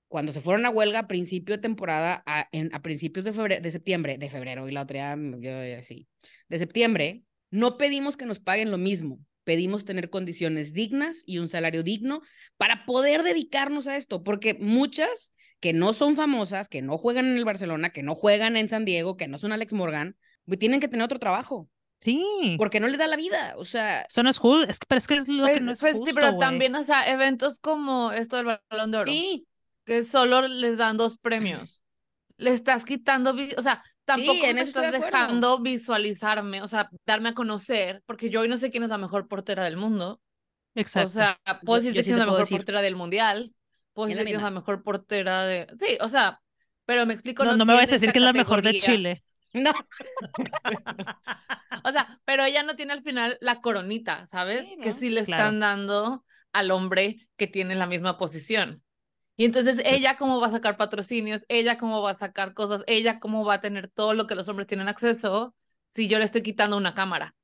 cuando 0.08 0.32
se 0.32 0.42
fueron 0.42 0.66
a 0.66 0.70
huelga 0.70 1.00
a 1.00 1.08
principio 1.08 1.56
de 1.56 1.62
temporada, 1.62 2.24
a, 2.26 2.48
en, 2.52 2.74
a 2.74 2.82
principios 2.82 3.26
de, 3.26 3.34
febrero, 3.34 3.62
de 3.62 3.72
septiembre, 3.72 4.18
de 4.18 4.30
febrero, 4.30 4.68
y 4.68 4.72
la 4.72 4.84
otra 4.84 5.18
ya, 5.40 5.84
sí, 5.84 6.08
de 6.50 6.60
septiembre, 6.60 7.24
no 7.50 7.78
pedimos 7.78 8.18
que 8.18 8.26
nos 8.26 8.40
paguen 8.40 8.72
lo 8.72 8.78
mismo, 8.78 9.20
pedimos 9.44 9.86
tener 9.86 10.10
condiciones 10.10 10.74
dignas 10.74 11.24
y 11.26 11.40
un 11.40 11.48
salario 11.48 11.84
digno 11.84 12.22
para 12.58 12.86
poder 12.86 13.24
dedicarnos 13.24 13.88
a 13.88 13.98
esto, 13.98 14.24
porque 14.24 14.54
muchas 14.54 15.34
que 15.60 15.74
no 15.74 15.94
son 15.94 16.16
famosas, 16.16 16.68
que 16.70 16.82
no 16.82 16.98
juegan 16.98 17.26
en 17.26 17.38
el 17.38 17.46
Barcelona, 17.46 17.92
que 17.92 18.04
no 18.04 18.16
juegan 18.16 18.58
en 18.58 18.70
San 18.70 18.86
Diego, 18.86 19.18
que 19.18 19.28
no 19.28 19.38
son 19.38 19.52
Alex 19.52 19.74
Morgan, 19.74 20.18
tienen 20.60 20.80
que 20.80 20.88
tener 20.88 21.06
otro 21.06 21.20
trabajo. 21.20 21.70
Sí. 22.04 22.56
Porque 22.58 22.80
no 22.80 22.88
les 22.88 22.98
da 23.00 23.08
la 23.08 23.16
vida, 23.16 23.54
o 23.58 23.66
sea. 23.66 24.02
Eso 24.02 24.24
no 24.24 24.30
es 24.30 24.38
justo, 24.38 24.64
es 24.70 24.80
que, 24.80 24.86
pero 24.88 24.98
es 24.98 25.08
que 25.08 25.14
es 25.16 25.28
lo 25.28 25.44
pues, 25.44 25.54
que 25.56 25.62
no 25.62 25.72
es 25.72 25.80
pues 25.80 25.96
justo, 25.96 26.10
sí, 26.10 26.14
pero 26.14 26.38
también, 26.38 26.76
o 26.76 26.84
sea, 26.84 27.10
eventos 27.10 27.60
como 27.60 28.12
esto 28.12 28.36
del 28.36 28.60
Balón 28.70 28.92
de 28.92 28.98
Oro, 28.98 29.12
Sí, 29.12 29.48
que 29.86 30.04
solo 30.04 30.42
les 30.42 30.78
dan 30.78 30.98
dos 30.98 31.18
premios. 31.18 31.84
Le 32.38 32.52
estás 32.52 32.84
quitando, 32.84 33.36
o 33.58 33.62
sea, 33.62 33.84
tampoco 34.06 34.46
en 34.46 34.56
me 34.56 34.62
estás 34.62 34.92
de 34.92 35.00
dejando 35.00 35.60
visualizarme, 35.60 36.62
o 36.62 36.68
sea, 36.68 36.90
darme 37.06 37.30
a 37.30 37.34
conocer, 37.34 38.04
porque 38.06 38.30
yo 38.30 38.42
hoy 38.42 38.50
no 38.50 38.58
sé 38.58 38.70
quién 38.70 38.84
es 38.84 38.90
la 38.90 38.98
mejor 38.98 39.28
portera 39.28 39.64
del 39.64 39.78
mundo. 39.78 40.20
Exacto. 40.76 41.08
O 41.08 41.12
sea, 41.12 41.40
puedo 41.64 41.80
Yo- 41.80 41.92
decirte 41.92 41.98
yo 41.98 42.04
sí 42.04 42.06
quién 42.06 42.16
te 42.16 42.20
es 42.20 42.20
la 42.20 42.26
mejor 42.26 42.40
decir. 42.42 42.58
portera 42.58 42.82
del 42.82 42.96
mundial, 42.96 43.54
puedo 43.94 44.10
Es 44.10 44.16
la 44.16 44.24
decir 44.24 44.26
quién 44.26 44.40
es 44.40 44.44
la 44.44 44.60
mejor 44.60 44.84
portera 44.84 45.44
de... 45.46 45.68
Sí, 45.80 45.98
o 46.02 46.10
sea, 46.10 46.42
pero 46.86 47.06
me 47.06 47.14
explico, 47.14 47.46
no, 47.46 47.52
no, 47.52 47.58
no 47.58 47.66
me 47.66 47.76
vayas 47.76 47.92
a 47.92 47.96
decir 47.96 48.12
que 48.12 48.20
es 48.20 48.26
la 48.26 48.34
mejor 48.34 48.62
de. 48.62 48.78
Chile. 48.78 49.24
No, 49.54 49.74
O 51.84 51.92
sea, 51.92 52.20
pero 52.26 52.44
ella 52.44 52.64
no 52.64 52.76
tiene 52.76 52.94
al 52.94 53.04
final 53.04 53.38
la 53.42 53.62
coronita, 53.62 54.28
¿sabes? 54.28 54.62
Sí, 54.62 54.78
Que 54.82 54.94
sí 54.94 55.10
le 55.10 55.24
Claro. 55.24 55.44
están 55.44 55.60
dando 55.60 56.26
al 56.54 56.72
hombre 56.72 57.28
que 57.38 57.48
tiene 57.48 57.76
la 57.76 57.88
misma 57.88 58.18
posición. 58.18 58.84
Y 59.36 59.46
entonces 59.46 59.82
ella 59.84 60.16
cómo 60.18 60.40
va 60.40 60.48
a 60.48 60.52
sacar 60.52 60.78
patrocinios, 60.78 61.46
ella 61.50 61.78
cómo 61.78 62.02
va 62.02 62.12
a 62.12 62.16
sacar 62.16 62.54
cosas, 62.54 62.84
ella 62.88 63.20
cómo 63.20 63.44
va 63.46 63.56
a 63.56 63.62
tener 63.62 63.90
todo 63.90 64.14
lo 64.14 64.28
que 64.28 64.36
los 64.36 64.48
hombres 64.48 64.68
tienen 64.68 64.88
acceso 64.88 65.56
si 65.90 66.08
yo 66.08 66.20
le 66.20 66.26
estoy 66.26 66.44
quitando 66.44 66.78
una 66.78 66.94
cámara. 66.94 67.36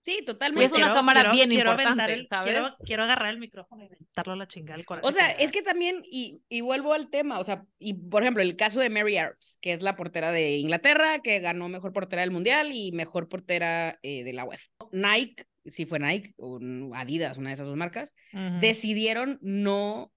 Sí, 0.00 0.18
Y 0.20 0.24
totalmente. 0.24 0.66
es 0.66 0.72
una 0.72 0.92
cámara 0.94 1.30
bien 1.32 1.50
importante, 1.52 1.84
aventar 1.84 2.10
el- 2.10 2.26
¿sabes? 2.28 2.52
Quiero, 2.52 2.76
quiero 2.84 3.04
agarrar 3.04 3.30
el 3.30 3.38
micrófono 3.38 3.82
y 3.82 3.86
aventarlo 3.86 4.32
a 4.32 4.36
la 4.36 4.46
chingada 4.48 4.76
al 4.76 4.84
corazón. 4.84 5.10
O 5.10 5.12
sea, 5.12 5.30
es 5.32 5.52
que 5.52 5.62
también, 5.62 6.02
y, 6.04 6.40
y 6.48 6.60
vuelvo 6.60 6.92
al 6.94 7.10
tema, 7.10 7.38
o 7.38 7.44
sea, 7.44 7.64
y 7.78 7.94
por 7.94 8.22
ejemplo, 8.22 8.42
el 8.42 8.56
caso 8.56 8.80
de 8.80 8.90
Mary 8.90 9.16
Arts, 9.16 9.58
que 9.60 9.72
es 9.72 9.82
la 9.82 9.96
portera 9.96 10.32
de 10.32 10.56
Inglaterra, 10.58 11.20
que 11.20 11.40
ganó 11.40 11.68
mejor 11.68 11.92
portera 11.92 12.22
del 12.22 12.30
Mundial 12.30 12.70
y 12.72 12.92
mejor 12.92 13.28
portera 13.28 13.98
eh, 14.02 14.24
de 14.24 14.32
la 14.32 14.44
UEFA. 14.44 14.68
Nike, 14.92 15.44
si 15.66 15.84
fue 15.86 15.98
Nike 15.98 16.32
o 16.38 16.58
Adidas, 16.94 17.36
una 17.36 17.50
de 17.50 17.54
esas 17.54 17.66
dos 17.66 17.76
marcas, 17.76 18.14
decidieron 18.60 19.38
no 19.42 20.12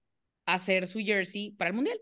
hacer 0.46 0.86
su 0.86 0.98
jersey 1.00 1.52
para 1.52 1.68
el 1.70 1.74
Mundial, 1.76 1.98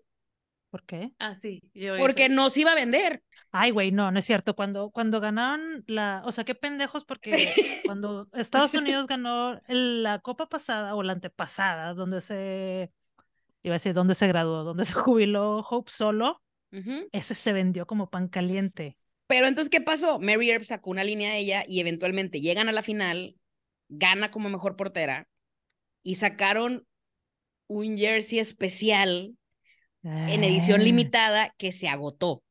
¿Por 0.70 0.84
qué? 0.86 1.10
Ah, 1.18 1.34
sí. 1.34 1.60
yo 1.74 1.96
porque 1.98 2.26
eso. 2.26 2.34
no 2.34 2.48
se 2.48 2.60
iba 2.60 2.70
a 2.70 2.76
vender. 2.76 3.22
Ay, 3.52 3.72
güey, 3.72 3.90
no, 3.90 4.10
no 4.12 4.18
es 4.18 4.24
cierto. 4.24 4.54
Cuando, 4.54 4.90
cuando 4.90 5.20
ganaron 5.20 5.84
la, 5.86 6.22
o 6.24 6.32
sea, 6.32 6.44
qué 6.44 6.54
pendejos, 6.54 7.04
porque 7.04 7.30
cuando 7.86 8.28
Estados 8.32 8.74
Unidos 8.74 9.06
ganó 9.06 9.60
la 9.66 10.20
copa 10.20 10.48
pasada 10.48 10.94
o 10.94 11.02
la 11.02 11.14
antepasada, 11.14 11.94
donde 11.94 12.20
se, 12.20 12.92
iba 13.62 13.74
a 13.74 13.76
decir, 13.76 13.92
donde 13.92 14.14
se 14.14 14.28
graduó, 14.28 14.64
donde 14.64 14.84
se 14.84 14.94
jubiló 14.94 15.58
Hope 15.58 15.90
Solo, 15.90 16.40
ese 17.12 17.34
se 17.34 17.52
vendió 17.52 17.86
como 17.86 18.10
pan 18.10 18.28
caliente. 18.28 18.96
Pero 19.26 19.48
entonces, 19.48 19.70
¿qué 19.70 19.80
pasó? 19.80 20.20
Mary 20.20 20.50
Earp 20.50 20.64
sacó 20.64 20.90
una 20.90 21.04
línea 21.04 21.32
de 21.32 21.38
ella 21.38 21.64
y 21.66 21.80
eventualmente 21.80 22.40
llegan 22.40 22.68
a 22.68 22.72
la 22.72 22.82
final, 22.82 23.36
gana 23.88 24.30
como 24.30 24.48
mejor 24.48 24.76
portera 24.76 25.28
y 26.02 26.16
sacaron 26.16 26.86
un 27.66 27.96
jersey 27.96 28.38
especial 28.38 29.36
en 30.02 30.44
edición 30.44 30.80
Ah, 30.80 30.84
limitada 30.84 31.54
que 31.58 31.72
se 31.72 31.88
agotó. 31.88 32.42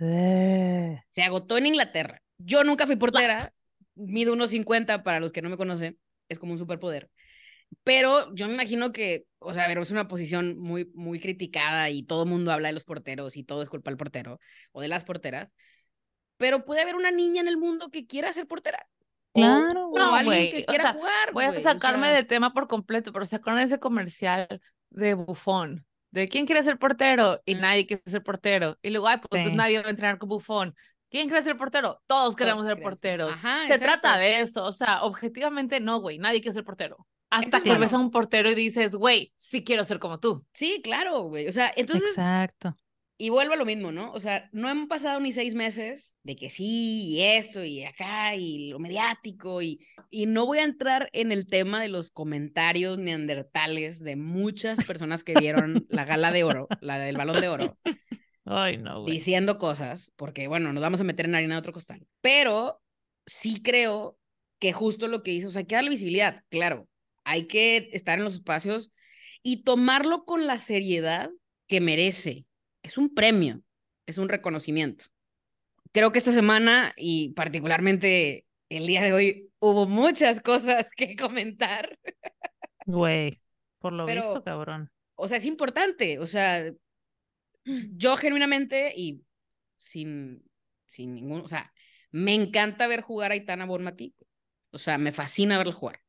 Eh. 0.00 1.02
Se 1.10 1.22
agotó 1.22 1.56
en 1.58 1.66
Inglaterra. 1.66 2.22
Yo 2.38 2.64
nunca 2.64 2.86
fui 2.86 2.96
portera, 2.96 3.52
mido 3.94 4.32
unos 4.32 4.50
50 4.50 5.02
para 5.02 5.20
los 5.20 5.32
que 5.32 5.42
no 5.42 5.48
me 5.50 5.56
conocen, 5.56 5.98
es 6.28 6.38
como 6.38 6.52
un 6.52 6.58
superpoder. 6.58 7.10
Pero 7.82 8.34
yo 8.34 8.46
me 8.46 8.54
imagino 8.54 8.92
que, 8.92 9.26
o 9.38 9.54
sea, 9.54 9.64
a 9.64 9.68
ver, 9.68 9.78
es 9.78 9.90
una 9.90 10.08
posición 10.08 10.58
muy, 10.58 10.90
muy 10.94 11.20
criticada 11.20 11.90
y 11.90 12.02
todo 12.04 12.24
el 12.24 12.30
mundo 12.30 12.52
habla 12.52 12.68
de 12.68 12.74
los 12.74 12.84
porteros 12.84 13.36
y 13.36 13.44
todo 13.44 13.62
es 13.62 13.68
culpa 13.68 13.90
del 13.90 13.98
portero 13.98 14.40
o 14.72 14.80
de 14.80 14.88
las 14.88 15.04
porteras. 15.04 15.52
Pero 16.36 16.64
puede 16.64 16.82
haber 16.82 16.96
una 16.96 17.10
niña 17.10 17.40
en 17.40 17.48
el 17.48 17.56
mundo 17.56 17.90
que 17.90 18.06
quiera 18.06 18.32
ser 18.32 18.46
portera. 18.46 18.86
O- 19.32 19.40
Claro, 19.40 19.88
O, 19.88 19.98
No, 19.98 20.14
alguien 20.14 20.50
que 20.50 20.66
o 20.68 20.72
sea, 20.72 20.92
jugar. 20.92 21.32
Voy 21.32 21.44
a 21.44 21.50
o 21.50 21.60
sacarme 21.60 22.06
sea, 22.06 22.16
de 22.16 22.24
tema 22.24 22.52
por 22.52 22.68
completo, 22.68 23.12
pero 23.12 23.26
¿se 23.26 23.36
acuerdan 23.36 23.60
de 23.62 23.66
ese 23.66 23.80
comercial 23.80 24.46
de 24.90 25.14
Bufón? 25.14 25.86
De 26.14 26.28
quién 26.28 26.46
quiere 26.46 26.62
ser 26.62 26.78
portero 26.78 27.40
y 27.44 27.56
nadie 27.56 27.86
quiere 27.86 28.02
ser 28.06 28.22
portero. 28.22 28.78
Y 28.82 28.90
luego, 28.90 29.08
ay, 29.08 29.18
pues 29.28 29.46
Sí. 29.46 29.52
nadie 29.52 29.80
va 29.80 29.86
a 29.88 29.90
entrenar 29.90 30.18
con 30.18 30.28
Bufón. 30.28 30.74
¿Quién 31.10 31.28
quiere 31.28 31.42
ser 31.42 31.56
portero? 31.56 32.00
Todos 32.06 32.36
queremos 32.36 32.64
ser 32.66 32.74
queremos. 32.76 32.92
porteros. 32.94 33.32
Ajá, 33.34 33.66
Se 33.66 33.74
exacto. 33.74 33.84
trata 34.00 34.18
de 34.18 34.40
eso, 34.40 34.64
o 34.64 34.72
sea, 34.72 35.02
objetivamente 35.02 35.80
no, 35.80 36.00
güey, 36.00 36.18
nadie 36.18 36.40
quiere 36.40 36.54
ser 36.54 36.64
portero. 36.64 37.06
Hasta 37.30 37.44
Entonces, 37.46 37.64
que 37.64 37.70
bueno. 37.70 37.80
ves 37.80 37.92
a 37.94 37.98
un 37.98 38.10
portero 38.12 38.50
y 38.50 38.54
dices, 38.54 38.94
güey, 38.94 39.32
sí 39.36 39.64
quiero 39.64 39.84
ser 39.84 39.98
como 39.98 40.20
tú. 40.20 40.46
Sí, 40.52 40.80
claro, 40.84 41.22
güey. 41.24 41.48
O 41.48 41.52
sea, 41.52 41.72
entonces, 41.76 42.10
Exacto. 42.10 42.76
Y 43.16 43.28
vuelvo 43.28 43.54
a 43.54 43.56
lo 43.56 43.64
mismo, 43.64 43.92
¿no? 43.92 44.10
O 44.12 44.20
sea, 44.20 44.48
no 44.52 44.68
han 44.68 44.88
pasado 44.88 45.20
ni 45.20 45.32
seis 45.32 45.54
meses 45.54 46.16
de 46.24 46.34
que 46.36 46.50
sí, 46.50 47.04
y 47.08 47.22
esto, 47.22 47.62
y 47.64 47.84
acá, 47.84 48.34
y 48.34 48.70
lo 48.70 48.78
mediático, 48.80 49.62
y, 49.62 49.78
y 50.10 50.26
no 50.26 50.46
voy 50.46 50.58
a 50.58 50.64
entrar 50.64 51.10
en 51.12 51.30
el 51.30 51.46
tema 51.46 51.80
de 51.80 51.88
los 51.88 52.10
comentarios 52.10 52.98
neandertales 52.98 54.00
de 54.00 54.16
muchas 54.16 54.84
personas 54.84 55.22
que 55.22 55.34
vieron 55.34 55.86
la 55.88 56.04
gala 56.04 56.32
de 56.32 56.44
oro, 56.44 56.68
la 56.80 56.98
del 56.98 57.16
balón 57.16 57.40
de 57.40 57.48
oro, 57.48 57.78
Ay, 58.44 58.78
no, 58.78 59.02
güey. 59.02 59.14
diciendo 59.14 59.58
cosas, 59.58 60.12
porque 60.16 60.48
bueno, 60.48 60.72
nos 60.72 60.82
vamos 60.82 61.00
a 61.00 61.04
meter 61.04 61.26
en 61.26 61.34
harina 61.34 61.54
de 61.54 61.60
otro 61.60 61.72
costal. 61.72 62.06
Pero 62.20 62.82
sí 63.26 63.62
creo 63.62 64.18
que 64.58 64.72
justo 64.72 65.08
lo 65.08 65.22
que 65.22 65.32
hizo, 65.32 65.48
o 65.48 65.50
sea, 65.50 65.60
hay 65.60 65.66
que 65.66 65.74
darle 65.76 65.90
visibilidad, 65.90 66.42
claro, 66.48 66.88
hay 67.24 67.46
que 67.46 67.90
estar 67.92 68.18
en 68.18 68.24
los 68.24 68.34
espacios 68.34 68.90
y 69.42 69.62
tomarlo 69.62 70.24
con 70.24 70.46
la 70.46 70.58
seriedad 70.58 71.30
que 71.66 71.80
merece. 71.80 72.44
Es 72.84 72.98
un 72.98 73.12
premio, 73.14 73.62
es 74.06 74.18
un 74.18 74.28
reconocimiento. 74.28 75.06
Creo 75.92 76.12
que 76.12 76.18
esta 76.18 76.32
semana 76.32 76.92
y 76.96 77.30
particularmente 77.30 78.46
el 78.68 78.86
día 78.86 79.02
de 79.02 79.12
hoy 79.12 79.50
hubo 79.58 79.86
muchas 79.88 80.40
cosas 80.40 80.90
que 80.96 81.16
comentar. 81.16 81.98
Güey, 82.86 83.40
por 83.78 83.92
lo 83.92 84.06
Pero- 84.06 84.22
visto, 84.22 84.44
cabrón. 84.44 84.90
O 85.16 85.28
sea, 85.28 85.38
es 85.38 85.44
importante, 85.44 86.18
o 86.18 86.26
sea, 86.26 86.72
yo 87.64 88.16
genuinamente 88.16 88.92
y 88.96 89.22
sin, 89.78 90.42
sin 90.86 91.14
ningún, 91.14 91.40
o 91.42 91.48
sea, 91.48 91.72
me 92.10 92.34
encanta 92.34 92.86
ver 92.88 93.00
jugar 93.00 93.30
a 93.32 93.36
Itana 93.36 93.64
Bonmatí. 93.64 94.14
O 94.72 94.78
sea, 94.78 94.98
me 94.98 95.12
fascina 95.12 95.56
verla 95.56 95.72
jugar. 95.72 96.00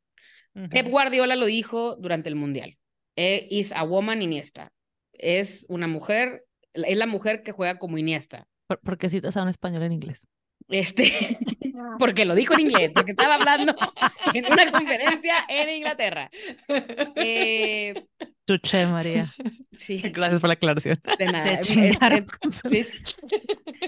Pep 0.53 0.85
Ujú. 0.85 0.89
Guardiola 0.91 1.35
lo 1.35 1.45
dijo 1.45 1.95
durante 1.97 2.29
el 2.29 2.35
Mundial. 2.35 2.77
Eh, 3.15 3.47
is 3.51 3.71
a 3.73 3.83
woman 3.83 4.21
Iniesta. 4.23 4.73
Es 5.13 5.65
una 5.69 5.87
mujer, 5.87 6.43
es 6.75 6.97
la 6.97 7.07
mujer 7.07 7.43
que 7.43 7.51
juega 7.51 7.77
como 7.79 7.97
Iniesta. 7.97 8.47
¿Por, 8.67 8.79
porque 8.81 9.09
si 9.09 9.21
te 9.21 9.31
saben 9.31 9.49
español 9.49 9.83
en 9.83 9.91
inglés? 9.93 10.27
Este, 10.69 11.37
porque 11.99 12.25
lo 12.25 12.33
dijo 12.35 12.53
en 12.55 12.61
inglés, 12.61 12.91
porque 12.93 13.11
estaba 13.11 13.35
hablando 13.35 13.75
en 14.33 14.45
una 14.51 14.71
conferencia 14.71 15.35
en 15.47 15.69
Inglaterra. 15.69 16.29
Eh, 17.15 18.05
María. 18.91 19.33
sí, 19.77 20.01
Gracias 20.13 20.39
por 20.39 20.47
la 20.49 20.53
aclaración. 20.53 20.99
de 21.19 21.25
nada. 21.25 21.45
De 21.45 21.53
Es- 21.53 21.67
chingar 21.67 22.13
es- 22.13 22.25
con 22.25 22.51
su- 22.51 22.69
es- 22.69 23.15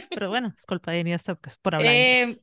Pero 0.09 0.29
bueno, 0.29 0.53
es 0.55 0.65
culpa 0.65 0.91
de 0.91 0.99
Iniesta 1.01 1.35
porque 1.35 1.49
es 1.49 1.57
por 1.57 1.75
hablar 1.75 1.93
Eh. 1.93 2.37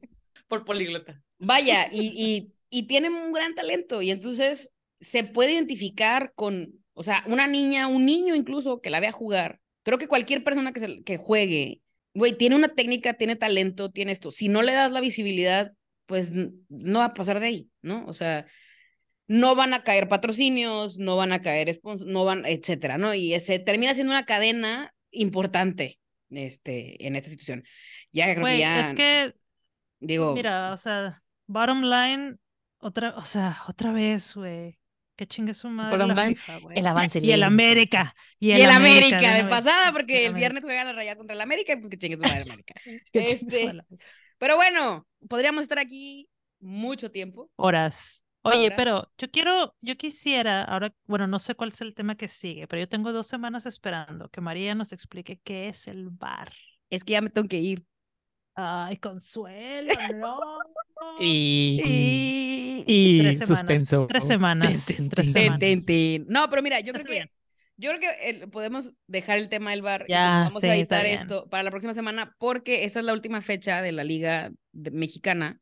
Por 0.49 0.65
políglota. 0.65 1.23
Vaya, 1.39 1.89
y, 1.91 2.07
y, 2.15 2.53
y 2.71 2.83
tiene 2.87 3.09
un 3.09 3.33
gran 3.33 3.55
talento 3.55 4.03
y 4.03 4.11
entonces 4.11 4.73
se 5.01 5.25
puede 5.25 5.53
identificar 5.55 6.33
con, 6.37 6.85
o 6.93 7.03
sea, 7.03 7.25
una 7.27 7.47
niña, 7.47 7.89
un 7.89 8.05
niño 8.05 8.35
incluso 8.35 8.81
que 8.81 8.91
la 8.91 9.01
vea 9.01 9.11
jugar. 9.13 9.61
Creo 9.85 9.99
que 9.99 10.09
cualquier 10.09 10.43
persona 10.43 10.73
que, 10.73 10.81
se, 10.81 11.03
que 11.05 11.17
juegue, 11.17 11.81
güey, 12.15 12.37
tiene 12.37 12.57
una 12.57 12.69
técnica, 12.69 13.15
tiene 13.15 13.37
talento, 13.37 13.91
tiene 13.91 14.11
esto. 14.11 14.33
Si 14.33 14.49
no 14.49 14.63
le 14.63 14.73
das 14.73 14.91
la 14.91 15.01
visibilidad, 15.01 15.73
pues 16.07 16.33
no 16.33 16.99
va 16.99 17.07
a 17.07 17.15
pasar 17.15 17.39
de 17.39 17.47
ahí, 17.47 17.71
¿no? 17.83 18.05
O 18.07 18.13
sea, 18.13 18.47
no 19.27 19.55
van 19.55 19.73
a 19.73 19.85
caer 19.85 20.09
patrocinios, 20.09 20.99
no 20.99 21.17
van 21.17 21.33
a 21.33 21.41
caer 21.41 21.73
sponsors, 21.73 22.11
no 22.11 22.25
van, 22.25 22.45
etcétera, 22.47 22.99
¿no? 22.99 23.15
Y 23.15 23.39
se 23.41 23.59
termina 23.59 23.95
siendo 23.95 24.13
una 24.13 24.27
cadena 24.27 24.93
importante 25.11 25.99
este, 26.31 27.07
en 27.07 27.17
esta 27.17 27.31
situación. 27.31 27.65
Ya 28.13 28.27
creo 28.27 28.41
Güey, 28.41 28.57
que 28.57 28.61
ya, 28.61 28.89
es 28.89 28.93
que, 28.95 29.35
digo, 30.01 30.35
mira, 30.35 30.73
o 30.73 30.77
sea, 30.77 31.23
bottom 31.47 31.83
line, 31.83 32.37
otra, 32.79 33.15
o 33.17 33.25
sea, 33.25 33.59
otra 33.69 33.93
vez, 33.93 34.35
güey. 34.35 34.79
Que 35.17 35.27
chingue 35.27 35.55
su 35.55 35.69
madre 35.69 36.07
la 36.07 36.17
FIFA. 36.17 36.59
El 36.75 36.87
avance 36.87 37.21
Y 37.21 37.31
el. 37.31 37.43
América. 37.43 38.15
Y 38.41 38.53
Y 38.53 38.63
el, 38.63 38.63
el 38.63 38.71
América, 38.71 39.19
una 39.19 39.35
de 39.35 39.45
pasada, 39.45 39.93
porque 39.93 40.13
El 40.15 40.19
el 40.25 40.27
América. 40.31 40.39
viernes 40.39 40.65
juegan 40.65 40.87
las 40.89 40.97
rayas 40.97 41.17
contra 41.17 41.35
el 41.35 41.41
América 41.41 41.73
y 41.73 41.77
pues 41.77 41.91
que 41.91 41.99
chingue 41.99 42.17
su 42.17 42.23
madre 42.23 42.43
el 42.43 42.51
América. 42.51 42.75
Su 43.13 43.19
Este. 43.19 43.73
Pero 44.39 44.57
bueno, 44.57 45.07
podríamos 45.29 45.63
estar 45.63 45.79
aquí 45.79 46.29
mucho 46.61 47.11
tiempo. 47.11 47.51
Horas. 47.57 48.25
Oye, 48.43 48.67
horas. 48.67 48.77
pero 48.77 49.11
yo 49.17 49.31
quiero, 49.31 49.75
yo 49.81 49.97
quisiera, 49.97 50.65
ahora, 50.65 50.93
bueno, 51.07 51.27
no 51.27 51.39
sé 51.39 51.55
cuál 51.55 51.71
es 51.71 51.81
el 51.81 51.95
tema 51.95 52.17
que 52.17 52.29
sigue, 52.29 52.67
pero 52.69 52.81
yo 52.81 52.89
tengo 52.89 53.13
dos 53.13 53.27
semanas 53.27 53.65
esperando 53.67 54.29
que 54.29 54.41
María 54.41 54.75
nos 54.75 54.93
explique 54.93 55.41
qué 55.43 55.69
es 55.69 55.87
el 55.89 56.11
bar. 56.11 56.53
Es 56.91 57.05
que 57.05 57.13
ya 57.15 57.23
me 57.23 57.31
tengo 57.31 57.49
que 57.49 57.59
ir. 57.61 57.85
Ay, 58.55 58.99
Consuelo, 58.99 59.93
no. 60.21 60.39
Y, 61.21 61.81
Y... 61.85 62.85
y 62.87 63.23
Tres 63.23 63.39
semanas, 63.39 63.59
suspenso. 63.59 64.07
tres 64.07 64.25
semanas, 64.25 64.87
Tin, 64.87 64.97
tin, 64.97 65.09
tres 65.11 65.33
semanas. 65.33 65.87
tin. 65.87 66.27
No, 66.29 66.49
pero 66.51 66.63
mira, 66.63 66.81
yo 66.81 66.93
creo 66.93 67.05
que 67.05 67.31
yo 67.77 67.91
creo 67.91 68.01
que 68.01 68.29
el- 68.31 68.51
podemos 68.51 68.95
dejar 69.09 69.39
el 69.39 69.49
tema 69.49 69.73
del 69.73 69.83
bar 69.83 70.05
y 70.09 70.13
Ya, 70.13 70.45
vamos 70.45 70.63
sí, 70.63 70.69
a 70.69 70.77
editar 70.77 71.05
bien. 71.05 71.19
esto 71.21 71.49
para 71.49 71.63
la 71.65 71.71
próxima 71.71 71.93
semana 71.95 72.35
porque 72.39 72.85
esta 72.85 73.01
es 73.01 73.05
la 73.05 73.13
última 73.13 73.41
fecha 73.41 73.83
de 73.83 73.93
la 73.93 74.05
liga 74.05 74.53
de- 74.73 74.91
mexicana 74.93 75.61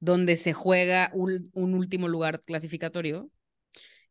donde 0.00 0.36
se 0.36 0.52
juega 0.52 1.10
un, 1.12 1.50
un 1.54 1.74
último 1.74 2.08
lugar 2.08 2.40
clasificatorio. 2.40 3.30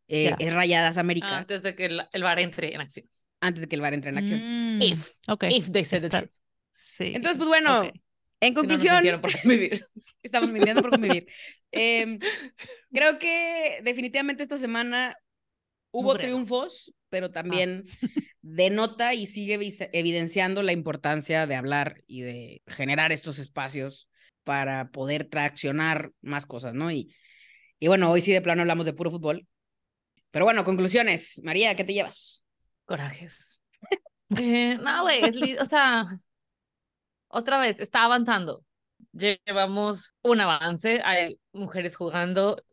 Eh, 0.07 0.33
es 0.39 0.53
Rayadas 0.53 0.97
América 0.97 1.39
Antes 1.39 1.63
de 1.63 1.75
que 1.75 1.85
el, 1.85 2.01
el 2.13 2.23
bar 2.23 2.39
entre 2.39 2.73
en 2.73 2.81
acción. 2.81 3.05
antes 3.41 3.61
de 3.61 3.67
que 3.67 3.75
el 3.75 3.81
bar 3.81 3.93
entre 3.93 4.09
en 4.11 4.17
acción. 4.17 4.39
Mm, 4.77 4.81
If, 4.81 5.11
ok, 5.27 5.43
if 5.49 5.71
they 5.71 5.83
said 5.83 6.01
the 6.01 6.09
truth. 6.09 6.31
sí. 6.73 7.11
Entonces, 7.13 7.37
pues 7.37 7.47
bueno, 7.49 7.81
ok. 7.81 7.93
En 8.39 8.49
Si 8.49 8.53
no, 8.53 8.61
no 8.61 8.67
conclusión, 8.67 8.93
sintieron 8.95 9.21
por 9.21 9.31
qué 9.41 9.47
vivir. 9.47 9.85
estamos 10.23 10.49
mintiendo 10.51 10.81
por 10.81 10.91
convivir. 10.91 11.27
Em, 11.71 12.19
creo 12.91 13.19
que 13.19 13.79
definitivamente 13.83 14.43
esta 14.43 14.57
semana 14.57 15.15
hubo 15.91 16.15
triunfos, 16.15 16.91
Ah. 16.91 16.93
pero 17.09 17.31
también 17.31 17.85
denota 18.41 19.13
y 19.13 19.25
sigue 19.27 19.57
evi- 19.59 19.89
evidenciando 19.93 20.61
la 20.61 20.73
importancia 20.73 21.47
de 21.47 21.55
hablar 21.55 22.03
y 22.05 22.21
de 22.21 22.61
generar 22.67 23.11
estos 23.11 23.39
espacios 23.39 24.09
para 24.43 24.89
poder 24.91 25.25
traccionar 25.25 26.11
más 26.21 26.45
cosas, 26.45 26.73
¿no? 26.73 26.91
Y, 26.91 27.13
y 27.79 27.87
bueno, 27.87 28.09
hoy 28.11 28.21
sí 28.21 28.31
de 28.31 28.41
plano 28.41 28.61
hablamos 28.61 28.85
de 28.85 28.93
puro 28.93 29.11
fútbol. 29.11 29.47
Pero 30.31 30.45
bueno, 30.45 30.63
conclusiones. 30.65 31.41
María, 31.43 31.75
¿qué 31.75 31.83
te 31.85 31.93
llevas? 31.93 32.45
Corajes. 32.85 33.59
Eh, 34.37 34.77
no, 34.81 35.03
güey, 35.03 35.55
o 35.57 35.63
sea, 35.63 36.05
otra 37.27 37.59
vez, 37.59 37.79
está 37.79 38.03
avanzando. 38.03 38.63
Llevamos 39.11 40.13
un 40.21 40.41
avance, 40.41 41.01
hay 41.03 41.39
mujeres 41.51 41.95
jugando, 41.95 42.63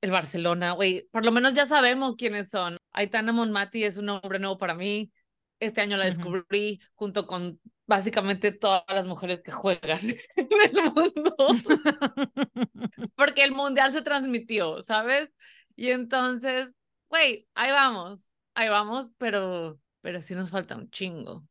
el 0.00 0.10
Barcelona, 0.10 0.72
güey, 0.72 1.08
por 1.12 1.24
lo 1.24 1.32
menos 1.32 1.54
ya 1.54 1.66
sabemos 1.66 2.16
quiénes 2.16 2.50
son. 2.50 2.78
Aitana 2.92 3.32
Monmati 3.32 3.84
es 3.84 3.96
un 3.96 4.06
nombre 4.06 4.38
nuevo 4.38 4.58
para 4.58 4.74
mí. 4.74 5.12
Este 5.60 5.80
año 5.80 5.96
la 5.96 6.06
descubrí 6.06 6.80
junto 6.94 7.26
con 7.26 7.60
básicamente 7.86 8.52
todas 8.52 8.84
las 8.88 9.06
mujeres 9.06 9.42
que 9.42 9.52
juegan 9.52 10.00
en 10.36 10.48
el 10.64 10.92
mundo. 10.92 11.36
porque 13.14 13.44
el 13.44 13.52
mundial 13.52 13.92
se 13.92 14.02
transmitió, 14.02 14.82
¿sabes? 14.82 15.30
Y 15.76 15.90
entonces, 15.90 16.68
güey, 17.08 17.46
ahí 17.54 17.70
vamos, 17.70 18.20
ahí 18.54 18.68
vamos, 18.68 19.10
pero, 19.18 19.78
pero 20.00 20.20
sí 20.20 20.34
nos 20.34 20.50
falta 20.50 20.76
un 20.76 20.90
chingo. 20.90 21.44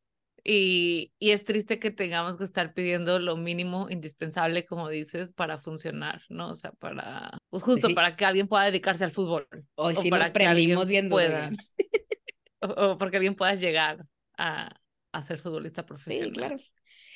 Y, 0.44 1.12
y 1.20 1.30
es 1.30 1.44
triste 1.44 1.78
que 1.78 1.90
tengamos 1.92 2.36
que 2.36 2.44
estar 2.44 2.74
pidiendo 2.74 3.20
lo 3.20 3.36
mínimo 3.36 3.88
indispensable, 3.90 4.66
como 4.66 4.88
dices, 4.88 5.32
para 5.32 5.58
funcionar, 5.60 6.22
¿no? 6.28 6.50
O 6.50 6.56
sea, 6.56 6.72
para, 6.72 7.38
pues 7.48 7.62
justo 7.62 7.86
sí. 7.88 7.94
para 7.94 8.16
que 8.16 8.24
alguien 8.24 8.48
pueda 8.48 8.64
dedicarse 8.64 9.04
al 9.04 9.12
fútbol. 9.12 9.46
Hoy 9.76 9.94
o 9.96 10.02
sí 10.02 10.10
para 10.10 10.24
nos 10.26 10.32
que 10.32 10.46
alguien 10.46 10.86
viendo. 10.88 11.14
pueda, 11.14 11.48
bien. 11.50 11.56
o, 12.60 12.66
o 12.92 12.98
porque 12.98 13.18
alguien 13.18 13.36
pueda 13.36 13.54
llegar 13.54 14.04
a, 14.36 14.68
a 15.12 15.22
ser 15.22 15.38
futbolista 15.38 15.86
profesional. 15.86 16.30
Sí, 16.30 16.34
claro. 16.36 16.56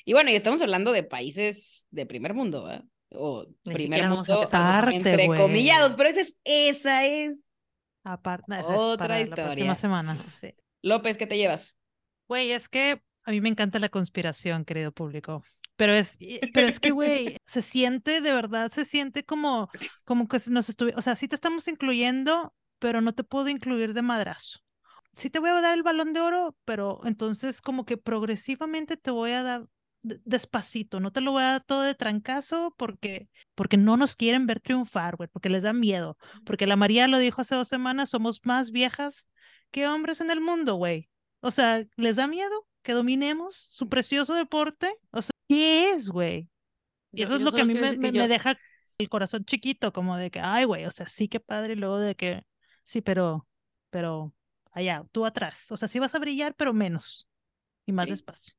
Y 0.05 0.12
bueno, 0.12 0.31
y 0.31 0.37
estamos 0.37 0.62
hablando 0.62 0.93
de 0.93 1.03
países 1.03 1.85
de 1.91 2.07
primer 2.07 2.33
mundo, 2.33 2.62
¿verdad? 2.62 2.85
O 3.11 3.45
Ni 3.64 3.74
primer 3.74 3.81
siquiera 4.01 4.09
vamos 4.09 4.29
a 4.29 4.35
mundo 4.35 4.85
por- 4.85 4.93
entre 4.93 5.27
güey. 5.27 5.41
comillados, 5.41 5.95
pero 5.97 6.09
esa 6.11 6.20
es, 6.20 6.39
esa 6.45 7.07
es. 7.07 7.41
Aparte, 8.05 8.45
esa 8.57 8.61
es 8.72 8.79
Otra 8.79 9.05
para 9.09 9.14
la 9.16 9.20
historia. 9.22 9.45
próxima 9.47 9.74
semana. 9.74 10.16
Sí. 10.41 10.55
López, 10.83 11.16
¿qué 11.16 11.27
te 11.27 11.37
llevas? 11.37 11.77
Güey, 12.29 12.53
es 12.53 12.68
que 12.68 13.03
a 13.27 13.33
mí 13.33 13.41
me 13.41 13.49
encanta 13.49 13.79
la 13.79 13.89
conspiración, 13.89 14.64
querido 14.64 14.93
público. 14.93 15.43
Pero 15.77 15.95
es, 15.95 16.16
y- 16.20 16.41
pero 16.55 16.68
es 16.68 16.81
que, 16.81 16.93
güey, 16.93 17.37
se 17.47 17.61
siente, 17.61 18.20
de 18.20 18.33
verdad, 18.33 18.70
se 18.72 18.85
siente 18.85 19.24
como, 19.24 19.68
como 20.05 20.29
que 20.29 20.39
nos 20.51 20.68
estuviera, 20.68 20.99
o 20.99 21.03
sea, 21.03 21.16
sí 21.16 21.29
te 21.29 21.35
estamos 21.35 21.68
incluyendo, 21.68 22.55
pero 22.79 23.01
no 23.01 23.12
te 23.12 23.24
puedo 23.24 23.49
incluir 23.49 23.93
de 23.95 24.03
madrazo. 24.03 24.61
Sí 25.12 25.31
te 25.31 25.39
voy 25.41 25.51
a 25.51 25.61
dar 25.61 25.74
el 25.74 25.83
balón 25.83 26.12
de 26.12 26.20
oro, 26.20 26.57
pero 26.64 27.01
entonces 27.05 27.61
como 27.61 27.85
que 27.85 27.97
progresivamente 27.97 28.97
te 28.97 29.11
voy 29.11 29.33
a 29.33 29.43
dar 29.43 29.66
de- 30.03 30.20
despacito, 30.24 31.01
no 31.01 31.11
te 31.11 31.20
lo 31.20 31.33
voy 31.33 31.43
a 31.43 31.47
dar 31.53 31.64
todo 31.64 31.83
de 31.83 31.95
trancazo 31.95 32.74
porque, 32.77 33.29
porque 33.55 33.77
no 33.77 33.97
nos 33.97 34.14
quieren 34.14 34.47
ver 34.47 34.61
triunfar, 34.61 35.16
güey, 35.16 35.29
porque 35.33 35.49
les 35.49 35.64
da 35.64 35.72
miedo. 35.72 36.16
Porque 36.45 36.66
la 36.66 36.77
María 36.77 37.09
lo 37.09 37.18
dijo 37.18 37.41
hace 37.41 37.55
dos 37.57 37.68
semanas, 37.68 38.11
somos 38.11 38.41
más 38.45 38.70
viejas 38.70 39.29
que 39.70 39.89
hombres 39.89 40.20
en 40.20 40.31
el 40.31 40.41
mundo, 40.41 40.74
güey. 40.77 41.09
O 41.41 41.51
sea, 41.51 41.85
¿les 41.97 42.16
da 42.16 42.27
miedo 42.27 42.66
que 42.87 42.93
dominemos 42.93 43.66
su 43.70 43.89
precioso 43.89 44.34
deporte? 44.34 44.95
O 45.11 45.20
sea, 45.20 45.30
¿qué 45.49 45.91
es, 45.91 46.09
güey? 46.09 46.49
Y 47.12 47.18
Yo- 47.18 47.24
eso 47.26 47.34
es 47.34 47.41
yo 47.41 47.47
lo 47.47 47.53
que 47.53 47.62
a 47.62 47.64
mí 47.64 47.74
me, 47.74 47.93
me- 47.93 47.99
me 47.99 48.12
yo- 48.12 48.28
deja 48.28 48.57
el 48.99 49.09
corazón 49.09 49.45
chiquito, 49.45 49.93
como 49.93 50.16
de 50.16 50.30
que, 50.30 50.41
ay, 50.41 50.64
güey, 50.64 50.87
o 50.87 50.91
sea, 50.91 51.07
sí 51.09 51.28
que 51.28 51.41
padre, 51.41 51.72
y 51.74 51.76
luego 51.76 51.99
de 51.99 52.14
que, 52.14 52.45
sí, 52.84 53.01
pero, 53.03 53.47
pero, 53.91 54.32
allá, 54.72 55.05
tú 55.12 55.26
atrás. 55.26 55.70
O 55.72 55.76
sea, 55.76 55.89
sí 55.89 55.99
vas 55.99 56.14
a 56.14 56.18
brillar, 56.18 56.55
pero 56.55 56.72
menos 56.72 57.28
y 57.87 57.93
más 57.93 58.07
Sí. 58.07 58.12
despacio. 58.12 58.55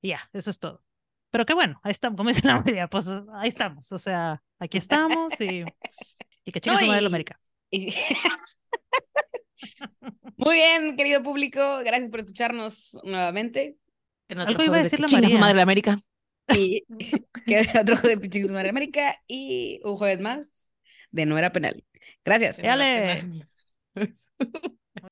Y 0.00 0.08
ya, 0.10 0.30
eso 0.32 0.50
es 0.50 0.58
todo. 0.60 0.84
Pero 1.30 1.44
qué 1.44 1.52
bueno, 1.54 1.80
ahí 1.82 1.90
estamos, 1.90 2.16
como 2.18 2.30
dice 2.30 2.46
la 2.46 2.60
María, 2.60 2.88
pues 2.88 3.08
ahí 3.34 3.48
estamos. 3.48 3.90
O 3.92 3.98
sea, 3.98 4.42
aquí 4.58 4.78
estamos 4.78 5.32
y, 5.40 5.64
y 6.44 6.52
que 6.52 6.60
chingue 6.60 6.76
No, 6.76 6.80
su 6.80 6.86
madre 6.86 7.00
y- 7.00 7.02
la 7.02 7.08
América. 7.08 7.40
Y- 7.70 7.94
Muy 10.36 10.56
bien, 10.56 10.96
querido 10.96 11.22
público, 11.22 11.78
gracias 11.84 12.10
por 12.10 12.20
escucharnos 12.20 12.98
nuevamente. 13.04 13.76
En 14.28 14.40
Algo 14.40 14.62
iba 14.62 14.74
a 14.74 14.78
de 14.78 14.84
decir 14.84 15.00
la 15.00 15.08
María. 15.08 15.38
madre 15.38 15.54
la 15.54 15.62
América. 15.62 16.00
Y 16.54 16.84
que 17.46 17.66
otro 17.80 17.96
jueves 17.96 18.20
de 18.20 18.28
Chicos 18.28 18.50
Madre 18.50 18.70
América 18.70 19.16
y 19.26 19.80
un 19.84 19.96
jueves 19.96 20.20
más 20.20 20.70
de 21.10 21.26
No 21.26 21.38
Era 21.38 21.52
Penal. 21.52 21.84
Gracias. 22.24 22.60
Muy 22.60 22.68